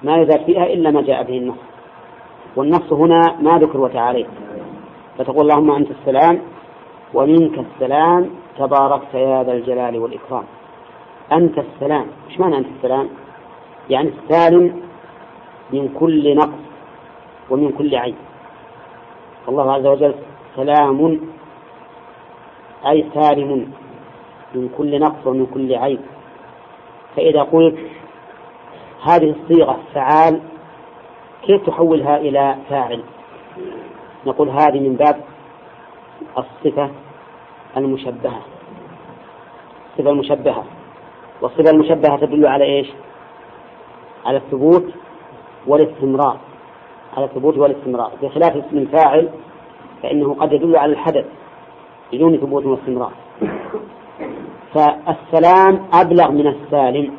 ما 0.03 0.17
يزال 0.17 0.45
فيها 0.45 0.63
إلا 0.63 0.91
ما 0.91 1.01
جاء 1.01 1.23
به 1.23 1.37
النص. 1.37 1.72
والنص 2.55 2.93
هنا 2.93 3.35
ما 3.41 3.57
ذكر 3.57 3.79
وتعاليت 3.79 4.27
فتقول 5.17 5.41
اللهم 5.41 5.71
أنت 5.71 5.91
السلام 5.91 6.41
ومنك 7.13 7.59
السلام 7.59 8.29
تباركت 8.57 9.13
يا 9.13 9.43
ذا 9.43 9.51
الجلال 9.51 9.97
والإكرام. 9.99 10.43
أنت 11.31 11.57
السلام. 11.57 12.05
إيش 12.29 12.39
معنى 12.39 12.57
أنت 12.57 12.67
السلام؟ 12.77 13.09
يعني 13.89 14.09
السالم 14.09 14.81
من 15.73 15.89
كل 15.99 16.35
نقص 16.35 16.63
ومن 17.49 17.71
كل 17.71 17.95
عيب. 17.95 18.15
الله 19.49 19.73
عز 19.73 19.85
وجل 19.85 20.15
سلام 20.55 21.19
أي 22.87 23.05
سالم 23.13 23.71
من 24.55 24.69
كل 24.77 24.99
نقص 24.99 25.27
ومن 25.27 25.45
كل 25.45 25.75
عيب. 25.75 25.99
فإذا 27.15 27.41
قلت 27.41 27.77
هذه 29.03 29.35
الصيغة 29.35 29.79
فعال 29.93 30.39
كيف 31.45 31.65
تحولها 31.65 32.17
إلى 32.17 32.55
فاعل؟ 32.69 33.03
نقول 34.25 34.49
هذه 34.49 34.79
من 34.79 34.95
باب 34.95 35.15
الصفة 36.37 36.89
المشبهة. 37.77 38.41
الصفة 39.91 40.11
المشبهة. 40.11 40.63
والصفة 41.41 41.71
المشبهة 41.71 42.17
تدل 42.17 42.47
على 42.47 42.63
إيش؟ 42.63 42.87
على 44.25 44.37
الثبوت 44.37 44.85
والاستمرار. 45.67 46.37
على 47.17 47.25
الثبوت 47.25 47.57
والاستمرار. 47.57 48.11
بخلاف 48.21 48.55
اسم 48.55 48.77
الفاعل 48.77 49.29
فإنه 50.03 50.33
قد 50.33 50.53
يدل 50.53 50.75
على 50.75 50.91
الحدث 50.91 51.25
بدون 52.13 52.37
ثبوت 52.37 52.65
واستمرار. 52.65 53.11
فالسلام 54.73 55.85
أبلغ 55.93 56.31
من 56.31 56.47
السالم. 56.47 57.13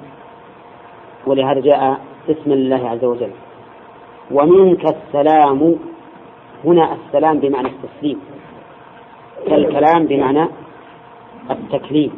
ولهذا 1.26 1.60
جاء 1.60 2.00
اسم 2.28 2.52
الله 2.52 2.88
عز 2.88 3.04
وجل. 3.04 3.30
ومنك 4.30 4.84
السلام. 4.84 5.74
هنا 6.64 6.84
السلام 6.92 7.38
بمعنى 7.38 7.68
التسليم. 7.68 8.20
كالكلام 9.46 10.06
بمعنى 10.06 10.48
التكليم. 11.50 12.12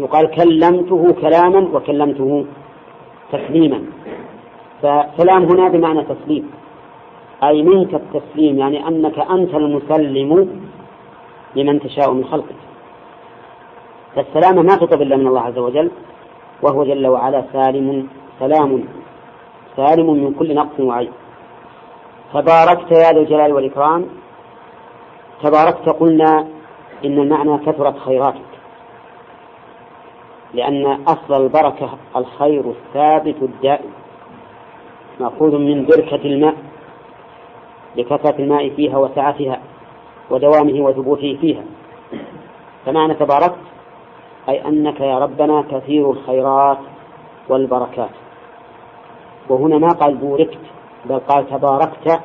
يقال 0.00 0.30
كلمته 0.30 1.12
كلاما 1.20 1.68
وكلمته 1.74 2.44
تسليما. 3.32 3.80
فسلام 4.82 5.42
هنا 5.44 5.68
بمعنى 5.68 6.02
تسليم. 6.02 6.50
أي 7.42 7.62
منك 7.62 7.94
التسليم 7.94 8.58
يعني 8.58 8.88
أنك 8.88 9.18
أنت 9.18 9.54
المسلم 9.54 10.48
لمن 11.56 11.80
تشاء 11.80 12.12
من 12.12 12.24
خلقك. 12.24 12.60
فالسلامة 14.16 14.62
ما 14.62 14.76
تطلب 14.76 15.02
إلا 15.02 15.16
من 15.16 15.26
الله 15.26 15.40
عز 15.40 15.58
وجل 15.58 15.90
وهو 16.62 16.84
جل 16.84 17.06
وعلا 17.06 17.44
سالم 17.52 18.08
سلام. 18.40 18.84
سالم 19.76 20.10
من 20.10 20.34
كل 20.34 20.54
نقص 20.54 20.80
وعيب. 20.80 21.12
تباركت 22.34 22.92
يا 22.92 23.12
ذا 23.12 23.20
الجلال 23.20 23.52
والإكرام. 23.52 24.06
تباركت 25.42 25.88
قلنا 25.88 26.46
إن 27.04 27.18
المعنى 27.18 27.58
كثرت 27.58 27.98
خيراتك. 27.98 28.54
لأن 30.54 30.86
أصل 30.86 31.42
البركة 31.42 31.90
الخير 32.16 32.70
الثابت 32.70 33.42
الدائم. 33.42 33.90
مأخوذ 35.20 35.58
من 35.58 35.86
بركة 35.86 36.24
الماء. 36.24 36.54
لكثرة 37.96 38.34
الماء 38.38 38.70
فيها 38.70 38.98
وسعتها 38.98 39.60
ودوامه 40.30 40.80
وثبوته 40.80 41.38
فيها. 41.40 41.62
فمعنى 42.86 43.14
تباركت 43.14 43.58
أي 44.48 44.68
أنك 44.68 45.00
يا 45.00 45.18
ربنا 45.18 45.64
كثير 45.70 46.10
الخيرات 46.10 46.78
والبركات. 47.48 48.23
وهنا 49.48 49.78
ما 49.78 49.88
قال 49.88 50.14
بوركت 50.14 50.58
بل 51.04 51.18
قال 51.18 51.46
تباركت 51.50 52.20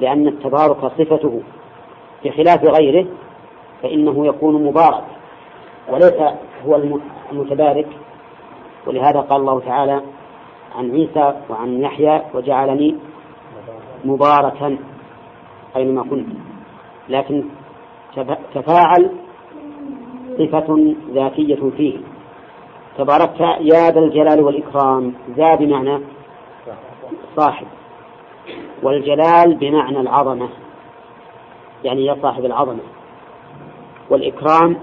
لأن 0.00 0.26
التبارك 0.26 0.86
صفته. 0.98 1.40
بخلاف 2.24 2.64
غيره 2.64 3.06
فإنه 3.82 4.26
يكون 4.26 4.64
مبارك 4.64 5.04
وليس 5.88 6.22
هو 6.66 6.80
المتبارك. 7.32 7.88
ولهذا 8.86 9.20
قال 9.20 9.40
الله 9.40 9.60
تعالى 9.60 10.02
عن 10.74 10.90
عيسى 10.90 11.34
وعن 11.50 11.80
يحيى 11.80 12.22
وجعلني 12.34 12.96
مباركا 14.04 14.78
أينما 15.76 16.02
كنت. 16.02 16.28
لكن 17.08 17.44
تفاعل 18.54 19.10
صفة 20.38 20.94
ذاتية 21.12 21.70
فيه. 21.76 21.98
تباركت 22.98 23.40
يا 23.40 23.90
ذا 23.90 24.00
الجلال 24.00 24.40
والإكرام 24.40 25.14
ذا 25.36 25.54
بمعنى 25.54 25.98
صاحب. 27.36 27.66
والجلال 28.82 29.54
بمعنى 29.54 30.00
العظمة 30.00 30.48
يعني 31.84 32.06
يا 32.06 32.16
صاحب 32.22 32.44
العظمة. 32.44 32.82
والإكرام 34.10 34.76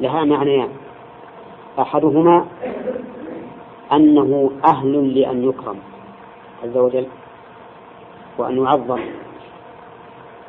لها 0.00 0.24
معنيان. 0.24 0.68
أحدهما 1.78 2.46
أنه 3.92 4.50
أهل 4.64 5.20
لأن 5.20 5.48
يكرم 5.48 5.76
عز 6.64 6.76
وجل 6.76 7.06
وأن 8.38 8.64
يعظم. 8.64 9.00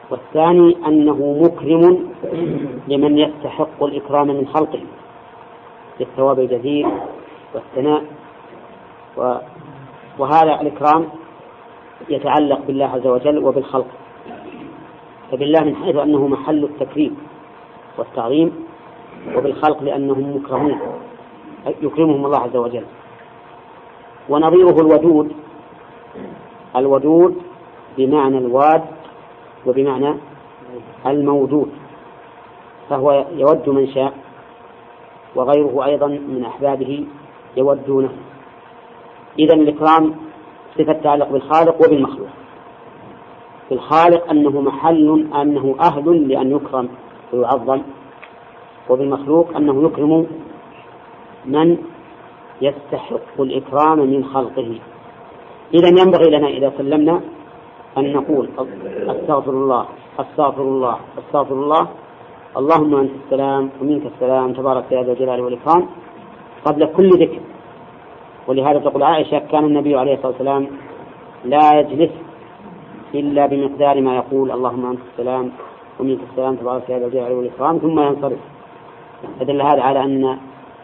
والثاني 0.09 0.77
أنه 0.87 1.39
مكرم 1.43 2.09
لمن 2.87 3.17
يستحق 3.17 3.83
الإكرام 3.83 4.27
من 4.27 4.47
خلقه 4.47 4.81
بالثواب 5.99 6.39
الجزيل 6.39 6.87
والثناء 7.53 8.03
وهذا 10.19 10.61
الإكرام 10.61 11.09
يتعلق 12.09 12.59
بالله 12.67 12.85
عز 12.85 13.07
وجل 13.07 13.37
وبالخلق. 13.37 13.87
فبالله 15.31 15.63
من 15.63 15.75
حيث 15.75 15.95
أنه 15.95 16.27
محل 16.27 16.63
التكريم 16.63 17.17
والتعظيم 17.97 18.65
وبالخلق 19.35 19.83
لأنهم 19.83 20.35
مكرمون 20.35 20.79
يكرمهم 21.81 22.25
الله 22.25 22.39
عز 22.39 22.55
وجل. 22.55 22.83
ونظيره 24.29 24.81
الودود 24.81 25.31
الودود 26.75 27.41
بمعنى 27.97 28.37
الواد 28.37 28.83
وبمعنى 29.65 30.13
الموجود 31.05 31.71
فهو 32.89 33.25
يود 33.35 33.69
من 33.69 33.87
شاء 33.87 34.13
وغيره 35.35 35.85
أيضا 35.85 36.07
من 36.07 36.43
أحبابه 36.47 37.05
يودونه. 37.57 38.09
إذا 39.39 39.53
الإكرام 39.53 40.15
صفة 40.77 40.93
تتعلق 40.93 41.29
بالخالق 41.29 41.85
وبالمخلوق. 41.85 42.27
بالخالق 43.69 44.29
أنه 44.29 44.61
محل 44.61 45.25
أنه 45.41 45.75
أهل 45.81 46.27
لأن 46.27 46.51
يكرم 46.51 46.89
ويعظم 47.33 47.81
وبالمخلوق 48.89 49.55
أنه 49.55 49.85
يكرم 49.85 50.27
من 51.45 51.77
يستحق 52.61 53.41
الإكرام 53.41 53.99
من 53.99 54.25
خلقه. 54.25 54.79
إذا 55.73 55.87
ينبغي 55.87 56.29
لنا 56.29 56.47
إذا 56.47 56.73
سلمنا 56.77 57.21
أن 57.97 58.13
نقول 58.13 58.49
أستغفر 59.07 59.51
الله 59.51 59.85
أستغفر 60.19 60.61
الله 60.61 60.97
أستغفر 61.17 61.55
الله. 61.55 61.87
اللهم 62.57 62.95
أنت 62.95 63.11
السلام 63.25 63.69
ومنك 63.81 64.05
السلام. 64.05 64.53
تبارك 64.53 64.91
يا 64.91 65.03
ذا 65.03 65.11
الجلال 65.11 65.41
والإكرام. 65.41 65.87
قبل 66.65 66.85
كل 66.85 67.09
ذكر 67.09 67.39
ولهذا 68.47 68.79
تقول 68.79 69.03
عائشة 69.03 69.39
كان 69.39 69.65
النبي 69.65 69.95
عليه 69.95 70.13
الصلاة 70.13 70.31
والسلام 70.31 70.67
لا 71.45 71.79
يجلس 71.79 72.11
إلا 73.15 73.45
بمقدار 73.45 74.01
ما 74.01 74.15
يقول 74.15 74.51
اللهم 74.51 74.85
أنت 74.85 74.99
السلام 75.11 75.51
ومنك 75.99 76.19
السلام 76.31 76.55
تبارك 76.55 76.89
يا 76.89 76.99
ذا 76.99 77.05
الجلال 77.05 77.33
والإكرام 77.33 77.77
ثم 77.77 77.99
ينصرف. 77.99 78.39
فدل 79.39 79.61
هذا 79.61 79.81
على 79.81 80.03
أن 80.03 80.37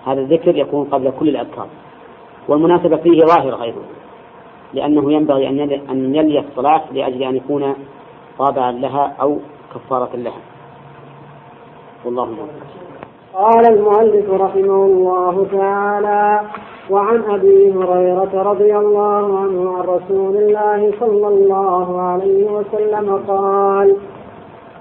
هذا 0.06 0.22
الذكر 0.22 0.56
يكون 0.56 0.86
قبل 0.86 1.12
كل 1.20 1.30
الأذكار. 1.30 1.68
والمناسبة 2.48 2.98
فيه 2.98 3.20
ظاهرة 3.20 3.64
أيضا 3.64 3.82
لأنه 4.74 5.12
ينبغي 5.14 5.50
أن 5.90 6.16
يلي 6.16 6.40
الصلاة 6.40 6.82
لأجل 6.92 7.24
أن 7.24 7.36
يكون 7.36 7.76
طابعا 8.40 8.72
لها 8.72 9.16
أو 9.22 9.38
كفارة 9.76 10.16
لها. 10.16 10.42
والله 12.06 12.38
قال 13.34 13.74
المؤلف 13.74 14.30
رحمه 14.30 14.86
الله 14.86 15.48
تعالى 15.52 16.42
وعن 16.90 17.24
أبي 17.30 17.72
هريرة 17.72 18.44
رضي 18.52 18.78
الله 18.78 19.40
عنه 19.40 19.78
عن 19.78 19.84
رسول 19.84 20.38
الله 20.38 20.92
صلى 21.00 21.28
الله 21.28 22.02
عليه 22.02 22.52
وسلم 22.52 23.24
قال 23.28 23.96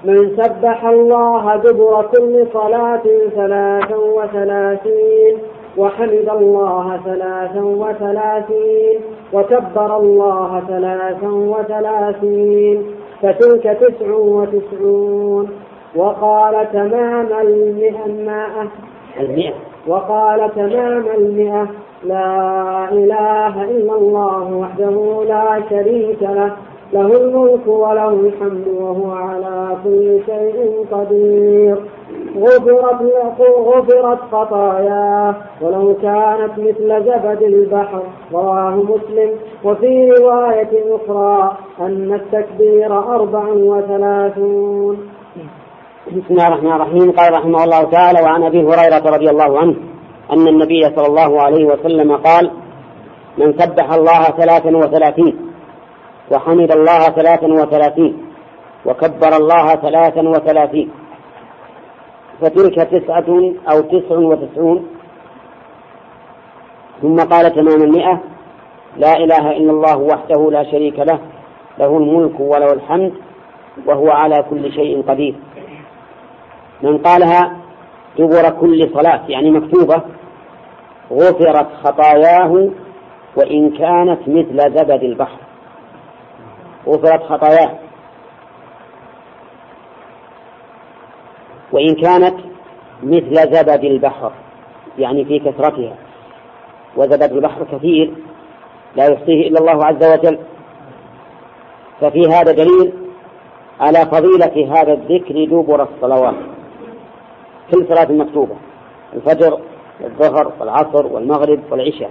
من 0.05 0.37
سبح 0.37 0.85
الله 0.85 1.57
دبر 1.57 2.07
كل 2.17 2.47
صلاة 2.53 3.03
ثلاثا 3.35 3.97
وثلاثين 3.97 5.39
وحمد 5.77 6.29
الله 6.29 7.01
ثلاثا 7.05 7.61
وثلاثين 7.61 9.01
وكبر 9.33 9.97
الله 9.97 10.63
ثلاثا 10.69 11.29
وثلاثين 11.29 12.85
فتلك 13.23 13.63
تسع 13.63 14.15
وتسعون. 14.15 15.51
وقال 15.97 16.73
تمام 16.73 17.29
المئة. 17.41 18.05
المئة. 19.21 19.55
وقال 19.87 20.55
تمام 20.55 21.05
المئة. 21.17 21.67
لا 22.05 22.89
إله 22.93 23.65
إلا 23.65 23.95
الله 23.95 24.53
وحده 24.53 25.25
لا 25.25 25.63
شريك 25.71 26.23
له 26.23 26.53
له 26.93 27.07
الملك 27.17 27.67
وله 27.67 28.09
الحمد 28.09 28.69
وهو 28.69 29.11
على 29.11 29.77
كل 29.85 30.21
شيء 30.27 30.87
قدير. 30.93 31.77
غفرت 32.39 33.01
غفرت 33.43 34.19
خطاياه 34.33 35.35
ولو 35.61 35.95
كانت 36.03 36.53
مثل 36.59 37.05
زبد 37.05 37.43
البحر 37.43 38.03
رواه 38.33 38.71
مسلم. 38.71 39.31
وفي 39.65 40.11
رواية 40.11 40.97
أخرى 40.97 41.57
أن 41.81 42.13
التكبير 42.15 42.99
أربع 42.99 43.45
وثلاثون. 43.49 44.97
بسم 46.07 46.31
الله 46.31 46.49
الرحمن 46.49 46.73
الرحيم. 46.73 47.11
قال 47.11 47.33
رحمه 47.33 47.65
الله 47.65 47.83
تعالى 47.91 48.21
وعن 48.23 48.43
أبي 48.43 48.63
هريرة 48.63 49.15
رضي 49.17 49.31
الله 49.31 49.59
عنه 49.59 49.75
أن 50.31 50.49
النبي 50.49 50.83
صلى 50.83 51.07
الله 51.07 51.43
عليه 51.43 51.65
وسلم 51.65 52.17
قال 52.17 52.51
من 53.39 53.59
سبح 53.59 53.93
الله 53.93 54.23
ثلاثا 54.23 54.77
وثلاثين 54.77 55.37
وحمد 56.31 56.73
الله 56.73 57.01
ثلاثا 57.01 57.47
وثلاثين 57.47 58.25
وكبر 58.87 59.37
الله 59.37 59.67
ثلاثا 59.75 60.29
وثلاثين. 60.29 60.91
فتلك 62.41 62.75
تسعة 62.75 63.53
أو 63.71 63.81
تسع 63.81 64.19
وتسعون. 64.19 64.87
ثم 67.03 67.17
قال 67.17 67.55
تمام 67.55 67.83
المئة 67.83 68.21
لا 68.97 69.17
إله 69.17 69.51
إلا 69.51 69.71
الله 69.71 69.99
وحده 69.99 70.51
لا 70.51 70.63
شريك 70.65 70.99
له 70.99 71.19
له 71.79 71.97
الملك 71.97 72.41
وله 72.41 72.73
الحمد 72.73 73.13
وهو 73.87 74.11
على 74.11 74.45
كل 74.51 74.73
شيء 74.73 75.03
قدير. 75.09 75.35
من 76.83 76.99
قالها 76.99 77.62
دبر 78.19 78.51
كل 78.51 78.91
صلاة 78.95 79.23
يعني 79.29 79.51
مكتوبة 79.51 80.03
غفرت 81.13 81.69
خطاياه 81.83 82.71
وإن 83.37 83.71
كانت 83.71 84.21
مثل 84.29 84.79
زبد 84.79 85.03
البحر. 85.03 85.39
غفرت 86.87 87.23
خطاياه. 87.23 87.79
وإن 91.73 91.95
كانت 91.95 92.35
مثل 93.03 93.35
زبد 93.35 93.85
البحر 93.85 94.33
يعني 94.99 95.25
في 95.25 95.39
كثرتها. 95.39 95.97
وزبد 96.97 97.33
البحر 97.33 97.65
كثير 97.73 98.15
لا 98.97 99.05
يحصيه 99.05 99.49
إلا 99.49 99.61
الله 99.61 99.85
عز 99.85 100.19
وجل. 100.19 100.39
ففي 102.01 102.27
هذا 102.29 102.53
دليل 102.53 102.93
على 103.81 103.99
فضيلة 103.99 104.77
هذا 104.77 104.93
الذكر 104.93 105.45
دبر 105.45 105.83
الصلوات. 105.83 106.62
كل 107.73 107.87
صلاة 107.89 108.13
مكتوبة. 108.13 108.57
الفجر 109.15 109.61
والظهر 110.01 110.53
والعصر 110.61 111.07
والمغرب 111.07 111.61
والعشاء. 111.71 112.11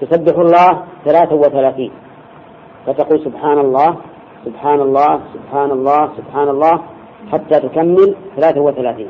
تسبح 0.00 0.38
الله 0.38 0.82
ثلاثة 1.04 1.34
وثلاثين. 1.34 1.92
فتقول 2.86 3.24
سبحان 3.24 3.58
الله 3.58 3.96
سبحان 4.44 4.80
الله 4.80 5.20
سبحان 5.34 5.70
الله 5.70 6.08
سبحان 6.16 6.48
الله 6.48 6.82
حتى 7.32 7.60
تكمل 7.60 8.14
ثلاثة 8.36 8.60
وثلاثين. 8.60 9.08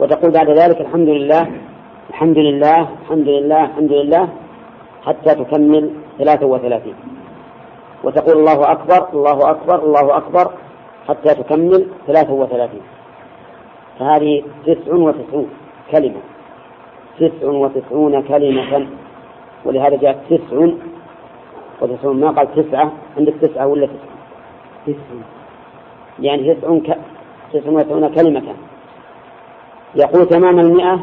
وتقول 0.00 0.30
بعد 0.30 0.50
ذلك 0.50 0.80
الحمد 0.80 1.08
لله 1.08 1.50
الحمد 2.10 2.38
لله 2.38 2.88
الحمد 3.02 3.28
لله 3.28 3.64
الحمد 3.64 3.92
لله 3.92 4.28
حتى 5.06 5.34
تكمل 5.34 5.90
ثلاثة 6.18 6.46
وثلاثين. 6.46 6.94
وتقول 8.04 8.36
الله 8.38 8.72
أكبر 8.72 9.08
الله 9.12 9.50
أكبر 9.50 9.78
الله 9.84 10.16
أكبر 10.16 10.52
حتى 11.08 11.34
تكمل 11.34 11.86
ثلاثة 12.06 12.32
وثلاثين. 12.32 12.95
فهذه 13.98 14.42
تسع 14.66 14.94
وتسعون 14.94 15.48
كلمة. 15.90 16.20
تسع 17.20 17.48
وتسعون 17.48 18.22
كلمة. 18.22 18.86
ولهذا 19.64 19.96
جاءت 19.96 20.16
تسع 20.30 20.68
وتسعون. 21.80 22.20
ما 22.20 22.30
قال 22.30 22.54
تسعة؟ 22.54 22.92
عندك 23.16 23.34
تسعة 23.34 23.66
ولا 23.66 23.86
تسعة؟ 23.86 24.16
تسع 24.86 25.14
يعني 26.20 26.54
تسع 26.54 26.78
ك... 26.78 26.98
تسع 27.52 27.70
وتسعون 27.70 28.08
كلمة. 28.08 28.42
يقول 29.94 30.28
تمام 30.28 30.60
المئة 30.60 31.00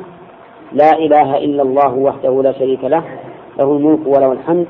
لا 0.72 0.92
إله 0.98 1.38
إلا 1.38 1.62
الله 1.62 1.94
وحده 1.94 2.42
لا 2.44 2.52
شريك 2.52 2.84
له 2.84 3.04
له 3.60 3.72
الملك 3.72 4.08
وله 4.08 4.32
الحمد 4.32 4.68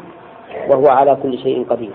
وهو 0.70 0.88
على 0.88 1.18
كل 1.24 1.38
شيء 1.38 1.66
قدير. 1.70 1.92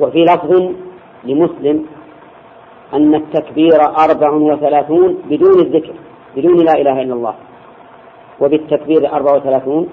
وفي 0.00 0.24
لفظ 0.24 0.72
لمسلم 1.24 1.86
أن 2.94 3.14
التكبير 3.14 3.80
أربع 3.82 4.30
وثلاثون 4.30 5.18
بدون 5.30 5.60
الذكر 5.60 5.92
بدون 6.36 6.56
لا 6.56 6.72
إله 6.72 7.02
إلا 7.02 7.14
الله. 7.14 7.34
وبالتكبير 8.40 9.12
أربع 9.12 9.36
وثلاثون 9.36 9.88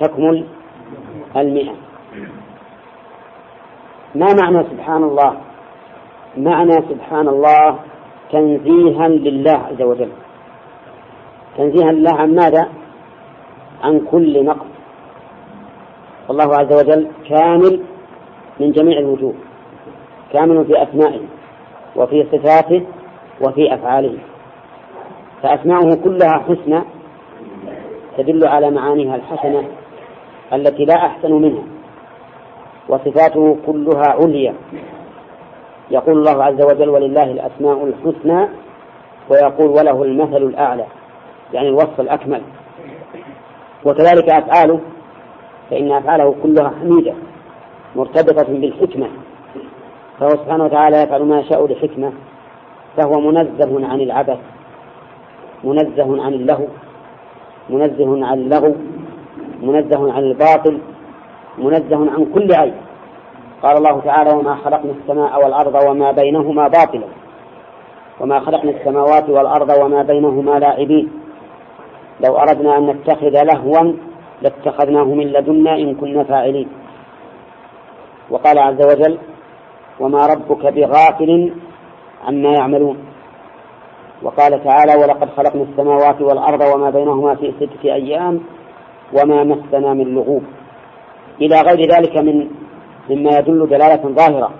تكمل 0.00 0.44
المئة. 1.36 1.74
ما 4.14 4.26
معنى 4.42 4.64
سبحان 4.70 5.02
الله؟ 5.04 5.36
معنى 6.36 6.72
سبحان 6.72 7.28
الله 7.28 7.78
تنزيها 8.32 9.08
لله 9.08 9.58
عز 9.58 9.82
وجل. 9.82 10.10
تنزيها 11.56 11.92
لله 11.92 12.14
عن 12.14 12.34
ماذا؟ 12.34 12.68
عن 13.82 14.00
كل 14.00 14.44
نقص. 14.44 14.66
الله 16.30 16.56
عز 16.56 16.72
وجل 16.72 17.08
كامل 17.28 17.80
من 18.60 18.72
جميع 18.72 18.98
الوجوه 18.98 19.34
كامل 20.32 20.64
في 20.64 20.82
أسمائه. 20.82 21.33
وفي 21.96 22.26
صفاته 22.32 22.82
وفي 23.40 23.74
أفعاله. 23.74 24.18
فأسماؤه 25.42 25.94
كلها 26.04 26.44
حسنى 26.48 26.82
تدل 28.18 28.46
على 28.46 28.70
معانيها 28.70 29.16
الحسنة 29.16 29.68
التي 30.52 30.84
لا 30.84 30.94
أحسن 30.94 31.32
منها 31.32 31.62
وصفاته 32.88 33.56
كلها 33.66 34.06
عليا. 34.06 34.54
يقول 35.90 36.18
الله 36.18 36.44
عز 36.44 36.62
وجل 36.62 36.88
ولله 36.88 37.22
الأسماء 37.22 37.84
الحسنى 37.84 38.48
ويقول 39.30 39.70
وله 39.70 40.02
المثل 40.02 40.42
الأعلى 40.42 40.84
يعني 41.52 41.68
الوصف 41.68 42.00
الأكمل. 42.00 42.42
وكذلك 43.84 44.30
أفعاله 44.30 44.80
فإن 45.70 45.92
أفعاله 45.92 46.34
كلها 46.42 46.72
حميدة 46.80 47.14
مرتبطة 47.96 48.52
بالحكمة. 48.52 49.08
فهو 50.20 50.28
سبحانه 50.30 50.64
وتعالى 50.64 51.02
يفعل 51.02 51.22
ما 51.22 51.40
يشاء 51.40 51.66
لحكمة 51.66 52.12
فهو 52.96 53.20
منزه 53.20 53.88
عن 53.88 54.00
العبث 54.00 54.38
منزه 55.64 56.22
عن 56.22 56.32
اللهو 56.32 56.66
منزه 57.70 58.26
عن 58.26 58.38
اللغو 58.38 58.74
منزه 59.62 60.12
عن 60.12 60.22
الباطل 60.22 60.78
منزه 61.58 62.10
عن 62.10 62.26
كل 62.34 62.54
عيب 62.54 62.74
قال 63.62 63.76
الله 63.76 64.00
تعالى 64.00 64.30
وما 64.30 64.54
خلقنا 64.54 64.92
السماء 65.02 65.44
والأرض 65.44 65.74
وما 65.90 66.12
بينهما 66.12 66.68
باطلا 66.68 67.06
وما 68.20 68.40
خلقنا 68.40 68.70
السماوات 68.70 69.30
والأرض 69.30 69.70
وما 69.82 70.02
بينهما 70.02 70.58
لاعبين. 70.58 71.10
لو 72.20 72.36
أردنا 72.36 72.78
أن 72.78 72.86
نتخذ 72.86 73.42
لهوا 73.42 73.92
لاتخذناه 74.42 75.04
من 75.04 75.26
لدنا 75.26 75.76
إن 75.76 75.94
كنا 75.94 76.24
فاعلين. 76.24 76.68
وقال 78.30 78.58
عز 78.58 78.82
وجل 78.86 79.18
وما 80.00 80.26
ربك 80.26 80.66
بغافل 80.66 81.52
عما 82.24 82.52
يعملون. 82.52 82.98
وقال 84.22 84.64
تعالى 84.64 84.94
ولقد 85.02 85.28
خلقنا 85.36 85.62
السماوات 85.62 86.20
والأرض 86.20 86.74
وما 86.74 86.90
بينهما 86.90 87.34
في 87.34 87.52
ستة 87.60 87.94
أيام 87.94 88.40
وما 89.12 89.44
مسنا 89.44 89.94
من 89.94 90.14
لغوب. 90.14 90.42
إلى 91.40 91.60
غير 91.60 91.80
ذلك 91.94 92.16
من 92.16 92.50
مما 93.10 93.38
يدل 93.38 93.66
دلالة 93.68 94.02
ظاهرة 94.08 94.50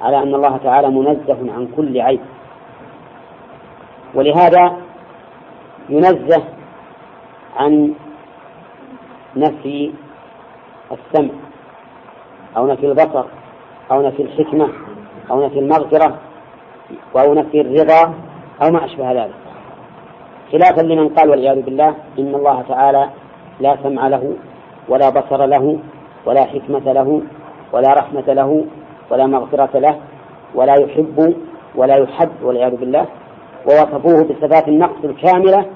على 0.00 0.22
أن 0.22 0.34
الله 0.34 0.56
تعالى 0.56 0.90
منزه 0.90 1.52
عن 1.52 1.68
كل 1.76 2.00
عيب. 2.00 2.20
ولهذا 4.14 4.76
ينزه 5.88 6.42
عن 7.56 7.94
نفي 9.36 9.92
السمع 10.92 11.34
أو 12.56 12.66
نفي 12.66 12.86
البصر 12.86 13.24
أو 13.90 14.02
نفي 14.02 14.22
الحكمة 14.22 14.68
أو 15.30 15.46
نفي 15.46 15.58
المغفرة 15.58 16.18
أو 17.16 17.34
نفي 17.34 17.60
الرضا 17.60 18.14
أو 18.62 18.70
ما 18.70 18.84
أشبه 18.84 19.12
ذلك. 19.12 19.34
خلافا 20.52 20.80
لمن 20.80 21.08
قال 21.08 21.30
والعياذ 21.30 21.62
بالله 21.62 21.94
إن 22.18 22.34
الله 22.34 22.62
تعالى 22.62 23.10
لا 23.60 23.76
سمع 23.82 24.08
له 24.08 24.32
ولا 24.88 25.10
بصر 25.10 25.46
له 25.46 25.78
ولا 26.26 26.44
حكمة 26.44 26.92
له 26.92 27.22
ولا 27.72 27.92
رحمة 27.92 28.24
له 28.28 28.64
ولا 29.10 29.26
مغفرة 29.26 29.78
له 29.78 29.96
ولا 30.54 30.74
يحب 30.74 31.34
ولا 31.76 31.96
يحب 31.96 32.42
والعياذ 32.42 32.76
بالله. 32.76 33.06
ووصفوه 33.66 34.24
بصفات 34.24 34.68
النقص 34.68 35.04
الكاملة 35.04 35.66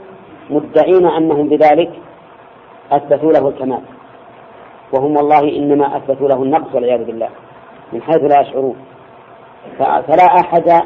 مدعين 0.50 1.06
أنهم 1.06 1.48
بذلك 1.48 1.90
أثبتوا 2.92 3.32
له 3.32 3.48
الكمال. 3.48 3.82
وهم 4.92 5.16
والله 5.16 5.56
إنما 5.56 5.96
أثبتوا 5.96 6.28
له 6.28 6.42
النقص 6.42 6.74
والعياذ 6.74 7.04
بالله. 7.04 7.28
من 7.92 8.02
حيث 8.02 8.16
لا 8.16 8.40
يشعرون. 8.40 8.76
فلا 9.78 10.24
أحد 10.40 10.82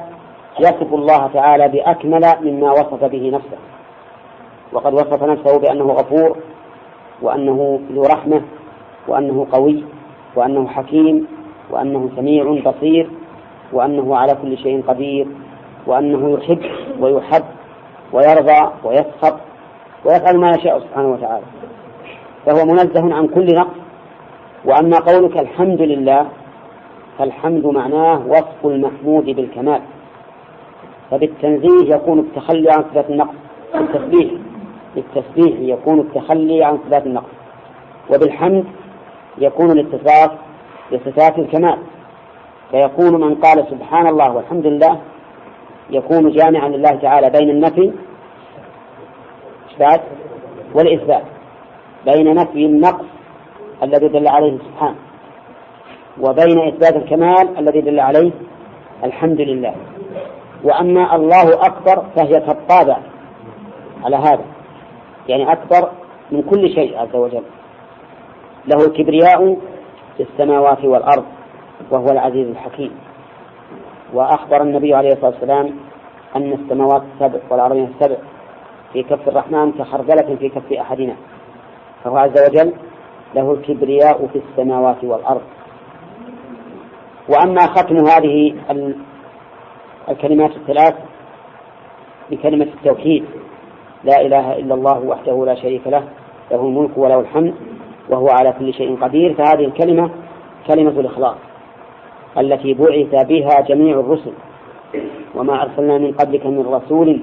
يصف 0.60 0.94
الله 0.94 1.26
تعالى 1.26 1.68
بأكمل 1.68 2.22
مما 2.42 2.72
وصف 2.72 3.04
به 3.04 3.30
نفسه. 3.30 3.58
وقد 4.72 4.94
وصف 4.94 5.22
نفسه 5.22 5.58
بأنه 5.58 5.84
غفور 5.84 6.36
وأنه 7.22 7.80
ذو 7.92 8.02
رحمة 8.02 8.42
وأنه 9.08 9.46
قوي 9.52 9.84
وأنه 10.36 10.68
حكيم 10.68 11.26
وأنه 11.70 12.10
سميع 12.16 12.60
بصير 12.70 13.10
وأنه 13.72 14.16
على 14.16 14.34
كل 14.42 14.58
شيء 14.58 14.82
قدير 14.88 15.26
وأنه 15.86 16.38
يحب 16.38 16.62
ويحب 17.00 17.44
ويرضى 18.12 18.70
ويسخط 18.84 19.40
ويفعل 20.04 20.38
ما 20.38 20.50
يشاء 20.50 20.78
سبحانه 20.78 21.12
وتعالى. 21.12 21.44
فهو 22.46 22.64
منزه 22.64 23.14
عن 23.14 23.26
كل 23.26 23.54
نقص. 23.54 23.76
وأما 24.64 24.98
قولك 24.98 25.38
الحمد 25.38 25.80
لله 25.80 26.26
فالحمد 27.18 27.66
معناه 27.66 28.26
وصف 28.26 28.66
المحمود 28.66 29.24
بالكمال. 29.24 29.80
فبالتنزيه 31.10 31.94
يكون 31.94 32.18
التخلي 32.18 32.70
عن 32.70 32.82
صفات 32.82 33.10
النقص. 33.10 33.34
بالتسبيح. 33.74 34.32
بالتسبيح 34.94 35.60
يكون 35.60 36.00
التخلي 36.00 36.64
عن 36.64 36.78
صفات 36.86 37.06
النقص. 37.06 37.30
وبالحمد 38.10 38.64
يكون 39.38 39.70
الاتصاف 39.70 40.30
بصفات 40.92 41.38
الكمال. 41.38 41.78
فيكون 42.70 43.20
من 43.20 43.34
قال 43.34 43.66
سبحان 43.70 44.06
الله 44.06 44.36
والحمد 44.36 44.66
لله 44.66 45.00
يكون 45.90 46.30
جامعا 46.30 46.68
لله 46.68 46.90
تعالى 46.90 47.30
بين 47.30 47.50
النفي 47.50 47.92
إثبات 49.70 50.00
والإثبات. 50.74 51.24
بين 52.06 52.34
نفي 52.34 52.66
النقص 52.66 53.04
الذي 53.82 54.08
دل 54.08 54.28
عليه 54.28 54.58
سبحانه. 54.58 54.96
وبين 56.20 56.68
إثبات 56.68 56.96
الكمال 56.96 57.58
الذي 57.58 57.80
دل 57.80 58.00
عليه 58.00 58.30
الحمد 59.04 59.40
لله. 59.40 59.74
وأما 60.64 61.16
الله 61.16 61.66
أكبر 61.66 62.04
فهي 62.16 62.40
كالطابع 62.40 62.98
على 64.04 64.16
هذا. 64.16 64.44
يعني 65.28 65.52
أكبر 65.52 65.90
من 66.30 66.42
كل 66.42 66.68
شيء 66.74 66.98
عز 66.98 67.16
وجل. 67.16 67.42
له 68.66 68.86
الكبرياء 68.86 69.56
في 70.16 70.22
السماوات 70.22 70.84
والأرض 70.84 71.24
وهو 71.90 72.06
العزيز 72.06 72.48
الحكيم. 72.48 72.92
وأخبر 74.14 74.62
النبي 74.62 74.94
عليه 74.94 75.12
الصلاة 75.12 75.30
والسلام 75.30 75.70
أن 76.36 76.52
السماوات 76.52 77.02
السبع 77.14 77.38
والأرضين 77.50 77.84
السبع 77.84 78.16
في 78.92 79.02
كف 79.02 79.28
الرحمن 79.28 79.72
كخردلة 79.72 80.36
في 80.36 80.48
كف 80.48 80.72
أحدنا. 80.72 81.14
فهو 82.04 82.16
عز 82.16 82.50
وجل 82.50 82.72
له 83.34 83.52
الكبرياء 83.52 84.26
في 84.26 84.38
السماوات 84.38 85.04
والأرض. 85.04 85.42
وأما 87.28 87.66
ختم 87.66 87.96
هذه 87.96 88.54
الكلمات 90.08 90.50
الثلاث 90.56 90.94
بكلمة 92.30 92.64
التوحيد 92.64 93.24
لا 94.04 94.20
إله 94.20 94.56
إلا 94.58 94.74
الله 94.74 94.98
وحده 94.98 95.44
لا 95.46 95.54
شريك 95.54 95.86
له 95.86 96.04
له 96.50 96.60
الملك 96.60 96.98
وله 96.98 97.20
الحمد 97.20 97.54
وهو 98.08 98.28
على 98.28 98.52
كل 98.58 98.74
شيء 98.74 98.96
قدير. 99.00 99.34
فهذه 99.34 99.64
الكلمة 99.64 100.10
كلمة 100.66 101.00
الإخلاص 101.00 101.36
التي 102.38 102.74
بعث 102.74 103.26
بها 103.28 103.60
جميع 103.60 104.00
الرسل. 104.00 104.32
وما 105.34 105.62
أرسلنا 105.62 105.98
من 105.98 106.12
قبلك 106.12 106.46
من 106.46 106.66
رسول 106.66 107.20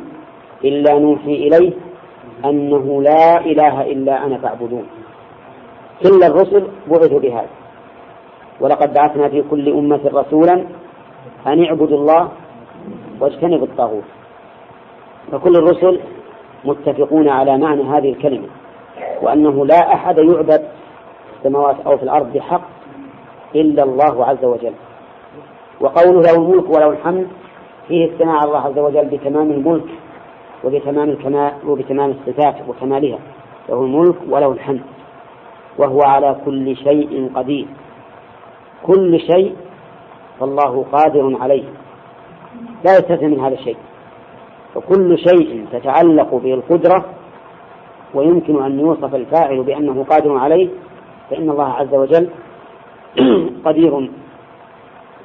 إلا 0.63 0.99
نوحي 0.99 1.33
إليه 1.33 1.73
أنه 2.45 3.01
لا 3.01 3.39
إله 3.45 3.81
إلا 3.81 4.25
أنا 4.25 4.37
فاعبدون. 4.37 4.85
كل 6.03 6.23
الرسل 6.23 6.67
بعثوا 6.89 7.19
بهذا. 7.19 7.60
ولقد 8.61 8.93
بعثنا 8.93 9.29
في 9.29 9.43
كل 9.51 9.69
أمة 9.69 9.99
رسولا 10.13 10.65
أن 11.47 11.63
اعبدوا 11.65 11.97
الله 11.97 12.29
واجتنبوا 13.19 13.67
الطاغوت. 13.67 14.03
فكل 15.31 15.55
الرسل 15.55 15.99
متفقون 16.65 17.29
على 17.29 17.57
معنى 17.57 17.83
هذه 17.83 18.09
الكلمة 18.09 18.47
وأنه 19.21 19.65
لا 19.65 19.93
أحد 19.93 20.17
يعبد 20.17 20.61
في 20.61 21.37
السماوات 21.37 21.75
أو 21.85 21.97
في 21.97 22.03
الأرض 22.03 22.33
بحق 22.33 22.61
إلا 23.55 23.83
الله 23.83 24.25
عز 24.25 24.45
وجل. 24.45 24.73
وقوله 25.81 26.21
له 26.21 26.35
الملك 26.35 26.69
وله 26.69 26.89
الحمد 26.89 27.27
فيه 27.87 28.05
الثناء 28.05 28.35
على 28.35 28.47
الله 28.47 28.59
عز 28.59 28.79
وجل 28.79 29.05
بتمام 29.05 29.51
الملك 29.51 29.89
وبتمام 30.63 31.09
الكمال 31.09 31.51
وبتمام 31.67 32.09
الصفات 32.09 32.55
وكمالها. 32.67 33.19
له 33.69 33.83
الملك 33.83 34.15
وله 34.29 34.51
الحمد 34.51 34.81
وهو 35.77 36.01
على 36.01 36.35
كل 36.45 36.75
شيء 36.75 37.31
قدير. 37.35 37.67
كل 38.83 39.19
شيء 39.19 39.55
فالله 40.39 40.85
قادر 40.91 41.37
عليه. 41.41 41.63
لا 42.85 42.93
يستثنى 42.97 43.27
من 43.27 43.39
هذا 43.39 43.53
الشيء. 43.53 43.77
فكل 44.75 45.17
شيء 45.17 45.65
تتعلق 45.71 46.35
به 46.35 46.53
القدرة 46.53 47.05
ويمكن 48.13 48.63
أن 48.63 48.79
يوصف 48.79 49.15
الفاعل 49.15 49.63
بأنه 49.63 50.05
قادر 50.09 50.37
عليه 50.37 50.69
فإن 51.29 51.49
الله 51.49 51.73
عز 51.73 51.93
وجل 51.93 52.29
قدير 53.65 54.09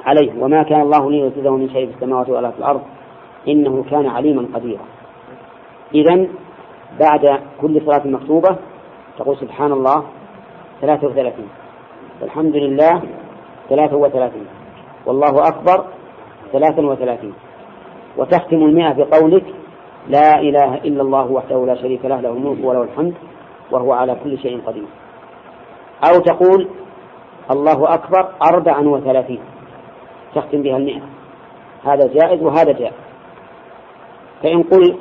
عليه. 0.05 0.33
وما 0.43 0.63
كان 0.63 0.81
الله 0.81 1.11
ليعجزه 1.11 1.57
من 1.57 1.69
شيء 1.69 1.87
في 1.87 1.95
السماوات 1.95 2.29
ولا 2.29 2.51
في 2.51 2.59
الأرض 2.59 2.83
إنه 3.49 3.85
كان 3.91 4.07
عليما 4.07 4.47
قديرا. 4.55 4.85
إذا 5.95 6.27
بعد 7.01 7.41
كل 7.61 7.81
صلاة 7.87 8.07
مكتوبة 8.07 8.57
تقول 9.19 9.37
سبحان 9.37 9.73
الله 9.73 10.03
ثلاثة 10.81 11.07
وثلاثين. 11.07 11.49
والحمد 12.23 12.57
لله 12.57 13.03
ثلاثة 13.69 13.97
وثلاثين. 13.97 14.47
والله 15.07 15.49
أكبر 15.49 15.85
ثلاثا 16.53 16.83
وثلاثين. 16.83 17.35
وتختم 18.17 18.57
المئة 18.57 18.93
بقولك 18.93 19.45
لا 20.09 20.41
إله 20.41 20.75
إلا 20.75 21.03
الله 21.03 21.31
وحده 21.31 21.67
لا 21.67 21.75
شريك 21.75 22.05
له 22.05 22.21
له 22.21 22.31
الملك 22.31 22.65
وله 22.65 22.83
الحمد 22.83 23.15
وهو 23.71 23.93
على 23.93 24.17
كل 24.25 24.39
شيء 24.39 24.61
قدير. 24.67 24.87
أو 26.05 26.21
تقول 26.21 26.69
الله 27.51 27.95
أكبر 27.95 28.29
أربعا 28.53 28.89
وثلاثين. 28.89 29.41
تختم 30.35 30.63
بها 30.63 30.77
المئة. 30.77 31.03
هذا 31.85 32.07
جائز 32.15 32.43
وهذا 32.43 32.73
جائز. 32.73 32.95
فإن 34.43 34.63
قل 34.63 34.97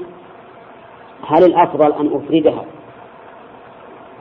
هل 1.28 1.44
الأفضل 1.44 1.94
أن 1.94 2.16
أفردها 2.16 2.66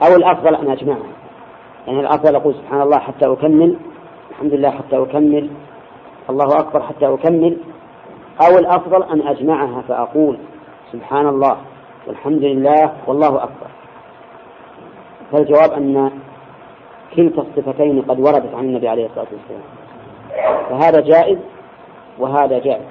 أو 0.07 0.15
الأفضل 0.15 0.55
أن 0.55 0.71
أجمعها. 0.71 1.09
يعني 1.87 1.99
الأفضل 1.99 2.35
أقول 2.35 2.55
سبحان 2.55 2.81
الله 2.81 2.97
حتى 2.99 3.25
أكمل 3.25 3.77
الحمد 4.35 4.53
لله 4.53 4.69
حتى 4.69 4.97
أكمل. 4.97 5.49
الله 6.29 6.59
أكبر 6.59 6.81
حتى 6.81 7.13
أكمل. 7.13 7.57
أو 8.47 8.57
الأفضل 8.57 9.03
أن 9.03 9.27
أجمعها 9.27 9.81
فأقول 9.87 10.37
سبحان 10.91 11.27
الله 11.27 11.57
والحمد 12.07 12.43
لله 12.43 12.91
والله 13.07 13.43
أكبر. 13.43 13.67
فالجواب 15.31 15.71
أن 15.71 16.11
كلتا 17.15 17.41
الصفتين 17.41 18.01
قد 18.01 18.19
وردت 18.19 18.55
عن 18.55 18.63
النبي 18.63 18.87
عليه 18.87 19.05
الصلاة 19.05 19.27
والسلام. 19.31 19.61
فهذا 20.69 21.01
جائز 21.01 21.37
وهذا 22.19 22.59
جائز. 22.59 22.85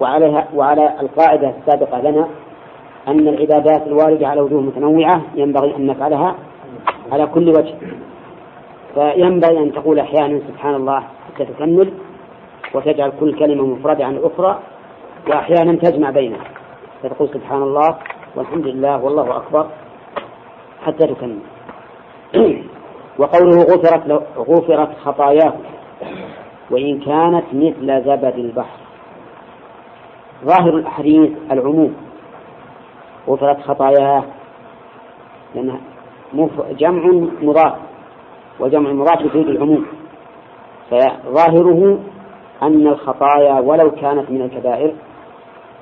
وعليها 0.00 0.48
وعلى 0.54 1.00
القاعدة 1.00 1.54
السابقة 1.58 2.00
لنا 2.00 2.28
أن 3.08 3.28
العبادات 3.28 3.86
الواردة 3.86 4.28
على 4.28 4.40
وجوه 4.40 4.60
متنوعة 4.60 5.22
ينبغي 5.34 5.76
أن 5.76 5.86
نفعلها 5.86 6.34
على 7.12 7.26
كل 7.26 7.48
وجه. 7.48 7.74
فينبغي 8.96 9.58
أن 9.58 9.72
تقول 9.72 9.98
أحيانا 9.98 10.40
سبحان 10.48 10.74
الله 10.74 11.00
حتى 11.00 11.44
تكمل 11.44 11.92
وتجعل 12.74 13.12
كل 13.20 13.38
كلمة 13.38 13.66
مفردة 13.66 14.04
عن 14.04 14.16
الأخرى 14.16 14.58
وأحيانا 15.28 15.72
تجمع 15.72 16.10
بينها. 16.10 16.44
فتقول 17.02 17.28
سبحان 17.28 17.62
الله 17.62 17.96
والحمد 18.36 18.66
لله 18.66 19.04
والله 19.04 19.36
أكبر 19.36 19.66
حتى 20.84 21.06
تكمل. 21.06 21.38
وقوله 23.18 23.62
غفرت 23.62 24.22
غفرت 24.36 24.98
خطاياه 25.04 25.52
وإن 26.70 27.00
كانت 27.00 27.44
مثل 27.52 28.04
زبد 28.04 28.34
البحر. 28.38 28.78
ظاهر 30.44 30.76
الأحاديث 30.76 31.30
العموم. 31.50 31.94
غفرت 33.28 33.60
خطاياه 33.60 34.24
لأنها 35.54 35.80
جمع 36.78 37.28
مضاف. 37.42 37.85
وجمع 38.60 38.92
مضاف 38.92 39.20
يفيد 39.20 39.48
العموم. 39.48 39.86
فظاهره 40.90 41.98
أن 42.62 42.86
الخطايا 42.86 43.60
ولو 43.60 43.90
كانت 43.90 44.30
من 44.30 44.42
الكبائر 44.42 44.94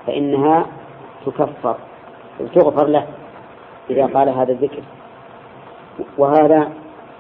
فإنها 0.07 0.66
تكفر 1.27 1.77
وتغفر 2.41 2.87
له 2.87 3.07
إذا 3.91 4.07
قال 4.07 4.29
هذا 4.29 4.53
الذكر. 4.53 4.83
وهذا 6.18 6.72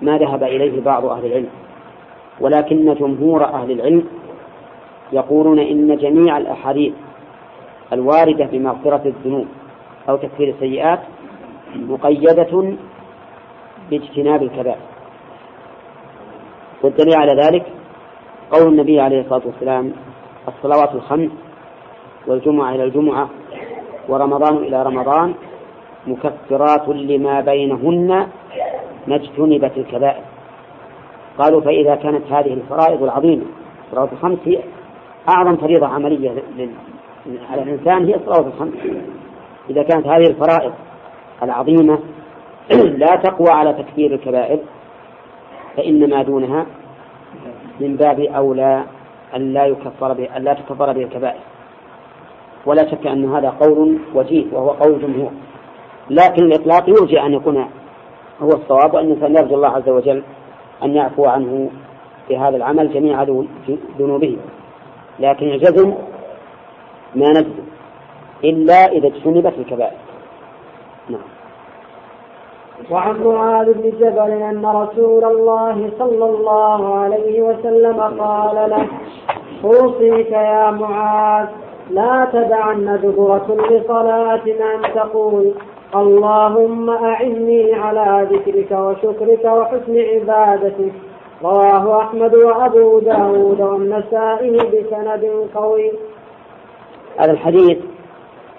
ما 0.02 0.18
ذهب 0.18 0.42
إليه 0.42 0.80
بعض 0.80 1.06
أهل 1.06 1.26
العلم. 1.26 1.50
ولكن 2.40 2.94
جمهور 2.94 3.44
أهل 3.44 3.70
العلم 3.70 4.04
يقولون 5.12 5.58
إن 5.58 5.96
جميع 5.96 6.38
الأحاديث 6.38 6.94
الواردة 7.92 8.44
بمغفرة 8.52 9.02
الذنوب 9.06 9.46
أو 10.08 10.16
تكفير 10.16 10.48
السيئات 10.48 11.00
مقيدة 11.76 12.76
باجتناب 13.90 14.42
الكبائر. 14.42 14.93
والدليل 16.84 17.14
على 17.14 17.32
ذلك 17.42 17.66
قول 18.50 18.72
النبي 18.72 19.00
عليه 19.00 19.20
الصلاة 19.20 19.42
والسلام 19.46 19.92
الصلوات 20.48 20.94
الخمس 20.94 21.30
والجمعة 22.26 22.74
إلى 22.74 22.84
الجمعة 22.84 23.28
ورمضان 24.08 24.56
إلى 24.56 24.82
رمضان 24.82 25.34
مكفرات 26.06 26.88
لما 26.88 27.40
بينهن 27.40 28.26
ما 29.06 29.14
اجتنبت 29.16 29.72
الكبائر. 29.76 30.22
قالوا 31.38 31.60
فإذا 31.60 31.94
كانت 31.94 32.32
هذه 32.32 32.52
الفرائض 32.52 33.02
العظيمة 33.02 33.42
الصلوات 33.86 34.12
الخمس 34.12 34.38
هي 34.44 34.58
أعظم 35.28 35.56
فريضة 35.56 35.86
عملية 35.86 36.30
على 37.50 37.62
الإنسان 37.62 38.04
هي 38.04 38.14
الصلوات 38.14 38.46
الخمس. 38.46 38.74
إذا 39.70 39.82
كانت 39.82 40.06
هذه 40.06 40.26
الفرائض 40.30 40.72
العظيمة 41.42 41.98
لا 43.02 43.16
تقوى 43.24 43.50
على 43.50 43.72
تكفير 43.72 44.14
الكبائر 44.14 44.58
فإن 45.76 46.10
ما 46.10 46.22
دونها 46.22 46.66
من 47.80 47.96
باب 47.96 48.20
أولى 48.20 48.84
أن 49.36 49.52
لا 49.52 49.66
يكفر 49.66 50.12
به 50.12 50.36
أن 50.36 50.42
لا 50.42 50.54
تكفر 50.54 50.92
به 50.92 51.02
الكبائر. 51.02 51.40
ولا 52.66 52.90
شك 52.90 53.06
أن 53.06 53.34
هذا 53.34 53.50
قول 53.50 53.98
وجيه 54.14 54.44
وهو 54.52 54.70
قول 54.70 55.02
جمهور. 55.02 55.30
لكن 56.10 56.42
الإطلاق 56.42 56.88
يرجى 56.88 57.20
أن 57.20 57.34
يكون 57.34 57.68
هو 58.42 58.48
الصواب 58.48 58.94
وأن 58.94 59.04
الإنسان 59.04 59.36
يرجو 59.36 59.54
الله 59.54 59.68
عز 59.68 59.88
وجل 59.88 60.22
أن 60.82 60.94
يعفو 60.94 61.24
عنه 61.24 61.70
في 62.28 62.38
هذا 62.38 62.56
العمل 62.56 62.92
جميع 62.92 63.22
ذنوبه 63.98 64.36
لكن 65.20 65.48
الجزم 65.48 65.94
ما 67.14 67.30
نجزم 67.30 67.64
إلا 68.44 68.92
إذا 68.92 69.06
اجتنبت 69.06 69.54
الكبائر. 69.58 69.96
نعم. 71.10 71.33
وعن 72.90 73.24
معاذ 73.24 73.72
بن 73.72 73.90
جبل 73.90 74.30
أن 74.30 74.66
رسول 74.66 75.24
الله 75.24 75.90
صلى 75.98 76.24
الله 76.24 76.94
عليه 76.94 77.42
وسلم 77.42 78.00
قال 78.00 78.70
له 78.70 78.86
أوصيك 79.64 80.30
يا 80.30 80.70
معاذ 80.70 81.46
لا 81.90 82.28
تدعن 82.32 82.98
دبر 83.02 83.38
كل 83.38 83.82
صلاة 83.88 84.44
أن 84.46 84.94
تقول 84.94 85.54
اللهم 85.94 86.90
أعني 86.90 87.74
على 87.74 88.28
ذكرك 88.32 88.70
وشكرك 88.70 89.44
وحسن 89.44 89.98
عبادتك. 89.98 90.92
رواه 91.42 92.00
أحمد 92.02 92.34
وأبو 92.34 92.98
داود 92.98 93.60
والنسائي 93.60 94.56
بسند 94.56 95.48
قوي. 95.54 95.92
هذا 97.18 97.32
الحديث 97.32 97.78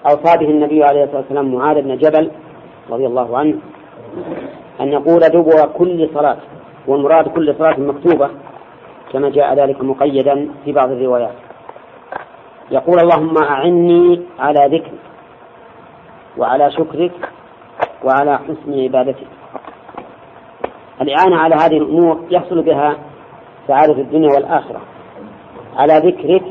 أوصى 0.06 0.36
به 0.38 0.50
النبي 0.50 0.84
عليه 0.84 1.04
الصلاة 1.04 1.20
والسلام 1.20 1.54
معاذ 1.54 1.82
بن 1.82 1.96
جبل 1.96 2.30
رضي 2.90 3.06
الله 3.06 3.38
عنه 3.38 3.56
أن 4.80 4.92
يقول 4.92 5.20
دبر 5.20 5.68
كل 5.78 6.08
صلاة 6.14 6.36
والمراد 6.86 7.28
كل 7.28 7.54
صلاة 7.58 7.80
مكتوبة 7.80 8.30
كما 9.12 9.30
جاء 9.30 9.54
ذلك 9.54 9.82
مقيدا 9.82 10.48
في 10.64 10.72
بعض 10.72 10.90
الروايات. 10.90 11.34
يقول 12.70 13.00
اللهم 13.00 13.38
أعني 13.38 14.22
على 14.38 14.60
ذكرك 14.76 15.00
وعلى 16.38 16.70
شكرك 16.70 17.12
وعلى 18.04 18.38
حسن 18.38 18.80
عبادتك. 18.80 19.26
الإعانة 21.00 21.36
على 21.36 21.54
هذه 21.54 21.76
الأمور 21.76 22.20
يحصل 22.30 22.62
بها 22.62 22.96
سعادة 23.68 23.92
الدنيا 23.92 24.28
والآخرة. 24.34 24.80
على 25.76 25.98
ذكرك 25.98 26.42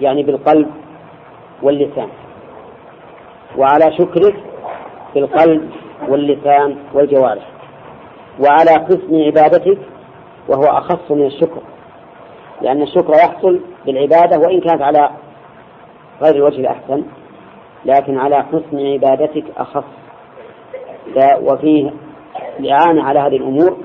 يعني 0.00 0.22
بالقلب 0.22 0.70
واللسان. 1.62 2.08
وعلى 3.58 3.92
شكرك 3.98 4.36
بالقلب 5.14 5.70
واللسان 6.08 6.76
والجوارح. 6.94 7.48
وعلى 8.40 8.70
حسن 8.70 9.22
عبادتك 9.26 9.78
وهو 10.48 10.64
أخص 10.64 11.10
من 11.10 11.26
الشكر. 11.26 11.62
لأن 12.62 12.82
الشكر 12.82 13.12
يحصل 13.12 13.60
بالعبادة 13.86 14.38
وإن 14.38 14.60
كانت 14.60 14.82
على 14.82 15.10
غير 16.22 16.34
الوجه 16.34 16.60
الأحسن 16.60 17.02
لكن 17.84 18.18
على 18.18 18.42
حسن 18.42 18.78
عبادتك 18.92 19.44
أخص. 19.56 19.84
وفيه 21.40 21.90
الإعانة 22.60 23.02
على 23.02 23.20
هذه 23.20 23.36
الأمور 23.36 23.76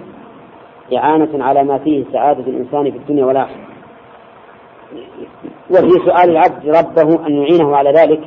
إعانة 0.97 1.43
على 1.43 1.63
ما 1.63 1.77
فيه 1.77 2.03
سعادة 2.13 2.43
الإنسان 2.43 2.91
في 2.91 2.97
الدنيا 2.97 3.25
والآخرة. 3.25 3.67
وفي 5.69 5.91
سؤال 6.05 6.29
العبد 6.29 6.69
ربه 6.69 7.27
أن 7.27 7.33
يعينه 7.33 7.75
على 7.75 7.91
ذلك 7.91 8.21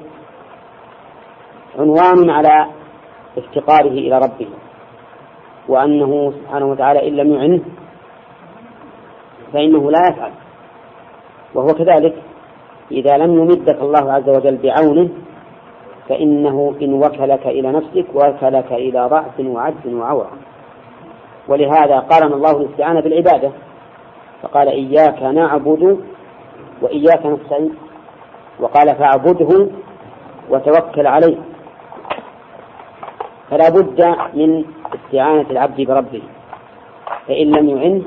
عنوان 1.78 2.30
على 2.30 2.66
افتقاره 3.38 3.90
إلى 3.90 4.18
ربه 4.18 4.48
وأنه 5.68 6.32
سبحانه 6.32 6.66
وتعالى 6.66 7.08
إن 7.08 7.16
لم 7.16 7.34
يعنه 7.34 7.60
فإنه 9.52 9.90
لا 9.90 9.98
يفعل. 10.10 10.30
وهو 11.54 11.66
كذلك 11.66 12.14
إذا 12.92 13.16
لم 13.16 13.38
يمدك 13.38 13.80
الله 13.80 14.12
عز 14.12 14.28
وجل 14.28 14.56
بعونه 14.56 15.08
فإنه 16.08 16.74
إن 16.82 16.92
وكلك 16.92 17.46
إلى 17.46 17.72
نفسك 17.72 18.06
وكلك 18.14 18.72
إلى 18.72 19.06
ضعف 19.06 19.40
وعجز 19.40 19.86
وعورة. 19.86 20.30
ولهذا 21.48 21.98
قارن 21.98 22.32
الله 22.32 22.50
الاستعانة 22.50 23.00
بالعبادة 23.00 23.50
فقال 24.42 24.68
إياك 24.68 25.22
نعبد 25.22 25.98
وإياك 26.82 27.26
نستعين 27.26 27.74
وقال 28.60 28.96
فاعبده 28.96 29.68
وتوكل 30.50 31.06
عليه. 31.06 31.36
فلا 33.50 33.68
بد 33.68 34.16
من 34.34 34.64
استعانة 34.94 35.50
العبد 35.50 35.80
بربه. 35.80 36.22
فإن 37.28 37.50
لم 37.50 37.68
يعنه 37.68 38.02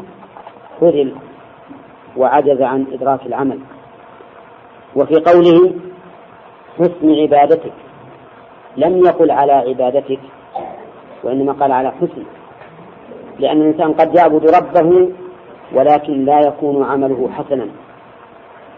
خذل 0.81 1.13
وعجز 2.17 2.61
عن 2.61 2.85
إدراك 2.93 3.25
العمل. 3.25 3.59
وفي 4.95 5.15
قوله 5.15 5.73
حسن 6.79 7.15
عبادتك. 7.21 7.73
لم 8.77 8.97
يقل 8.97 9.31
على 9.31 9.51
عبادتك 9.51 10.19
وإنما 11.23 11.53
قال 11.53 11.71
على 11.71 11.91
حسن. 11.91 12.23
لأن 13.39 13.61
الإنسان 13.61 13.93
قد 13.93 14.15
يعبد 14.15 14.55
ربه 14.55 15.09
ولكن 15.73 16.25
لا 16.25 16.39
يكون 16.39 16.83
عمله 16.83 17.29
حسنا. 17.33 17.67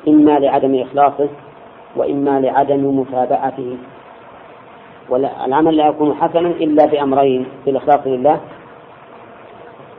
إما 0.07 0.39
لعدم 0.39 0.81
إخلاصه 0.81 1.29
وإما 1.95 2.39
لعدم 2.39 2.99
متابعته. 2.99 3.77
والعمل 5.09 5.77
لا 5.77 5.87
يكون 5.87 6.15
حسنا 6.15 6.49
إلا 6.49 6.85
بأمرين 6.85 7.45
بالإخلاص 7.65 7.99
لله 8.05 8.39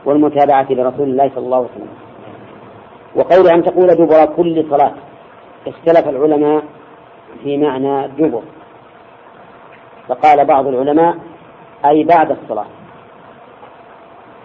والمتابعة 0.05 0.67
لرسول 0.69 1.09
الله 1.09 1.31
صلى 1.35 1.45
الله 1.45 1.57
عليه 1.57 1.67
وسلم. 1.67 1.93
وقول 3.15 3.47
أن 3.47 3.63
تقول 3.63 3.87
دبر 3.87 4.25
كل 4.25 4.65
صلاة 4.69 4.91
اختلف 5.67 6.09
العلماء 6.09 6.63
في 7.43 7.57
معنى 7.57 8.07
دبر. 8.07 8.41
فقال 10.07 10.45
بعض 10.45 10.67
العلماء 10.67 11.17
أي 11.85 12.03
بعد 12.03 12.31
الصلاة. 12.31 12.65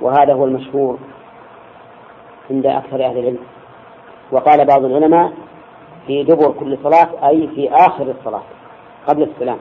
وهذا 0.00 0.34
هو 0.34 0.44
المشهور 0.44 0.98
عند 2.50 2.66
أكثر 2.66 3.04
أهل 3.04 3.18
العلم. 3.18 3.38
وقال 4.32 4.64
بعض 4.64 4.84
العلماء 4.84 5.32
في 6.06 6.22
دبر 6.22 6.50
كل 6.50 6.78
صلاة 6.84 7.28
أي 7.28 7.48
في 7.54 7.70
آخر 7.70 8.14
الصلاة 8.18 8.42
قبل 9.08 9.22
السلام. 9.22 9.58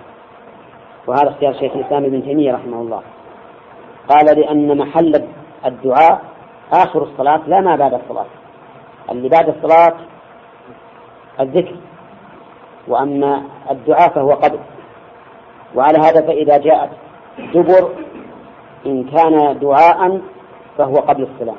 وهذا 1.08 1.30
اختيار 1.30 1.54
شيخ 1.54 1.72
الإسلام 1.76 2.06
ابن 2.06 2.24
تيمية 2.24 2.54
رحمه 2.54 2.82
الله. 2.82 3.02
قال 4.10 4.40
لأن 4.40 4.78
محل 4.78 5.24
الدعاء 5.66 6.22
آخر 6.74 7.04
الصلاة 7.04 7.42
لا 7.48 7.62
ما 7.62 7.76
بعد 7.76 7.94
الصلاة. 7.94 8.26
اللي 9.12 9.30
بعد 9.30 9.50
الصلاة 9.50 9.94
الذكر 11.40 11.76
وأما 12.88 13.44
الدعاء 13.72 14.10
فهو 14.10 14.32
قبل. 14.32 14.60
وعلى 15.76 15.98
هذا 15.98 16.22
فإذا 16.22 16.58
جاءت 16.58 16.90
دبر 17.54 17.90
إن 18.86 19.04
كان 19.04 19.60
دعاء 19.60 20.22
فهو 20.78 20.96
قبل 20.96 21.24
السلام. 21.24 21.58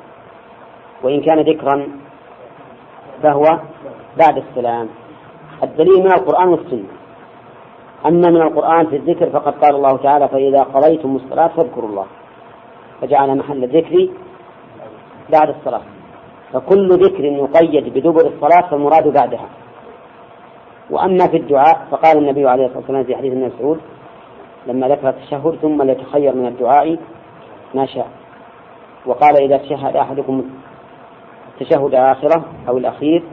وإن 1.03 1.21
كان 1.21 1.39
ذكرا 1.39 1.87
فهو 3.23 3.59
بعد 4.17 4.37
السلام. 4.37 4.89
الدليل 5.63 6.03
من 6.03 6.11
القرآن 6.11 6.47
والسنة. 6.47 7.02
أما 8.05 8.29
من 8.29 8.41
القرآن 8.41 8.85
في 8.85 8.95
الذكر 8.95 9.29
فقد 9.29 9.53
قال 9.53 9.75
الله 9.75 9.97
تعالى 9.97 10.27
فإذا 10.27 10.63
قضيتم 10.63 11.15
الصلاة 11.15 11.47
فاذكروا 11.47 11.89
الله. 11.89 12.05
فجعل 13.01 13.37
محل 13.37 13.63
الذكر 13.63 14.09
بعد 15.31 15.49
الصلاة. 15.49 15.81
فكل 16.53 16.89
ذكر 16.89 17.23
يقيد 17.23 17.93
بدبر 17.93 18.27
الصلاة 18.27 18.69
فالمراد 18.69 19.07
بعدها. 19.07 19.49
وأما 20.89 21.27
في 21.27 21.37
الدعاء 21.37 21.87
فقال 21.91 22.17
النبي 22.17 22.49
عليه 22.49 22.65
الصلاة 22.65 22.79
والسلام 22.79 23.03
في 23.03 23.15
حديث 23.15 23.31
ابن 23.31 23.45
مسعود 23.45 23.79
لما 24.67 24.87
ذكر 24.87 25.09
التشهد 25.09 25.55
ثم 25.61 25.81
ليتخير 25.81 26.35
من 26.35 26.45
الدعاء 26.45 26.97
ما 27.73 27.85
شاء. 27.85 28.07
وقال 29.05 29.41
إذا 29.41 29.57
تشهد 29.57 29.95
أحدكم 29.95 30.43
التشهد 31.61 31.95
آخرة 31.95 32.43
أو 32.69 32.77
الأخير 32.77 33.23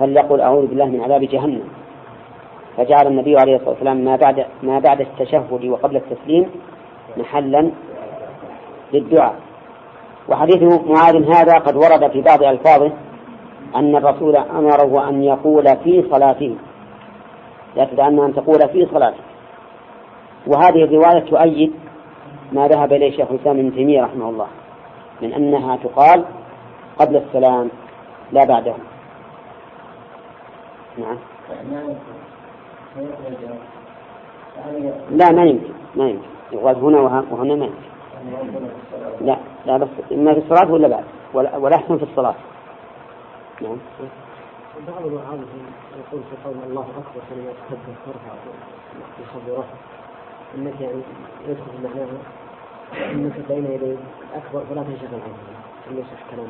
فليقل 0.00 0.40
أعوذ 0.40 0.66
بالله 0.66 0.86
من 0.86 1.00
عذاب 1.00 1.20
جهنم. 1.20 1.83
فجعل 2.76 3.06
النبي 3.06 3.36
عليه 3.38 3.56
الصلاة 3.56 3.70
والسلام 3.70 3.96
ما 3.96 4.16
بعد 4.16 4.46
ما 4.62 4.78
بعد 4.78 5.00
التشهد 5.00 5.64
وقبل 5.64 5.96
التسليم 5.96 6.50
محلا 7.16 7.70
للدعاء. 8.92 9.34
وحديث 10.28 10.62
معاذ 10.62 11.34
هذا 11.34 11.58
قد 11.58 11.76
ورد 11.76 12.10
في 12.10 12.20
بعض 12.20 12.42
ألفاظه 12.42 12.92
أن 13.76 13.96
الرسول 13.96 14.36
أمره 14.36 15.08
أن 15.08 15.22
يقول 15.22 15.64
في 15.64 16.04
صلاته. 16.10 16.56
لا 17.76 17.84
تدعنا 17.84 18.26
أن 18.26 18.34
تقول 18.34 18.68
في 18.68 18.86
صلاته. 18.86 19.22
وهذه 20.46 20.84
الرواية 20.84 21.18
تؤيد 21.18 21.72
ما 22.52 22.68
ذهب 22.68 22.92
إليه 22.92 23.16
شيخ 23.16 23.30
الإسلام 23.30 23.58
ابن 23.58 23.74
تيمية 23.74 24.02
رحمه 24.02 24.28
الله 24.28 24.46
من 25.22 25.32
أنها 25.32 25.76
تقال 25.76 26.24
قبل 26.98 27.16
السلام 27.16 27.70
لا 28.32 28.44
بعده. 28.44 28.74
نعم. 30.98 31.18
لا 35.10 35.32
ما 35.32 35.44
يمكن 35.44 35.72
ما 35.96 36.08
يمكن. 36.08 36.28
يقال 36.52 36.76
هنا 36.76 37.00
وهنا 37.00 37.54
ما 37.54 37.64
يمكن. 37.64 37.84
لا 39.20 39.36
لا 39.66 39.76
بس 39.76 39.88
إما 40.12 40.34
في 40.34 40.38
الصلاة 40.38 40.72
ولا 40.72 40.88
بعد. 40.88 41.04
ولا, 41.34 41.56
ولا 41.56 41.76
أحسن 41.76 41.96
في 41.96 42.02
الصلاة. 42.02 42.34
نعم. 43.62 43.76
بعض 44.88 45.00
يقول 45.06 46.22
في 46.30 46.36
قول 46.44 46.54
الله 46.66 46.82
أكبر 46.82 47.20
كلمة 47.30 47.52
تكبر 47.70 47.94
ترفع 48.06 49.58
رفع 49.58 49.74
إنك 50.54 50.80
يعني 50.80 51.00
يدخل 51.48 51.72
معناها 51.84 52.18
إنك 53.12 53.32
بين 53.48 53.64
يدي 53.64 53.96
أكبر 54.34 54.64
فلا 54.70 54.82
تنشغل 54.82 55.08
عنه 55.12 55.34
إن 55.90 55.98
يصح 55.98 56.30
كلام 56.30 56.46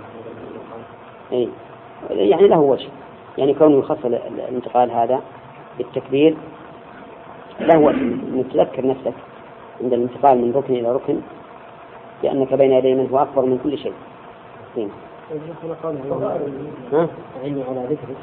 اي 1.32 1.48
يعني 2.10 2.48
له 2.48 2.58
وجه. 2.60 2.88
يعني 3.38 3.54
كونه 3.54 3.78
يخص 3.78 4.04
الانتقال 4.04 4.90
هذا 4.90 5.20
بالتكبير 5.78 6.36
له 7.60 7.78
وجه 7.78 7.96
انك 7.96 8.52
تذكر 8.52 8.86
نفسك 8.86 9.14
عند 9.82 9.92
الانتقال 9.92 10.38
من 10.38 10.52
ركن 10.56 10.74
إلى 10.74 10.92
ركن 10.92 11.20
لأنك 12.22 12.54
بين 12.54 12.72
يدي 12.72 12.94
من 12.94 13.08
هو 13.10 13.18
أكبر 13.18 13.44
من 13.44 13.58
كل 13.64 13.78
شيء. 13.78 13.92
إيه. 14.76 14.88
ها؟ 16.92 17.08
أعني 17.42 17.62
على 17.62 17.86
ذكرك 17.90 18.16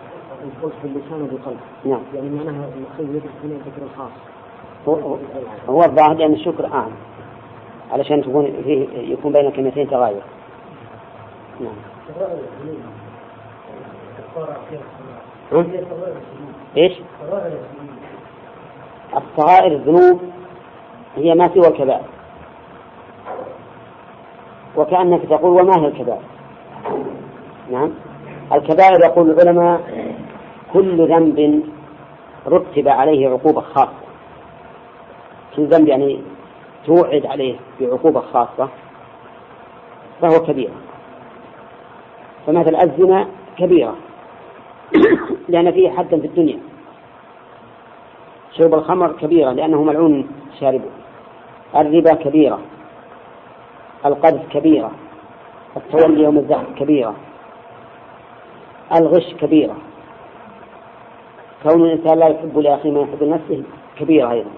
قلت 0.64 0.74
باللسان 0.84 1.22
وبالقلب. 1.22 1.60
نعم. 1.86 2.02
يعني 2.16 2.30
معناها 2.30 2.70
المقصود 2.76 3.16
ذكر 3.16 3.30
هنا 3.44 3.56
الذكر 3.56 3.84
الخاص. 3.84 4.12
هو, 4.88 5.18
هو 5.70 5.84
الظاهر 5.84 6.14
لأن 6.14 6.34
الشكر 6.34 6.66
أعم 6.66 6.92
علشان 7.92 8.22
تكون 8.22 8.64
فيه 8.64 8.88
يكون 9.14 9.34
بين 9.34 9.48
الكلمتين 9.48 9.90
تغاير 9.90 10.22
نعم 11.60 11.76
إيش؟ 16.78 16.94
الصغائر 19.18 19.72
الذنوب 19.72 20.22
هي 21.16 21.36
ما 21.36 21.50
سوى 21.54 21.68
الكبائر. 21.68 22.06
وكأنك 24.76 25.22
تقول 25.26 25.62
وما 25.62 25.82
هي 25.82 25.88
الكبائر؟ 25.88 26.22
نعم. 27.72 27.92
الكبائر 28.54 29.00
يقول 29.04 29.32
العلماء 29.32 29.82
كل 30.74 31.08
ذنب 31.08 31.64
رتب 32.48 32.88
عليه 32.88 33.30
عقوبة 33.30 33.62
خاصة. 33.62 33.92
كل 35.56 35.66
ذنب 35.66 35.88
يعني 35.88 36.22
توعد 36.86 37.26
عليه 37.26 37.56
بعقوبة 37.82 38.20
خاصة 38.20 38.70
فهو 40.22 40.40
كبيرة 40.40 40.74
فمثل 42.48 42.76
الزنا 42.76 43.28
كبيرة. 43.58 43.96
لأن 45.50 45.72
فيه 45.72 45.90
حدا 45.90 46.20
في 46.20 46.28
الدنيا. 46.28 46.60
شرب 48.52 48.74
الخمر 48.74 49.12
كبيرة 49.12 49.52
لأنه 49.52 49.84
ملعون 49.84 50.28
شاربه. 50.60 50.90
الربا 51.76 52.14
كبيرة. 52.14 52.60
القذف 54.06 54.50
كبيرة. 54.50 54.92
التولي 55.78 56.24
يوم 56.24 56.38
الزحف 56.38 56.66
كبيرة. 56.80 57.16
الغش 58.96 59.34
كبيرة. 59.34 59.76
كون 61.64 61.86
الإنسان 61.86 62.20
لا 62.20 62.28
يحب 62.28 62.58
لأخيه 62.58 62.92
ما 62.92 63.02
يحب 63.02 63.24
لنفسه 63.24 63.64
كبيرة 64.00 64.32
أيضا. 64.32 64.50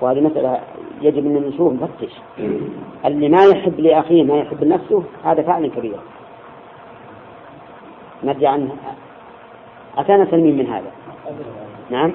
وهذه 0.00 0.20
مسألة 0.20 0.60
يجب 1.00 1.26
أن 1.26 1.34
نشوف 1.34 1.72
نفتش. 1.72 2.12
اللي 3.04 3.28
ما 3.28 3.44
يحب 3.44 3.80
لأخيه 3.80 4.22
ما 4.22 4.38
يحب 4.38 4.64
لنفسه 4.64 5.02
هذا 5.24 5.42
فعل 5.42 5.66
كبير. 5.66 5.98
نرجع 8.24 8.50
عنه 8.50 8.70
أتانا 9.98 10.30
سلمين 10.30 10.56
من 10.56 10.66
هذا. 10.66 10.90
نعم. 11.90 12.12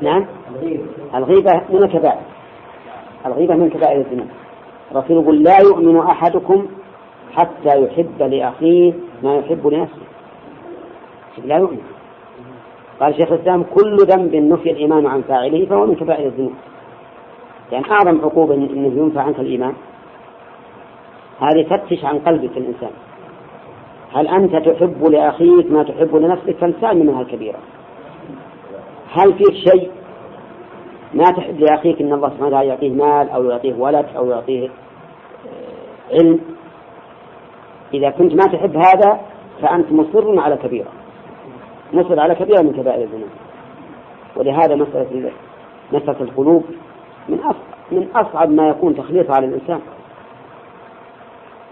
نعم. 0.00 0.26
الغيبة 1.14 1.62
من 1.70 1.82
الكبائر. 1.82 2.22
الغيبة 3.26 3.54
من 3.54 3.70
كبائر 3.70 4.00
الذنوب. 4.00 4.26
الرسول 4.92 5.22
يقول 5.22 5.42
لا 5.42 5.58
يؤمن 5.58 5.98
أحدكم 5.98 6.66
حتى 7.32 7.84
يحب 7.84 8.22
لأخيه 8.22 8.92
ما 9.22 9.36
يحب 9.36 9.66
لنفسه. 9.66 10.06
لا 11.44 11.56
يؤمن. 11.56 11.80
قال 13.00 13.14
شيخ 13.16 13.32
الإسلام 13.32 13.62
كل 13.62 13.96
ذنب 13.96 14.34
نفي 14.34 14.70
الإيمان 14.70 15.06
عن 15.06 15.22
فاعله 15.22 15.66
فهو 15.66 15.86
من 15.86 15.94
كبائر 15.94 16.26
الذنوب. 16.26 16.54
يعني 17.72 17.84
أعظم 17.90 18.20
عقوبة 18.20 18.54
أنه 18.54 19.02
ينفع 19.02 19.22
عنك 19.22 19.38
الإيمان. 19.38 19.74
هذه 21.40 21.66
فتش 21.70 22.04
عن 22.04 22.18
قلبك 22.18 22.56
الإنسان. 22.56 22.90
هل 24.12 24.28
أنت 24.28 24.56
تحب 24.56 25.04
لأخيك 25.04 25.70
ما 25.70 25.82
تحب 25.82 26.16
لنفسك؟ 26.16 26.56
فانسان 26.56 26.98
منها 26.98 27.22
الكبيرة 27.22 27.58
هل 29.12 29.34
فيك 29.34 29.54
شيء 29.72 29.90
ما 31.14 31.24
تحب 31.24 31.60
لأخيك 31.60 32.00
أن 32.00 32.12
الله 32.12 32.28
سبحانه 32.28 32.46
وتعالى 32.46 32.68
يعطيه 32.68 32.90
مال 32.90 33.30
أو 33.30 33.44
يعطيه 33.44 33.74
ولد 33.74 34.06
أو 34.16 34.30
يعطيه 34.30 34.68
علم؟ 36.12 36.40
إذا 37.94 38.10
كنت 38.10 38.34
ما 38.34 38.52
تحب 38.52 38.76
هذا 38.76 39.20
فأنت 39.62 39.92
مصر 39.92 40.40
على 40.40 40.56
كبيرة. 40.56 40.88
مصر 41.92 42.20
على 42.20 42.34
كبيرة 42.34 42.62
من 42.62 42.72
كبائر 42.72 43.02
الذنوب. 43.04 43.28
ولهذا 44.36 44.74
مسألة 44.74 45.30
مسألة 45.92 46.20
القلوب 46.20 46.64
من 47.28 47.38
أصعب 47.38 47.76
من 47.92 48.08
أصعب 48.14 48.50
ما 48.50 48.68
يكون 48.68 48.96
تخليصها 48.96 49.34
على 49.34 49.46
الإنسان. 49.46 49.80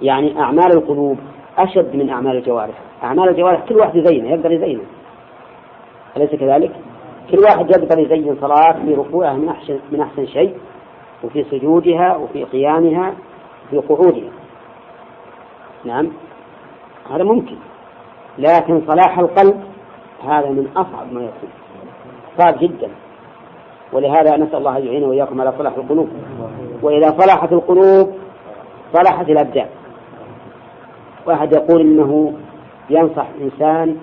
يعني 0.03 0.41
أعمال 0.41 0.73
القلوب 0.73 1.19
أشد 1.59 1.97
من 1.97 2.11
أعمال 2.11 2.37
الجوارح. 2.37 2.75
أعمال 3.03 3.29
الجوارح 3.29 3.69
كل 3.69 3.77
واحد 3.77 3.97
يزينها 3.97 4.31
يقدر 4.31 4.53
يزينها 4.53 4.85
أليس 6.17 6.31
كذلك؟ 6.31 6.71
كل 7.31 7.39
واحد 7.39 7.71
يقدر 7.71 7.99
يزين 7.99 8.37
صلاة 8.41 8.73
في 8.73 8.95
ركوعها 8.95 9.35
من 9.35 9.49
أحسن 9.49 9.79
من 9.93 10.01
أحسن 10.01 10.27
شيء 10.27 10.55
وفي 11.25 11.45
سجودها 11.45 12.17
وفي 12.17 12.45
قيامها 12.45 13.15
وفي 13.73 13.79
قعودها. 13.79 14.31
نعم. 15.85 16.09
هذا 17.11 17.25
ممكن. 17.25 17.57
لكن 18.39 18.83
صلاح 18.87 19.19
القلب 19.19 19.61
هذا 20.25 20.49
من 20.49 20.69
أصعب 20.77 21.13
ما 21.13 21.21
يكون. 21.21 21.51
صعب 22.39 22.59
جدا. 22.59 22.89
ولهذا 23.93 24.37
نسأل 24.37 24.57
الله 24.57 24.79
أن 24.79 24.87
يعينه 24.87 25.07
وإياكم 25.07 25.41
على 25.41 25.53
صلاح 25.59 25.77
القلوب. 25.77 26.09
وإذا 26.83 27.09
صلحت 27.19 27.53
القلوب 27.53 28.13
صلحت 28.93 29.29
الأبدان. 29.29 29.69
واحد 31.27 31.53
يقول 31.53 31.81
إنه 31.81 32.33
ينصح 32.91 33.27
إنسان 33.41 33.97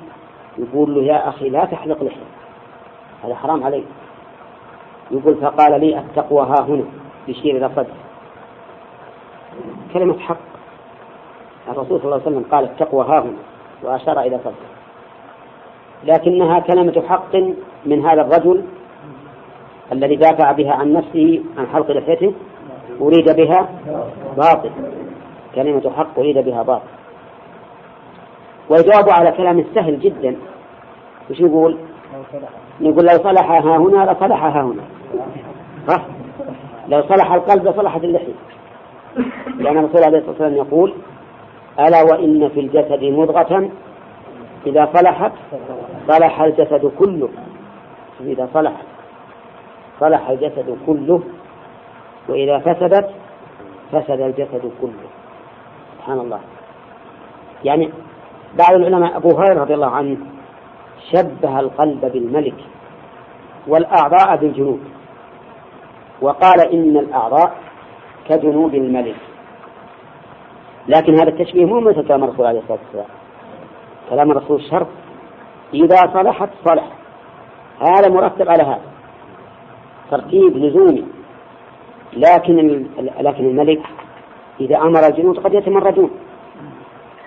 يقول 0.57 0.95
له 0.95 1.03
يا 1.03 1.29
أخي 1.29 1.49
لا 1.49 1.65
تحلق 1.65 2.03
لحية 2.03 2.31
هذا 3.23 3.35
حرام 3.35 3.63
عليك 3.63 3.85
يقول 5.11 5.35
فقال 5.35 5.81
لي 5.81 5.99
التقوى 5.99 6.41
ها 6.41 6.61
هنا 6.61 6.83
يشير 7.27 7.57
إلى 7.57 7.69
صدر. 7.75 7.93
كلمة 9.93 10.19
حق. 10.19 10.37
الرسول 11.67 11.99
صلى 11.99 12.05
الله 12.05 12.21
عليه 12.25 12.37
وسلم 12.37 12.45
قال 12.51 12.63
التقوى 12.63 13.05
ها 13.05 13.19
هنا 13.19 13.37
وأشار 13.83 14.19
إلى 14.19 14.39
صدره 14.39 14.71
لكنها 16.03 16.59
كلمة 16.59 17.03
حق 17.09 17.35
من 17.85 18.05
هذا 18.05 18.21
الرجل 18.21 18.63
الذي 19.91 20.15
دافع 20.15 20.51
بها 20.51 20.73
عن 20.73 20.93
نفسه 20.93 21.43
عن 21.57 21.67
حلق 21.67 21.91
لحيته 21.91 22.33
أريد 23.01 23.35
بها 23.35 23.69
باطل. 24.37 24.71
كلمة 25.55 25.91
حق 25.97 26.19
أريد 26.19 26.37
بها 26.37 26.63
باطل. 26.63 27.00
والجواب 28.71 29.09
على 29.09 29.31
كلام 29.31 29.65
سهل 29.75 29.99
جدا. 29.99 30.35
وش 31.29 31.39
يقول؟ 31.39 31.77
يقول 32.79 33.05
لو 33.05 33.23
صلح 33.23 33.51
ها 33.51 33.77
هنا 33.77 34.11
لصلح 34.11 34.43
ها 34.43 34.61
هنا. 34.61 34.83
ها؟ 35.89 36.05
لو 36.87 37.01
صلح 37.01 37.31
القلب 37.33 37.67
لصلحت 37.67 38.03
اللحية. 38.03 38.33
لأن 39.57 39.77
الرسول 39.77 40.03
عليه 40.03 40.17
الصلاة 40.17 40.31
والسلام 40.31 40.55
يقول 40.55 40.93
ألا 41.79 42.03
وإن 42.03 42.49
في 42.49 42.59
الجسد 42.59 43.03
مضغة؟ 43.03 43.69
إذا 44.67 44.89
صلحت 44.93 45.31
صلح 46.07 46.41
الجسد 46.41 46.91
كله. 46.99 47.29
إذا 48.21 48.49
صلحت 48.53 48.85
صلح 49.99 50.29
الجسد 50.29 50.77
كله 50.85 51.21
وإذا 52.29 52.59
فسدت 52.59 53.09
فسد 53.91 54.21
الجسد 54.21 54.71
كله. 54.81 55.09
سبحان 55.97 56.19
الله. 56.19 56.39
يعني 57.63 57.89
بعض 58.57 58.73
العلماء 58.73 59.17
أبو 59.17 59.37
هريرة 59.37 59.61
رضي 59.61 59.73
الله 59.73 59.89
عنه 59.89 60.17
شبه 61.11 61.59
القلب 61.59 62.11
بالملك 62.13 62.55
والأعضاء 63.67 64.37
بالجنود 64.37 64.81
وقال 66.21 66.59
إن 66.73 66.97
الأعضاء 66.97 67.53
كجنود 68.29 68.73
الملك. 68.73 69.15
لكن 70.87 71.13
هذا 71.13 71.29
التشبيه 71.29 71.65
مو 71.65 71.79
مثل 71.79 72.07
كلام 72.07 72.23
الرسول 72.23 72.45
عليه 72.45 72.59
الصلاة 72.59 72.79
والسلام. 72.85 73.05
كلام 74.09 74.31
الرسول 74.31 74.61
شرط 74.61 74.87
إذا 75.73 75.95
صلحت 76.13 76.49
صلح. 76.65 76.87
هذا 77.81 78.09
مرتب 78.09 78.49
على 78.49 78.63
هذا. 78.63 78.81
ترتيب 80.11 80.57
لزومي. 80.57 81.05
لكن 82.13 82.85
لكن 83.19 83.45
الملك 83.45 83.81
إذا 84.59 84.77
أمر 84.77 85.07
الجنود 85.07 85.39
قد 85.39 85.53
يتمردون. 85.53 86.11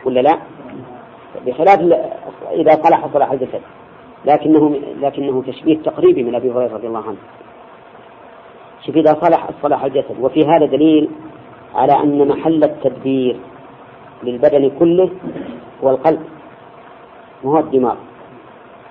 ولا 0.05 0.21
لا؟ 0.21 0.39
بخلاف 1.47 1.81
إذا 2.53 2.73
صلح 2.83 3.07
صلاح 3.13 3.33
الجسد. 3.33 3.61
لكنه 4.25 4.81
لكنه 5.01 5.43
تشبيه 5.47 5.79
تقريبي 5.79 6.23
من 6.23 6.35
أبي 6.35 6.51
هريرة 6.51 6.75
رضي 6.75 6.87
الله 6.87 7.03
عنه. 7.03 7.17
شوف 8.87 8.97
إذا 8.97 9.17
صلح 9.23 9.49
صلاح 9.63 9.85
الجسد. 9.85 10.21
وفي 10.21 10.41
هذا 10.41 10.67
دليل 10.67 11.09
على 11.75 11.93
أن 11.93 12.29
محل 12.29 12.65
التدبير 12.65 13.37
للبدن 14.23 14.71
كله 14.79 15.11
هو 15.85 15.91
القلب 15.91 16.21
وهو 17.45 17.59
الدماغ. 17.59 17.97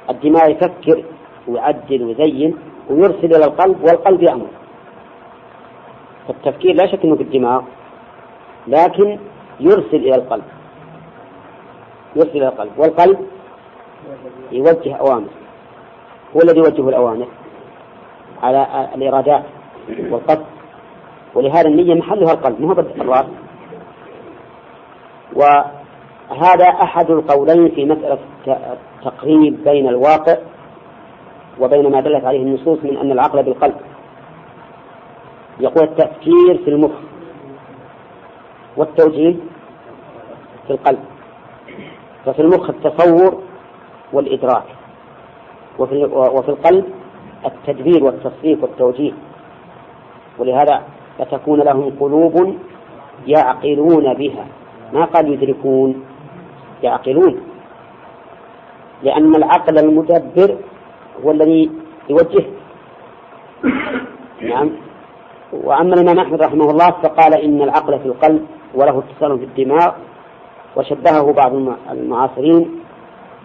الدماغ 0.10 0.50
يفكر 0.50 1.04
ويعدل 1.48 2.04
ويزين 2.04 2.56
ويرسل 2.90 3.36
إلى 3.36 3.46
القلب 3.46 3.84
والقلب 3.84 4.24
يأمر. 4.24 4.48
فالتفكير 6.28 6.76
لا 6.76 6.88
شك 6.88 7.06
أنه 7.06 7.16
في 7.16 7.24
الدماغ 7.24 7.62
لكن 8.68 9.20
يرسل 9.60 9.96
إلى 9.96 10.16
القلب. 10.16 10.44
يرسل 12.16 12.38
إلى 12.38 12.48
القلب 12.48 12.72
والقلب 12.78 13.20
يوجه 14.52 14.96
أوامر 14.96 15.30
هو 16.36 16.42
الذي 16.44 16.58
يوجه 16.60 16.90
الأوامر 16.90 17.28
على 18.44 18.90
الإرادات 18.96 19.44
والقصد 20.10 20.46
ولهذا 21.36 21.68
النية 21.68 21.94
محلها 21.94 22.34
القلب 22.34 22.62
مو 22.62 22.72
الراس 22.72 23.26
وهذا 25.36 26.66
أحد 26.66 27.12
القولين 27.12 27.70
في 27.70 27.86
مسألة 27.86 28.18
التقريب 28.48 29.64
بين 29.64 29.88
الواقع 29.88 30.38
وبين 31.60 31.92
ما 31.92 32.02
دلت 32.02 32.26
عليه 32.26 32.42
النصوص 32.42 32.80
من 32.84 32.98
أن 32.98 33.12
العقل 33.12 33.44
بالقلب. 33.44 33.76
يقول 35.60 35.84
التفكير 35.84 36.58
في 36.66 36.70
المخ 36.70 36.92
والتوجيه 38.78 39.36
في 40.68 40.74
القلب. 40.74 41.00
ففي 42.26 42.42
المخ 42.42 42.70
التصور 42.70 43.42
والإدراك 44.14 44.64
وفي, 45.80 46.04
وفي 46.14 46.50
القلب 46.50 46.86
التدبير 47.46 48.04
والتصريف 48.04 48.64
والتوجيه. 48.64 49.12
ولهذا 50.40 50.82
فتكون 51.20 51.60
لهم 51.60 51.94
قلوب 52.00 52.56
يعقلون 53.28 54.14
بها. 54.14 54.46
ما 54.94 55.06
قال 55.06 55.34
يدركون 55.34 56.06
يعقلون. 56.84 57.42
لأن 59.04 59.36
العقل 59.36 59.80
المدبر 59.80 60.58
هو 61.26 61.32
الذي 61.32 61.72
يوجه 62.10 62.46
نعم. 64.42 64.72
وأما 65.54 65.94
الإمام 65.94 66.20
أحمد 66.20 66.42
رحمه 66.42 66.66
الله 66.66 66.92
فقال 66.92 67.34
إن 67.34 67.62
العقل 67.62 68.00
في 68.00 68.06
القلب 68.06 68.46
وله 68.76 69.00
اتصال 69.00 69.40
في 69.40 69.46
الدماغ 69.46 69.92
وشبهه 70.76 71.34
بعض 71.34 71.54
المعاصرين 71.92 72.80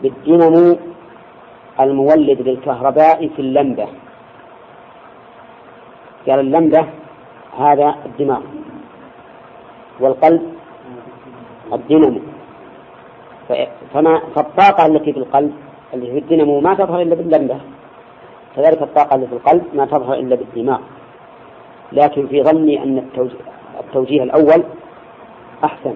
بالدينامو 0.02 0.76
المولد 1.80 2.40
للكهرباء 2.40 3.28
في 3.28 3.38
اللمبة. 3.38 3.86
قال 6.28 6.40
اللمبة 6.40 6.86
هذا 7.58 7.94
الدماغ. 8.06 8.40
والقلب 10.00 10.42
الدينامو. 11.72 12.20
فما 13.94 14.20
فالطاقة 14.34 14.86
التي 14.86 15.12
في 15.12 15.18
القلب 15.18 15.52
اللي 15.94 16.12
في 16.12 16.18
الدينامو 16.18 16.60
ما 16.60 16.74
تظهر 16.74 17.02
إلا 17.02 17.14
باللمبة. 17.14 17.60
كذلك 18.56 18.82
الطاقة 18.82 19.16
التي 19.16 19.26
في 19.26 19.34
القلب 19.34 19.64
ما 19.74 19.86
تظهر 19.86 20.14
إلا 20.14 20.36
بالدماغ. 20.36 20.80
لكن 21.92 22.26
في 22.26 22.42
ظني 22.42 22.82
أن 22.82 22.98
التوجيه, 22.98 23.36
التوجيه 23.80 24.22
الأول 24.22 24.64
أحسن. 25.64 25.94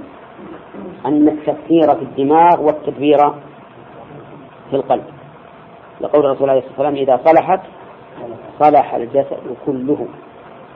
أن 1.06 1.28
التفكير 1.28 1.94
في 1.94 2.02
الدماغ 2.02 2.62
والتدبير 2.62 3.18
في 4.70 4.76
القلب. 4.76 5.04
لقول 6.00 6.26
الرسول 6.26 6.50
عليه 6.50 6.60
الصلاة 6.60 6.88
والسلام 6.88 6.94
إذا 6.94 7.20
صلحت 7.24 7.60
صلح 8.60 8.94
الجسد 8.94 9.56
كله. 9.66 10.06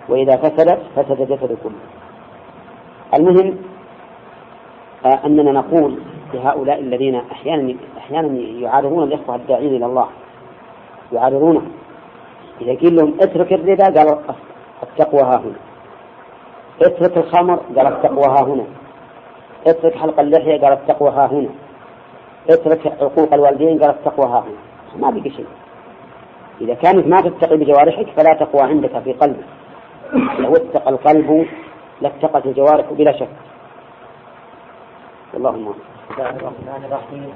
وإذا 0.09 0.36
فسدت 0.36 0.82
فسد 0.97 1.20
الجسد 1.20 1.57
كله. 1.62 1.81
المهم 3.19 3.57
آه، 5.07 5.27
أننا 5.27 5.53
نقول 5.53 5.98
لهؤلاء 6.35 6.81
الذين 6.81 7.15
أحيانا 7.15 7.74
أحيانا 7.98 8.39
يعارضون 8.39 9.03
الإخوة 9.03 9.36
الداعين 9.36 9.77
إلى 9.77 9.86
الله. 9.86 10.07
يعارضونهم 11.12 11.73
إذا 12.61 12.74
قيل 12.74 12.97
لهم 12.97 13.15
اترك 13.20 13.53
الربا 13.53 13.85
قالوا 13.85 14.20
التقوى 14.82 15.23
ها 15.23 15.40
هنا. 15.40 15.57
اترك 16.82 17.16
الخمر 17.16 17.61
قال 17.77 17.86
التقوى 17.86 18.24
ها 18.24 18.44
هنا. 18.44 18.65
اترك 19.67 19.95
حلق 19.95 20.21
اللحية 20.21 20.61
قال 20.61 20.73
التقوى 20.73 21.11
ها 21.11 21.27
هنا. 21.27 21.49
اترك 22.51 22.89
حقوق 22.89 23.35
الوالدين 23.35 23.79
قال 23.79 23.91
التقوى 23.91 24.27
ها 24.27 24.45
هنا. 24.47 24.61
ما 25.01 25.11
بقي 25.11 25.31
شيء. 25.31 25.47
إذا 26.61 26.75
كانت 26.75 27.07
ما 27.07 27.21
تتقي 27.21 27.57
بجوارحك 27.57 28.07
فلا 28.17 28.35
تقوى 28.35 28.63
عندك 28.63 28.99
في 28.99 29.13
قلبك. 29.13 29.45
لو 30.39 30.53
اتقى 30.53 30.91
القلب 30.91 31.47
لاتقت 32.01 32.47
الجوارح 32.47 32.87
بلا 32.91 33.13
شك. 33.13 33.29
اللهم 35.35 35.65
بسم 35.65 36.15
الله 36.19 36.31
الرحمن 36.31 36.85
الرحيم. 36.85 37.35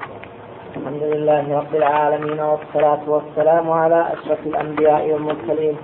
الحمد 0.76 1.02
لله 1.02 1.58
رب 1.58 1.74
العالمين 1.74 2.40
والصلاة 2.40 3.00
والسلام 3.06 3.70
على 3.70 4.12
أشرف 4.12 4.46
الأنبياء 4.46 5.10
والمرسلين. 5.12 5.76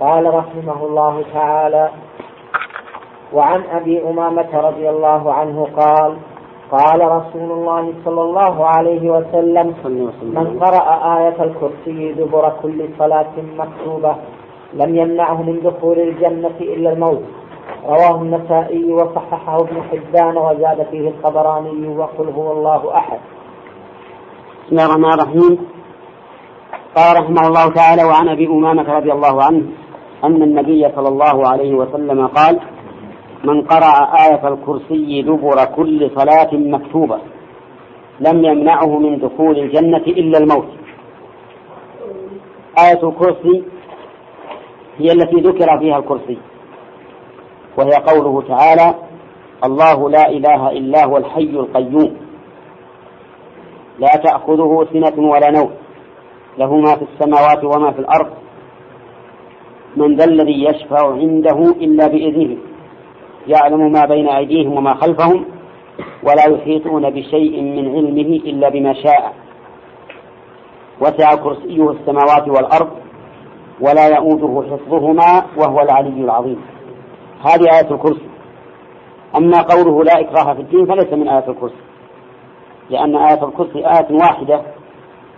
قال 0.00 0.34
رحمه 0.34 0.86
الله 0.86 1.24
تعالى 1.34 1.88
وعن 3.34 3.62
أبي 3.70 4.02
أمامة 4.10 4.60
رضي 4.60 4.90
الله 4.90 5.32
عنه 5.32 5.66
قال 5.76 6.16
قال 6.70 7.00
رسول 7.00 7.50
الله 7.52 7.92
صلى 8.04 8.22
الله 8.22 8.66
عليه 8.66 9.10
وسلم 9.10 9.74
من 10.22 10.58
قرأ 10.60 11.18
آية 11.18 11.44
الكرسي 11.44 12.12
دبر 12.12 12.52
كل 12.62 12.88
صلاة 12.98 13.32
مكتوبة 13.58 14.16
لم 14.74 14.96
يمنعه 14.96 15.42
من 15.42 15.60
دخول 15.64 15.98
الجنة 15.98 16.56
إلا 16.60 16.92
الموت. 16.92 17.22
رواه 17.86 18.22
النسائي 18.22 18.92
وصححه 18.92 19.56
ابن 19.56 19.82
حبان 19.82 20.36
وزاد 20.36 20.86
فيه 20.90 21.08
الطبراني 21.08 21.88
وقل 21.88 22.28
هو 22.28 22.52
الله 22.52 22.96
أحد. 22.96 23.18
بسم 24.66 24.72
الله 24.72 24.84
الرحمن 24.84 25.12
الرحيم. 25.12 25.58
قال 26.96 27.16
رحمه 27.22 27.48
الله 27.48 27.68
تعالى 27.68 28.04
وعن 28.04 28.28
أبي 28.28 28.46
أمامة 28.46 28.94
رضي 28.96 29.12
الله 29.12 29.42
عنه 29.42 29.62
أن 30.24 30.42
النبي 30.42 30.88
صلى 30.96 31.08
الله 31.08 31.48
عليه 31.48 31.74
وسلم 31.74 32.26
قال 32.26 32.60
من 33.44 33.62
قرأ 33.62 33.94
آية 34.26 34.48
الكرسي 34.48 35.22
دبر 35.22 35.64
كل 35.76 36.10
صلاة 36.16 36.50
مكتوبة 36.52 37.18
لم 38.20 38.44
يمنعه 38.44 38.98
من 38.98 39.18
دخول 39.18 39.58
الجنة 39.58 39.96
إلا 40.06 40.38
الموت. 40.38 40.68
آية 42.78 43.08
الكرسي 43.08 43.62
هي 44.98 45.12
التي 45.12 45.36
ذكر 45.36 45.78
فيها 45.78 45.98
الكرسي 45.98 46.38
وهي 47.78 47.90
قوله 47.90 48.42
تعالى 48.48 48.94
الله 49.64 50.10
لا 50.10 50.28
إله 50.28 50.70
إلا 50.70 51.04
هو 51.04 51.16
الحي 51.16 51.42
القيوم 51.42 52.16
لا 53.98 54.08
تأخذه 54.24 54.86
سنة 54.92 55.28
ولا 55.30 55.50
نوم 55.50 55.70
له 56.58 56.76
ما 56.76 56.96
في 56.96 57.04
السماوات 57.12 57.64
وما 57.64 57.92
في 57.92 57.98
الأرض 57.98 58.30
من 59.96 60.16
ذا 60.16 60.24
الذي 60.24 60.64
يشفع 60.64 61.12
عنده 61.12 61.58
إلا 61.80 62.06
بإذنه. 62.06 62.56
يعلم 63.46 63.92
ما 63.92 64.04
بين 64.04 64.28
أيديهم 64.28 64.76
وما 64.76 64.94
خلفهم 64.94 65.44
ولا 66.22 66.48
يحيطون 66.48 67.10
بشيء 67.10 67.62
من 67.62 67.88
علمه 67.96 68.40
إلا 68.46 68.68
بما 68.68 68.92
شاء. 68.92 69.32
وسع 71.00 71.34
كرسيه 71.34 71.90
السماوات 71.90 72.48
والأرض 72.48 72.90
ولا 73.80 74.08
يؤوده 74.08 74.64
حفظهما 74.70 75.42
وهو 75.56 75.80
العلي 75.80 76.24
العظيم. 76.24 76.60
هذه 77.44 77.62
آية 77.62 77.90
الكرسي. 77.90 78.28
أما 79.36 79.62
قوله 79.62 80.04
لا 80.04 80.20
إكراه 80.20 80.54
في 80.54 80.60
الدين 80.60 80.86
فليس 80.86 81.12
من 81.12 81.28
آية 81.28 81.48
الكرسي. 81.48 81.82
لأن 82.90 83.16
آية 83.16 83.44
الكرسي 83.44 83.78
آية 83.78 84.08
واحدة 84.10 84.62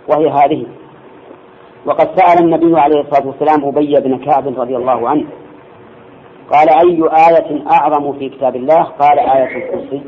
وهي 0.09 0.29
هذه. 0.29 0.65
وقد 1.85 2.19
سأل 2.19 2.43
النبي 2.43 2.79
عليه 2.79 3.01
الصلاة 3.01 3.27
والسلام 3.27 3.65
أبي 3.65 3.99
بن 3.99 4.17
كعب 4.17 4.59
رضي 4.59 4.75
الله 4.75 5.09
عنه 5.09 5.25
قال 6.53 6.69
أي 6.69 7.01
آية 7.03 7.63
أعظم 7.71 8.13
في 8.13 8.29
كتاب 8.29 8.55
الله؟ 8.55 8.83
قال 8.83 9.19
آية 9.19 9.57
الكرسي. 9.57 10.01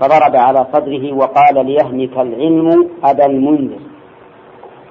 فضرب 0.00 0.36
على 0.36 0.66
صدره 0.72 1.12
وقال 1.12 1.66
ليهنك 1.66 2.12
العلم 2.12 2.90
أبا 3.04 3.26
المنذر. 3.26 3.80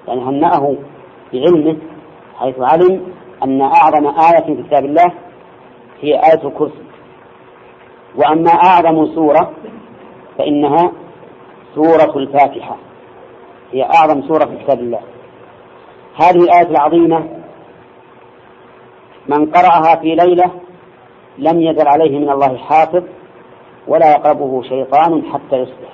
يعني 0.07 0.21
هنأه 0.21 0.75
بعلمه 1.33 1.77
حيث 2.39 2.55
علم 2.59 3.01
أن 3.43 3.61
أعظم 3.61 4.07
آية 4.07 4.45
في 4.45 4.63
كتاب 4.63 4.85
الله 4.85 5.13
هي 6.01 6.13
آية 6.13 6.47
الكرسي. 6.47 6.83
وأما 8.15 8.51
أعظم 8.51 9.15
سورة 9.15 9.51
فإنها 10.37 10.91
سورة 11.75 12.17
الفاتحة. 12.17 12.77
هي 13.71 13.83
أعظم 13.83 14.21
سورة 14.27 14.45
في 14.45 14.63
كتاب 14.63 14.79
الله. 14.79 14.99
هذه 16.15 16.43
الآية 16.43 16.67
العظيمة 16.67 17.38
من 19.29 19.45
قرأها 19.45 19.95
في 19.95 20.15
ليلة 20.15 20.51
لم 21.37 21.61
يزل 21.61 21.87
عليه 21.87 22.19
من 22.19 22.29
الله 22.29 22.57
حافظ 22.57 23.03
ولا 23.87 24.11
يقربه 24.11 24.61
شيطان 24.61 25.23
حتى 25.33 25.55
يصبح. 25.55 25.89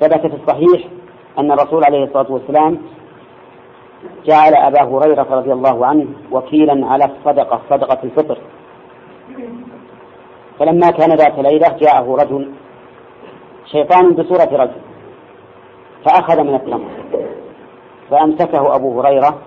ثبت 0.00 0.26
في 0.26 0.36
الصحيح 0.42 0.88
أن 1.38 1.52
الرسول 1.52 1.84
عليه 1.84 2.04
الصلاة 2.04 2.32
والسلام 2.32 2.78
جعل 4.26 4.54
أبا 4.54 4.82
هريرة 4.82 5.26
رضي 5.30 5.52
الله 5.52 5.86
عنه 5.86 6.06
وكيلا 6.30 6.86
على 6.86 7.04
الصدقة 7.04 7.60
صدقة 7.70 7.98
الفطر. 8.04 8.38
فلما 10.58 10.90
كان 10.90 11.16
ذات 11.16 11.38
ليلة 11.38 11.68
جاءه 11.68 12.16
رجل 12.16 12.52
شيطان 13.66 14.14
بصورة 14.14 14.48
رجل 14.52 14.80
فأخذ 16.04 16.42
من 16.42 16.54
التمر 16.54 16.90
فأمسكه 18.10 18.74
أبو 18.74 19.00
هريرة 19.00 19.38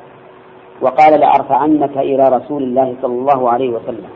وقال 0.81 1.19
لأرفعنك 1.19 1.97
إلى 1.97 2.29
رسول 2.29 2.63
الله 2.63 2.95
صلى 3.01 3.13
الله 3.13 3.49
عليه 3.49 3.69
وسلم. 3.69 4.09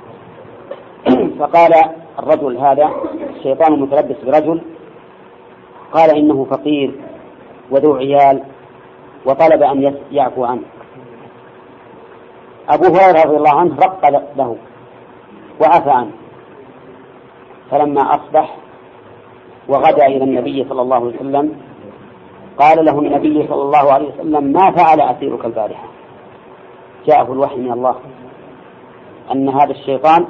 فقال 1.39 1.73
الرجل 2.19 2.57
هذا 2.57 2.89
الشيطان 3.35 3.79
متلبس 3.79 4.15
برجل 4.25 4.61
قال 5.91 6.17
إنه 6.17 6.47
فقير 6.49 6.91
وذو 7.71 7.95
عيال 7.95 8.43
وطلب 9.25 9.63
أن 9.63 9.95
يعفو 10.11 10.45
عنه. 10.45 10.63
أبو 12.69 12.85
هريرة 12.85 13.21
رضي 13.25 13.37
الله 13.37 13.59
عنه 13.59 13.75
رق 13.75 14.09
له 14.37 14.55
وعفى 15.61 15.89
عنه. 15.89 16.11
فلما 17.71 18.01
أصبح 18.15 18.57
وغدا 19.67 20.05
إلى 20.05 20.23
النبي 20.23 20.65
صلى 20.69 20.81
الله 20.81 20.95
عليه 20.95 21.15
وسلم 21.15 21.55
قال 22.57 22.85
له 22.85 22.99
النبي 22.99 23.47
صلى 23.47 23.61
الله 23.61 23.93
عليه 23.93 24.09
وسلم 24.13 24.43
ما 24.43 24.71
فعل 24.71 25.01
أسيرك 25.01 25.45
البارحة؟ 25.45 25.94
جاءه 27.07 27.33
الوحي 27.33 27.57
من 27.57 27.71
الله 27.71 27.95
أن 29.31 29.49
هذا 29.49 29.71
الشيطان 29.71 30.25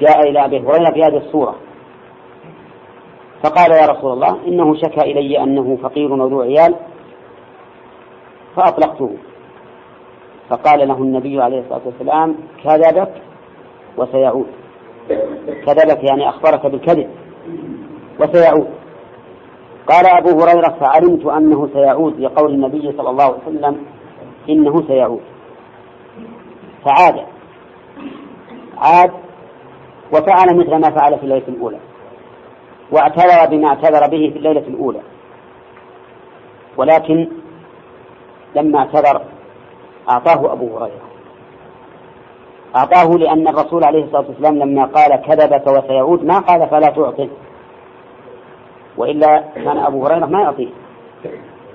جاء 0.00 0.30
إلى 0.30 0.44
أبي 0.44 0.58
هريرة 0.58 0.92
في 0.94 1.02
هذه 1.02 1.16
الصورة. 1.16 1.54
فقال 3.44 3.72
يا 3.72 3.86
رسول 3.86 4.12
الله 4.12 4.46
إنه 4.46 4.74
شكى 4.74 5.00
إلي 5.00 5.42
أنه 5.42 5.78
فقير 5.82 6.12
وذو 6.12 6.40
عيال 6.40 6.74
فأطلقته. 8.56 9.10
فقال 10.50 10.88
له 10.88 10.98
النبي 10.98 11.42
عليه 11.42 11.60
الصلاة 11.60 11.80
والسلام 11.86 12.36
كذبك 12.64 13.12
وسيعود. 13.96 14.46
كذبك 15.66 16.04
يعني 16.10 16.28
أخبرك 16.28 16.66
بالكذب 16.66 17.10
وسيعود. 18.20 18.68
قال 19.88 20.06
أبو 20.06 20.40
هريرة 20.40 20.76
فعلمت 20.80 21.26
أنه 21.26 21.68
سيعود 21.72 22.20
لقول 22.20 22.54
النبي 22.54 22.92
صلى 22.92 23.10
الله 23.10 23.24
عليه 23.24 23.42
وسلم 23.46 23.86
إنه 24.48 24.86
سيعود. 24.86 25.20
فعاد. 26.84 27.26
عاد 28.78 29.10
وفعل 30.12 30.56
مثل 30.56 30.76
ما 30.76 30.90
فعل 30.90 31.18
في 31.18 31.24
الليلة 31.24 31.48
الأولى. 31.48 31.78
واعتذر 32.92 33.50
بما 33.50 33.68
اعتذر 33.68 34.06
به 34.06 34.30
في 34.32 34.38
الليلة 34.38 34.68
الأولى. 34.68 35.00
ولكن 36.76 37.28
لما 38.56 38.78
اعتذر 38.78 39.22
أعطاه 40.10 40.52
أبو 40.52 40.78
هريرة. 40.78 41.08
أعطاه 42.76 43.16
لأن 43.16 43.48
الرسول 43.48 43.84
عليه 43.84 44.04
الصلاة 44.04 44.24
والسلام 44.28 44.58
لما 44.58 44.84
قال 44.84 45.16
كذبك 45.16 45.66
وسيعود 45.66 46.24
ما 46.24 46.38
قال 46.38 46.68
فلا 46.68 46.90
تعطه. 46.90 47.28
وإلا 48.96 49.44
كان 49.54 49.78
أبو 49.78 50.06
هريرة 50.06 50.26
ما 50.26 50.40
يعطيه. 50.40 50.68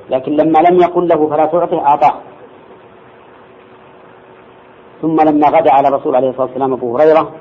لكن 0.10 0.32
لما 0.32 0.60
لم 0.60 0.80
يقل 0.80 1.08
له 1.08 1.30
فلا 1.30 1.46
تعطه 1.46 1.86
أعطاه. 1.86 2.33
ثم 5.04 5.16
لما 5.16 5.48
غدا 5.48 5.74
على 5.74 5.88
الرسول 5.88 6.16
عليه 6.16 6.30
الصلاة 6.30 6.46
والسلام 6.46 6.74
أبو 6.74 6.98
هريرة 6.98 7.32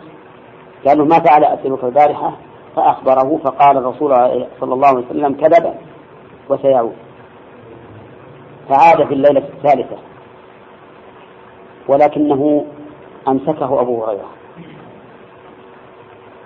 قال 0.86 0.98
له 0.98 1.04
ما 1.04 1.18
فعل 1.18 1.44
أسلمك 1.44 1.84
البارحة 1.84 2.32
فأخبره 2.76 3.40
فقال 3.44 3.76
الرسول 3.76 4.10
صلى 4.60 4.74
الله 4.74 4.88
عليه 4.88 5.06
وسلم 5.06 5.34
كذب 5.34 5.74
وسيعود. 6.48 6.92
فعاد 8.68 9.06
في 9.06 9.14
الليلة 9.14 9.42
الثالثة 9.54 9.96
ولكنه 11.88 12.64
أمسكه 13.28 13.80
أبو 13.80 14.04
هريرة. 14.04 14.28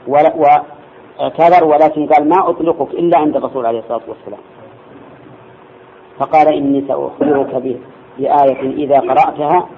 واعتذر 0.08 1.64
ولكن 1.64 2.06
قال 2.06 2.28
ما 2.28 2.50
أطلقك 2.50 2.94
إلا 2.94 3.18
عند 3.18 3.36
الرسول 3.36 3.66
عليه 3.66 3.78
الصلاة 3.78 4.02
والسلام. 4.08 4.40
فقال 6.18 6.54
إني 6.54 6.84
سأخبرك 6.88 7.78
بآية 8.18 8.60
إذا 8.60 9.00
قرأتها 9.00 9.68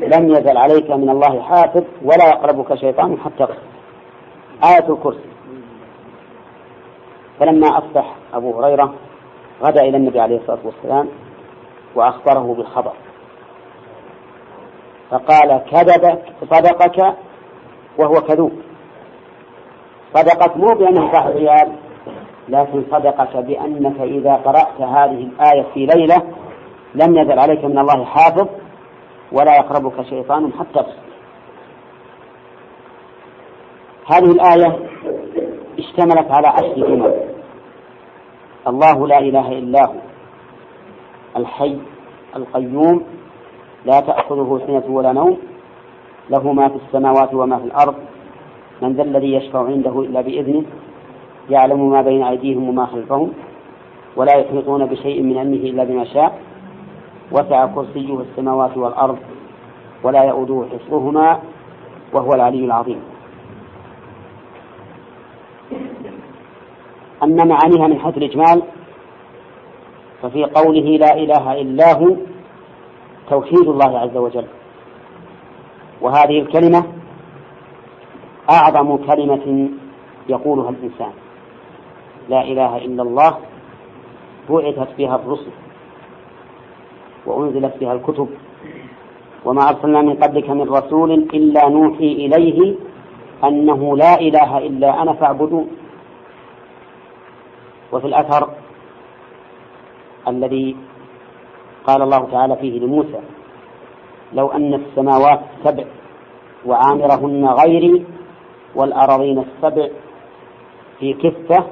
لم 0.00 0.30
يزل 0.30 0.56
عليك 0.56 0.90
من 0.90 1.10
الله 1.10 1.42
حافظ 1.42 1.84
ولا 2.02 2.28
يقربك 2.28 2.74
شيطان 2.74 3.18
حتى 3.18 3.46
آية 4.64 4.92
الكرسي. 4.92 5.30
فلما 7.40 7.78
أصبح 7.78 8.14
أبو 8.34 8.60
هريرة 8.60 8.94
غدا 9.62 9.82
إلى 9.82 9.96
النبي 9.96 10.20
عليه 10.20 10.36
الصلاة 10.36 10.58
والسلام 10.64 11.08
وأخبره 11.94 12.54
بالخبر. 12.54 12.92
فقال 15.10 15.62
كذبك 15.70 16.22
صدقك 16.50 17.14
وهو 17.98 18.14
كذوب. 18.14 18.52
صدقك 20.14 20.56
مو 20.56 20.66
بأنه 20.66 21.12
صاحب 21.12 21.30
ريال 21.30 21.72
لكن 22.48 22.84
صدقك 22.90 23.36
بأنك 23.36 24.00
إذا 24.00 24.34
قرأت 24.34 24.80
هذه 24.80 25.28
الآية 25.28 25.62
في 25.74 25.86
ليلة 25.86 26.22
لم 26.94 27.18
يزل 27.18 27.38
عليك 27.38 27.64
من 27.64 27.78
الله 27.78 28.04
حافظ 28.04 28.48
ولا 29.32 29.56
يقربك 29.56 30.02
شيطان 30.02 30.52
حتى 30.52 30.72
تصبح 30.72 31.10
هذه 34.06 34.30
الآية 34.32 34.78
اشتملت 35.78 36.30
على 36.30 36.48
عشر 36.48 36.74
جمل. 36.74 37.14
الله 38.66 39.06
لا 39.06 39.18
إله 39.18 39.52
إلا 39.52 39.86
هو. 39.86 39.94
الحي 41.36 41.78
القيوم 42.36 43.04
لا 43.84 44.00
تأخذه 44.00 44.60
سنة 44.66 44.94
ولا 44.96 45.12
نوم. 45.12 45.38
له 46.30 46.52
ما 46.52 46.68
في 46.68 46.76
السماوات 46.86 47.34
وما 47.34 47.58
في 47.58 47.64
الأرض. 47.64 47.94
من 48.82 48.92
ذا 48.92 49.02
الذي 49.02 49.34
يشفع 49.34 49.66
عنده 49.66 50.00
إلا 50.00 50.20
بإذنه 50.20 50.64
يعلم 51.50 51.90
ما 51.90 52.02
بين 52.02 52.22
أيديهم 52.22 52.68
وما 52.68 52.86
خلفهم 52.86 53.32
ولا 54.16 54.36
يحيطون 54.36 54.86
بشيء 54.86 55.22
من 55.22 55.38
علمه 55.38 55.56
إلا 55.56 55.84
بما 55.84 56.04
شاء. 56.04 56.38
وسع 57.32 57.66
كرسيه 57.66 58.20
السماوات 58.20 58.76
والأرض 58.76 59.18
ولا 60.02 60.24
يؤوده 60.24 60.66
حفظهما 60.72 61.40
وهو 62.12 62.34
العلي 62.34 62.64
العظيم. 62.64 63.02
أما 67.22 67.44
معانيها 67.44 67.86
من 67.86 67.98
حيث 67.98 68.16
الإجمال 68.16 68.62
ففي 70.22 70.44
قوله 70.44 70.96
لا 70.96 71.14
إله 71.14 71.60
إلا 71.60 71.98
هو 71.98 72.16
توحيد 73.30 73.68
الله 73.68 73.98
عز 73.98 74.16
وجل. 74.16 74.46
وهذه 76.00 76.40
الكلمة 76.40 76.84
أعظم 78.50 78.96
كلمة 78.96 79.68
يقولها 80.28 80.70
الإنسان. 80.70 81.12
لا 82.28 82.42
إله 82.42 82.76
إلا 82.76 83.02
الله 83.02 83.38
بعثت 84.50 84.88
بها 84.98 85.16
الرسل. 85.16 85.50
وأنزلت 87.26 87.74
بها 87.80 87.92
الكتب. 87.92 88.28
وما 89.44 89.68
أرسلنا 89.68 90.02
من 90.02 90.14
قبلك 90.14 90.50
من 90.50 90.68
رسول 90.70 91.12
إلا 91.12 91.68
نوحي 91.68 92.12
إليه 92.12 92.74
أنه 93.44 93.96
لا 93.96 94.20
إله 94.20 94.58
إلا 94.58 95.02
أنا 95.02 95.12
فاعبدون. 95.12 95.68
وفي 97.92 98.06
الأثر 98.06 98.48
الذي 100.28 100.76
قال 101.86 102.02
الله 102.02 102.28
تعالى 102.32 102.56
فيه 102.56 102.78
لموسى 102.80 103.20
لو 104.32 104.48
أن 104.48 104.74
السماوات 104.74 105.40
سبع 105.64 105.84
وعامرهن 106.66 107.46
غيري 107.46 108.04
والأراضين 108.74 109.38
السبع 109.38 109.88
في 111.00 111.12
كفة 111.12 111.64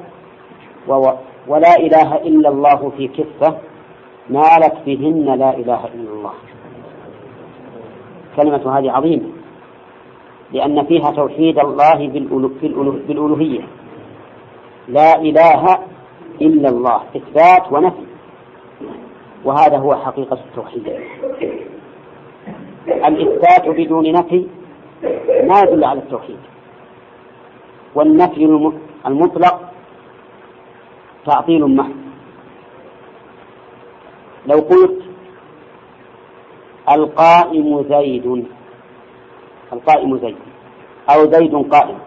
ولا 1.48 1.76
إله 1.76 2.16
إلا 2.16 2.48
الله 2.48 2.92
في 2.96 3.08
كفة 3.08 3.56
نالت 4.30 4.74
بهن 4.86 5.24
لا 5.38 5.56
إله 5.56 5.86
إلا 5.94 6.10
الله. 6.12 6.32
كلمة 8.36 8.78
هذه 8.78 8.90
عظيمة. 8.90 9.28
لأن 10.52 10.86
فيها 10.86 11.10
توحيد 11.10 11.58
الله 11.58 12.08
بالألوهية. 13.08 13.60
لا 14.88 15.20
إله 15.20 15.78
إلا 16.40 16.68
الله. 16.68 17.00
إثبات 17.16 17.72
ونفي. 17.72 18.06
وهذا 19.44 19.76
هو 19.76 19.94
حقيقة 19.94 20.38
التوحيد. 20.48 20.92
الإثبات 22.86 23.68
بدون 23.68 24.12
نفي 24.12 24.46
ما 25.42 25.60
يدل 25.60 25.84
على 25.84 25.98
التوحيد. 26.00 26.38
والنفي 27.94 28.72
المطلق 29.06 29.60
تعطيل 31.26 31.76
محض 31.76 32.07
لو 34.50 34.58
قلت 34.70 34.98
القائم 36.96 37.68
زيد 37.92 38.26
القائم 39.72 40.10
زيد 40.24 40.36
أو 41.12 41.18
زيد 41.34 41.54
قائم. 41.74 41.98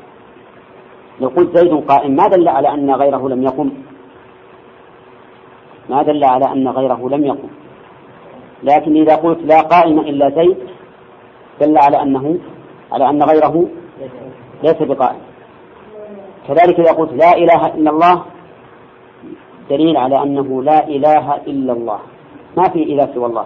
لو 1.22 1.28
قلت 1.28 1.58
زيد 1.58 1.74
قائم 1.92 2.12
ما 2.16 2.26
دل 2.28 2.48
على 2.48 2.68
أن 2.76 2.92
غيره 2.92 3.30
لم 3.30 3.42
يقم؟ 3.44 3.70
ما 5.90 6.04
دل 6.04 6.24
على 6.24 6.46
أن 6.54 6.68
غيره 6.68 7.10
لم 7.10 7.26
يقم. 7.26 7.50
لكن 8.64 8.92
إذا 9.02 9.16
قلت 9.16 9.40
لا 9.52 9.60
قائم 9.62 10.00
إلا 10.00 10.30
زيد 10.30 10.58
دل 11.62 11.78
على 11.78 12.02
أنه 12.02 12.38
على 12.92 13.10
أن 13.10 13.24
غيره 13.24 13.56
ليس 14.64 14.80
بقائم. 14.82 15.22
كذلك 16.48 16.80
إذا 16.80 16.92
قلت 16.92 17.14
لا 17.14 17.32
إله 17.38 17.68
إلا 17.68 17.90
الله 17.90 18.16
دليل 19.70 19.98
على 19.98 20.24
أنه 20.24 20.64
لا 20.64 20.88
إله 20.88 21.36
إلا 21.36 21.74
الله. 21.74 22.00
ما 22.58 22.70
في 22.70 22.84
إله 22.84 23.14
سوى 23.14 23.26
الله. 23.26 23.46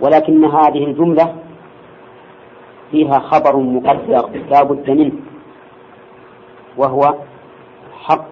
ولكن 0.00 0.44
هذه 0.44 0.84
الجملة 0.84 1.34
فيها 2.90 3.18
خبر 3.18 3.56
مقدر 3.56 4.30
لا 4.50 4.62
بد 4.62 4.90
منه 4.90 5.12
وهو 6.76 7.14
حق. 8.02 8.26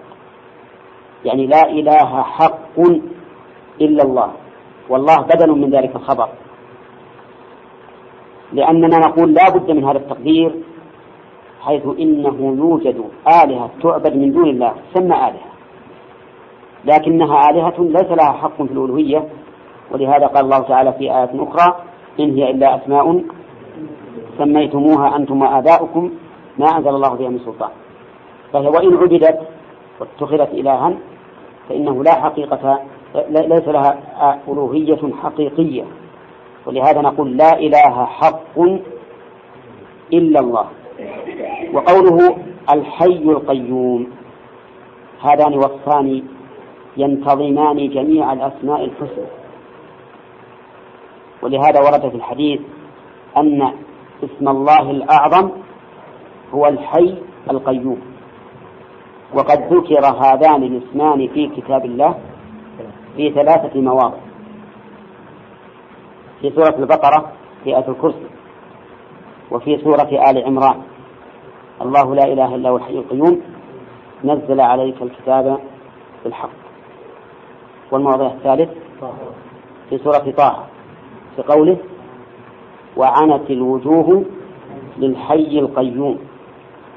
يعني 1.25 1.47
لا 1.47 1.69
إله 1.69 2.21
حق 2.23 2.79
إلا 3.81 4.03
الله. 4.03 4.31
والله 4.89 5.15
بدل 5.15 5.51
من 5.51 5.69
ذلك 5.69 5.95
الخبر. 5.95 6.29
لأننا 8.53 8.97
نقول 8.97 9.33
لا 9.33 9.49
بد 9.49 9.71
من 9.71 9.85
هذا 9.85 9.97
التقدير 9.97 10.51
حيث 11.61 11.85
إنه 11.99 12.37
يوجد 12.57 13.03
آلهة 13.27 13.69
تعبد 13.83 14.15
من 14.15 14.31
دون 14.31 14.49
الله 14.49 14.73
تسمى 14.93 15.15
آلهة. 15.15 15.48
لكنها 16.85 17.49
آلهة 17.49 17.73
ليس 17.79 18.11
لها 18.11 18.31
حق 18.31 18.55
في 18.57 18.71
الألوهية 18.73 19.23
ولهذا 19.91 20.27
قال 20.27 20.45
الله 20.45 20.59
تعالى 20.59 20.93
في 20.93 21.03
آية 21.03 21.29
أخرى 21.35 21.75
إن 22.19 22.33
هي 22.35 22.51
إلا 22.51 22.75
أسماء 22.75 23.21
سميتموها 24.37 25.15
أنتم 25.15 25.41
وآباؤكم 25.41 26.11
ما 26.57 26.77
أنزل 26.77 26.89
الله 26.89 27.09
بها 27.15 27.29
من 27.29 27.39
سلطان. 27.39 27.69
فهي 28.53 28.67
وإن 28.67 28.97
عبدت 28.97 29.39
واتخذت 29.99 30.53
إلها 30.53 30.93
فإنه 31.69 32.03
لا 32.03 32.11
حقيقة 32.11 32.79
ليس 33.29 33.67
لها 33.67 33.97
ألوهية 34.47 34.99
حقيقية. 35.23 35.83
ولهذا 36.65 37.01
نقول 37.01 37.37
لا 37.37 37.59
إله 37.59 38.05
حق 38.05 38.59
إلا 40.13 40.39
الله. 40.39 40.65
وقوله 41.73 42.37
الحي 42.73 43.23
القيوم 43.23 44.07
هذان 45.21 45.57
وصفان 45.57 46.23
ينتظمان 46.97 47.89
جميع 47.89 48.33
الأسماء 48.33 48.85
الحسنى. 48.85 49.27
ولهذا 51.41 51.79
ورد 51.79 52.09
في 52.09 52.15
الحديث 52.15 52.61
أن 53.37 53.71
اسم 54.23 54.47
الله 54.47 54.91
الأعظم 54.91 55.49
هو 56.53 56.65
الحي 56.65 57.15
القيوم. 57.51 58.01
وقد 59.33 59.73
ذكر 59.73 60.05
هذان 60.05 60.63
الاسمان 60.63 61.27
في 61.27 61.47
كتاب 61.47 61.85
الله 61.85 62.15
في 63.15 63.31
ثلاثة 63.31 63.81
مواضع. 63.81 64.17
في 66.41 66.49
سورة 66.49 66.75
البقرة 66.79 67.31
في 67.63 67.77
آية 67.77 67.87
الكرسي 67.87 68.27
وفي 69.51 69.77
سورة 69.77 70.29
آل 70.29 70.45
عمران. 70.45 70.81
الله 71.81 72.15
لا 72.15 72.23
إله 72.23 72.55
إلا 72.55 72.69
هو 72.69 72.77
الحي 72.77 72.93
القيوم. 72.93 73.41
نزل 74.23 74.61
عليك 74.61 75.01
الكتاب 75.01 75.59
بالحق. 76.23 76.68
والموضع 77.91 78.27
الثالث 78.27 78.69
في 79.89 79.97
سورة 79.97 80.33
طه 80.37 80.63
في 81.35 81.41
قوله 81.41 81.77
وعنت 82.97 83.49
الوجوه 83.49 84.25
للحي 84.97 85.59
القيوم 85.59 86.19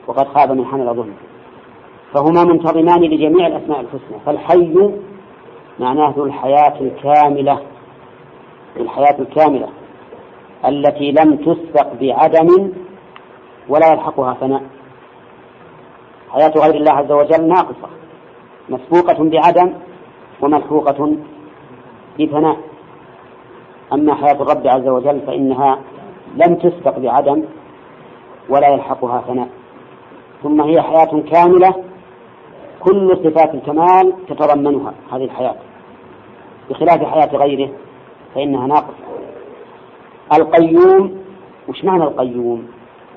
وقد 0.06 0.28
خاب 0.28 0.52
من 0.52 0.64
حمل 0.64 0.94
ظلم. 0.94 1.14
فهما 2.14 2.44
منتظمان 2.44 3.00
لجميع 3.02 3.46
الأسماء 3.46 3.80
الحسنى 3.80 4.18
فالحي 4.26 4.90
معناه 5.80 6.14
ذو 6.16 6.24
الحياة 6.24 6.80
الكاملة 6.80 7.58
الحياة 8.76 9.16
الكاملة 9.18 9.68
التي 10.68 11.12
لم 11.12 11.36
تسبق 11.36 11.86
بعدم 12.00 12.72
ولا 13.68 13.92
يلحقها 13.92 14.34
فناء 14.34 14.62
حياة 16.30 16.52
غير 16.56 16.74
الله 16.74 16.92
عز 16.92 17.12
وجل 17.12 17.48
ناقصة 17.48 17.88
مسبوقة 18.68 19.24
بعدم 19.24 19.72
وملحوقة 20.42 21.16
بفناء 22.18 22.56
أما 23.92 24.14
حياة 24.14 24.42
الرب 24.42 24.66
عز 24.66 24.88
وجل 24.88 25.20
فإنها 25.20 25.78
لم 26.36 26.54
تسبق 26.54 26.98
بعدم 26.98 27.44
ولا 28.48 28.68
يلحقها 28.68 29.20
فناء. 29.20 29.48
ثم 30.42 30.60
هي 30.60 30.82
حياة 30.82 31.22
كاملة 31.32 31.74
كل 32.80 33.16
صفات 33.24 33.54
الكمال 33.54 34.12
تتضمنها 34.28 34.94
هذه 35.12 35.24
الحياة. 35.24 35.54
بخلاف 36.70 37.04
حياة 37.04 37.36
غيره 37.36 37.70
فإنها 38.34 38.66
ناقصة. 38.66 39.04
القيوم 40.32 41.18
وش 41.68 41.84
معنى 41.84 42.04
القيوم؟ 42.04 42.66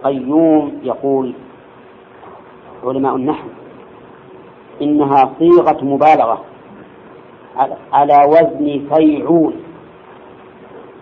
قيوم 0.03 0.79
يقول 0.83 1.33
علماء 2.83 3.15
النحو 3.15 3.47
إنها 4.81 5.33
صيغة 5.39 5.83
مبالغة. 5.83 6.41
على 7.93 8.17
وزن 8.27 8.87
فيعول. 8.93 9.53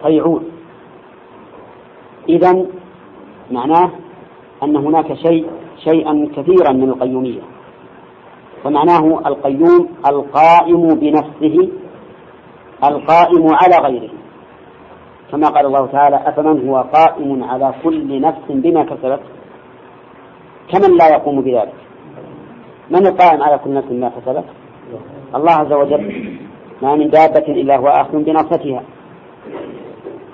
فيعول. 0.02 0.44
إذا 2.30 2.66
معناه 3.52 3.92
أن 4.64 4.76
هناك 4.76 5.14
شيء 5.14 5.48
شيئا 5.84 6.30
كثيرا 6.36 6.72
من 6.72 6.90
القيومية. 6.90 7.42
فمعناه 8.64 9.22
القيوم 9.26 9.88
القائم 10.08 10.88
بنفسه 10.88 11.70
القائم 12.84 13.48
على 13.54 13.78
غيره. 13.78 14.10
كما 15.32 15.48
قال 15.48 15.66
الله 15.66 15.86
تعالى 15.88 16.16
أفمن 16.16 16.70
هو 16.70 16.78
قائم 16.78 17.44
على 17.44 17.74
كل 17.84 18.22
نفس 18.22 18.42
بما 18.50 18.84
كسبت؟ 18.84 19.20
كمن 20.72 20.98
لا 20.98 21.08
يقوم 21.08 21.42
بذلك؟ 21.42 21.74
من 22.90 23.08
القائم 23.08 23.44
على 23.44 23.58
كل 23.58 23.74
نفس 23.74 23.88
بما 23.88 24.10
كسبت؟ 24.10 24.44
الله 25.36 25.52
عز 25.52 25.74
وجل 25.74 26.34
ما 26.82 26.96
من 26.96 27.10
دابة 27.10 27.48
إلا 27.48 27.78
هو 27.78 27.88
آخذ 27.88 28.24
بناصتها 28.24 28.84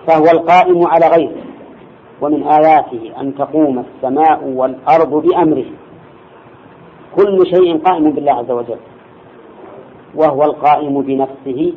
فهو 0.08 0.26
القائم 0.34 0.88
على 0.88 1.08
غيره 1.08 1.42
ومن 2.22 2.44
آياته 2.44 3.12
أن 3.22 3.36
تقوم 3.36 3.80
السماء 3.80 4.44
والأرض 4.44 5.28
بأمره. 5.28 5.66
كل 7.16 7.46
شيء 7.56 7.78
قائم 7.78 8.12
بالله 8.12 8.32
عز 8.32 8.52
وجل 8.52 8.80
وهو 10.16 10.44
القائم 10.44 11.02
بنفسه 11.02 11.74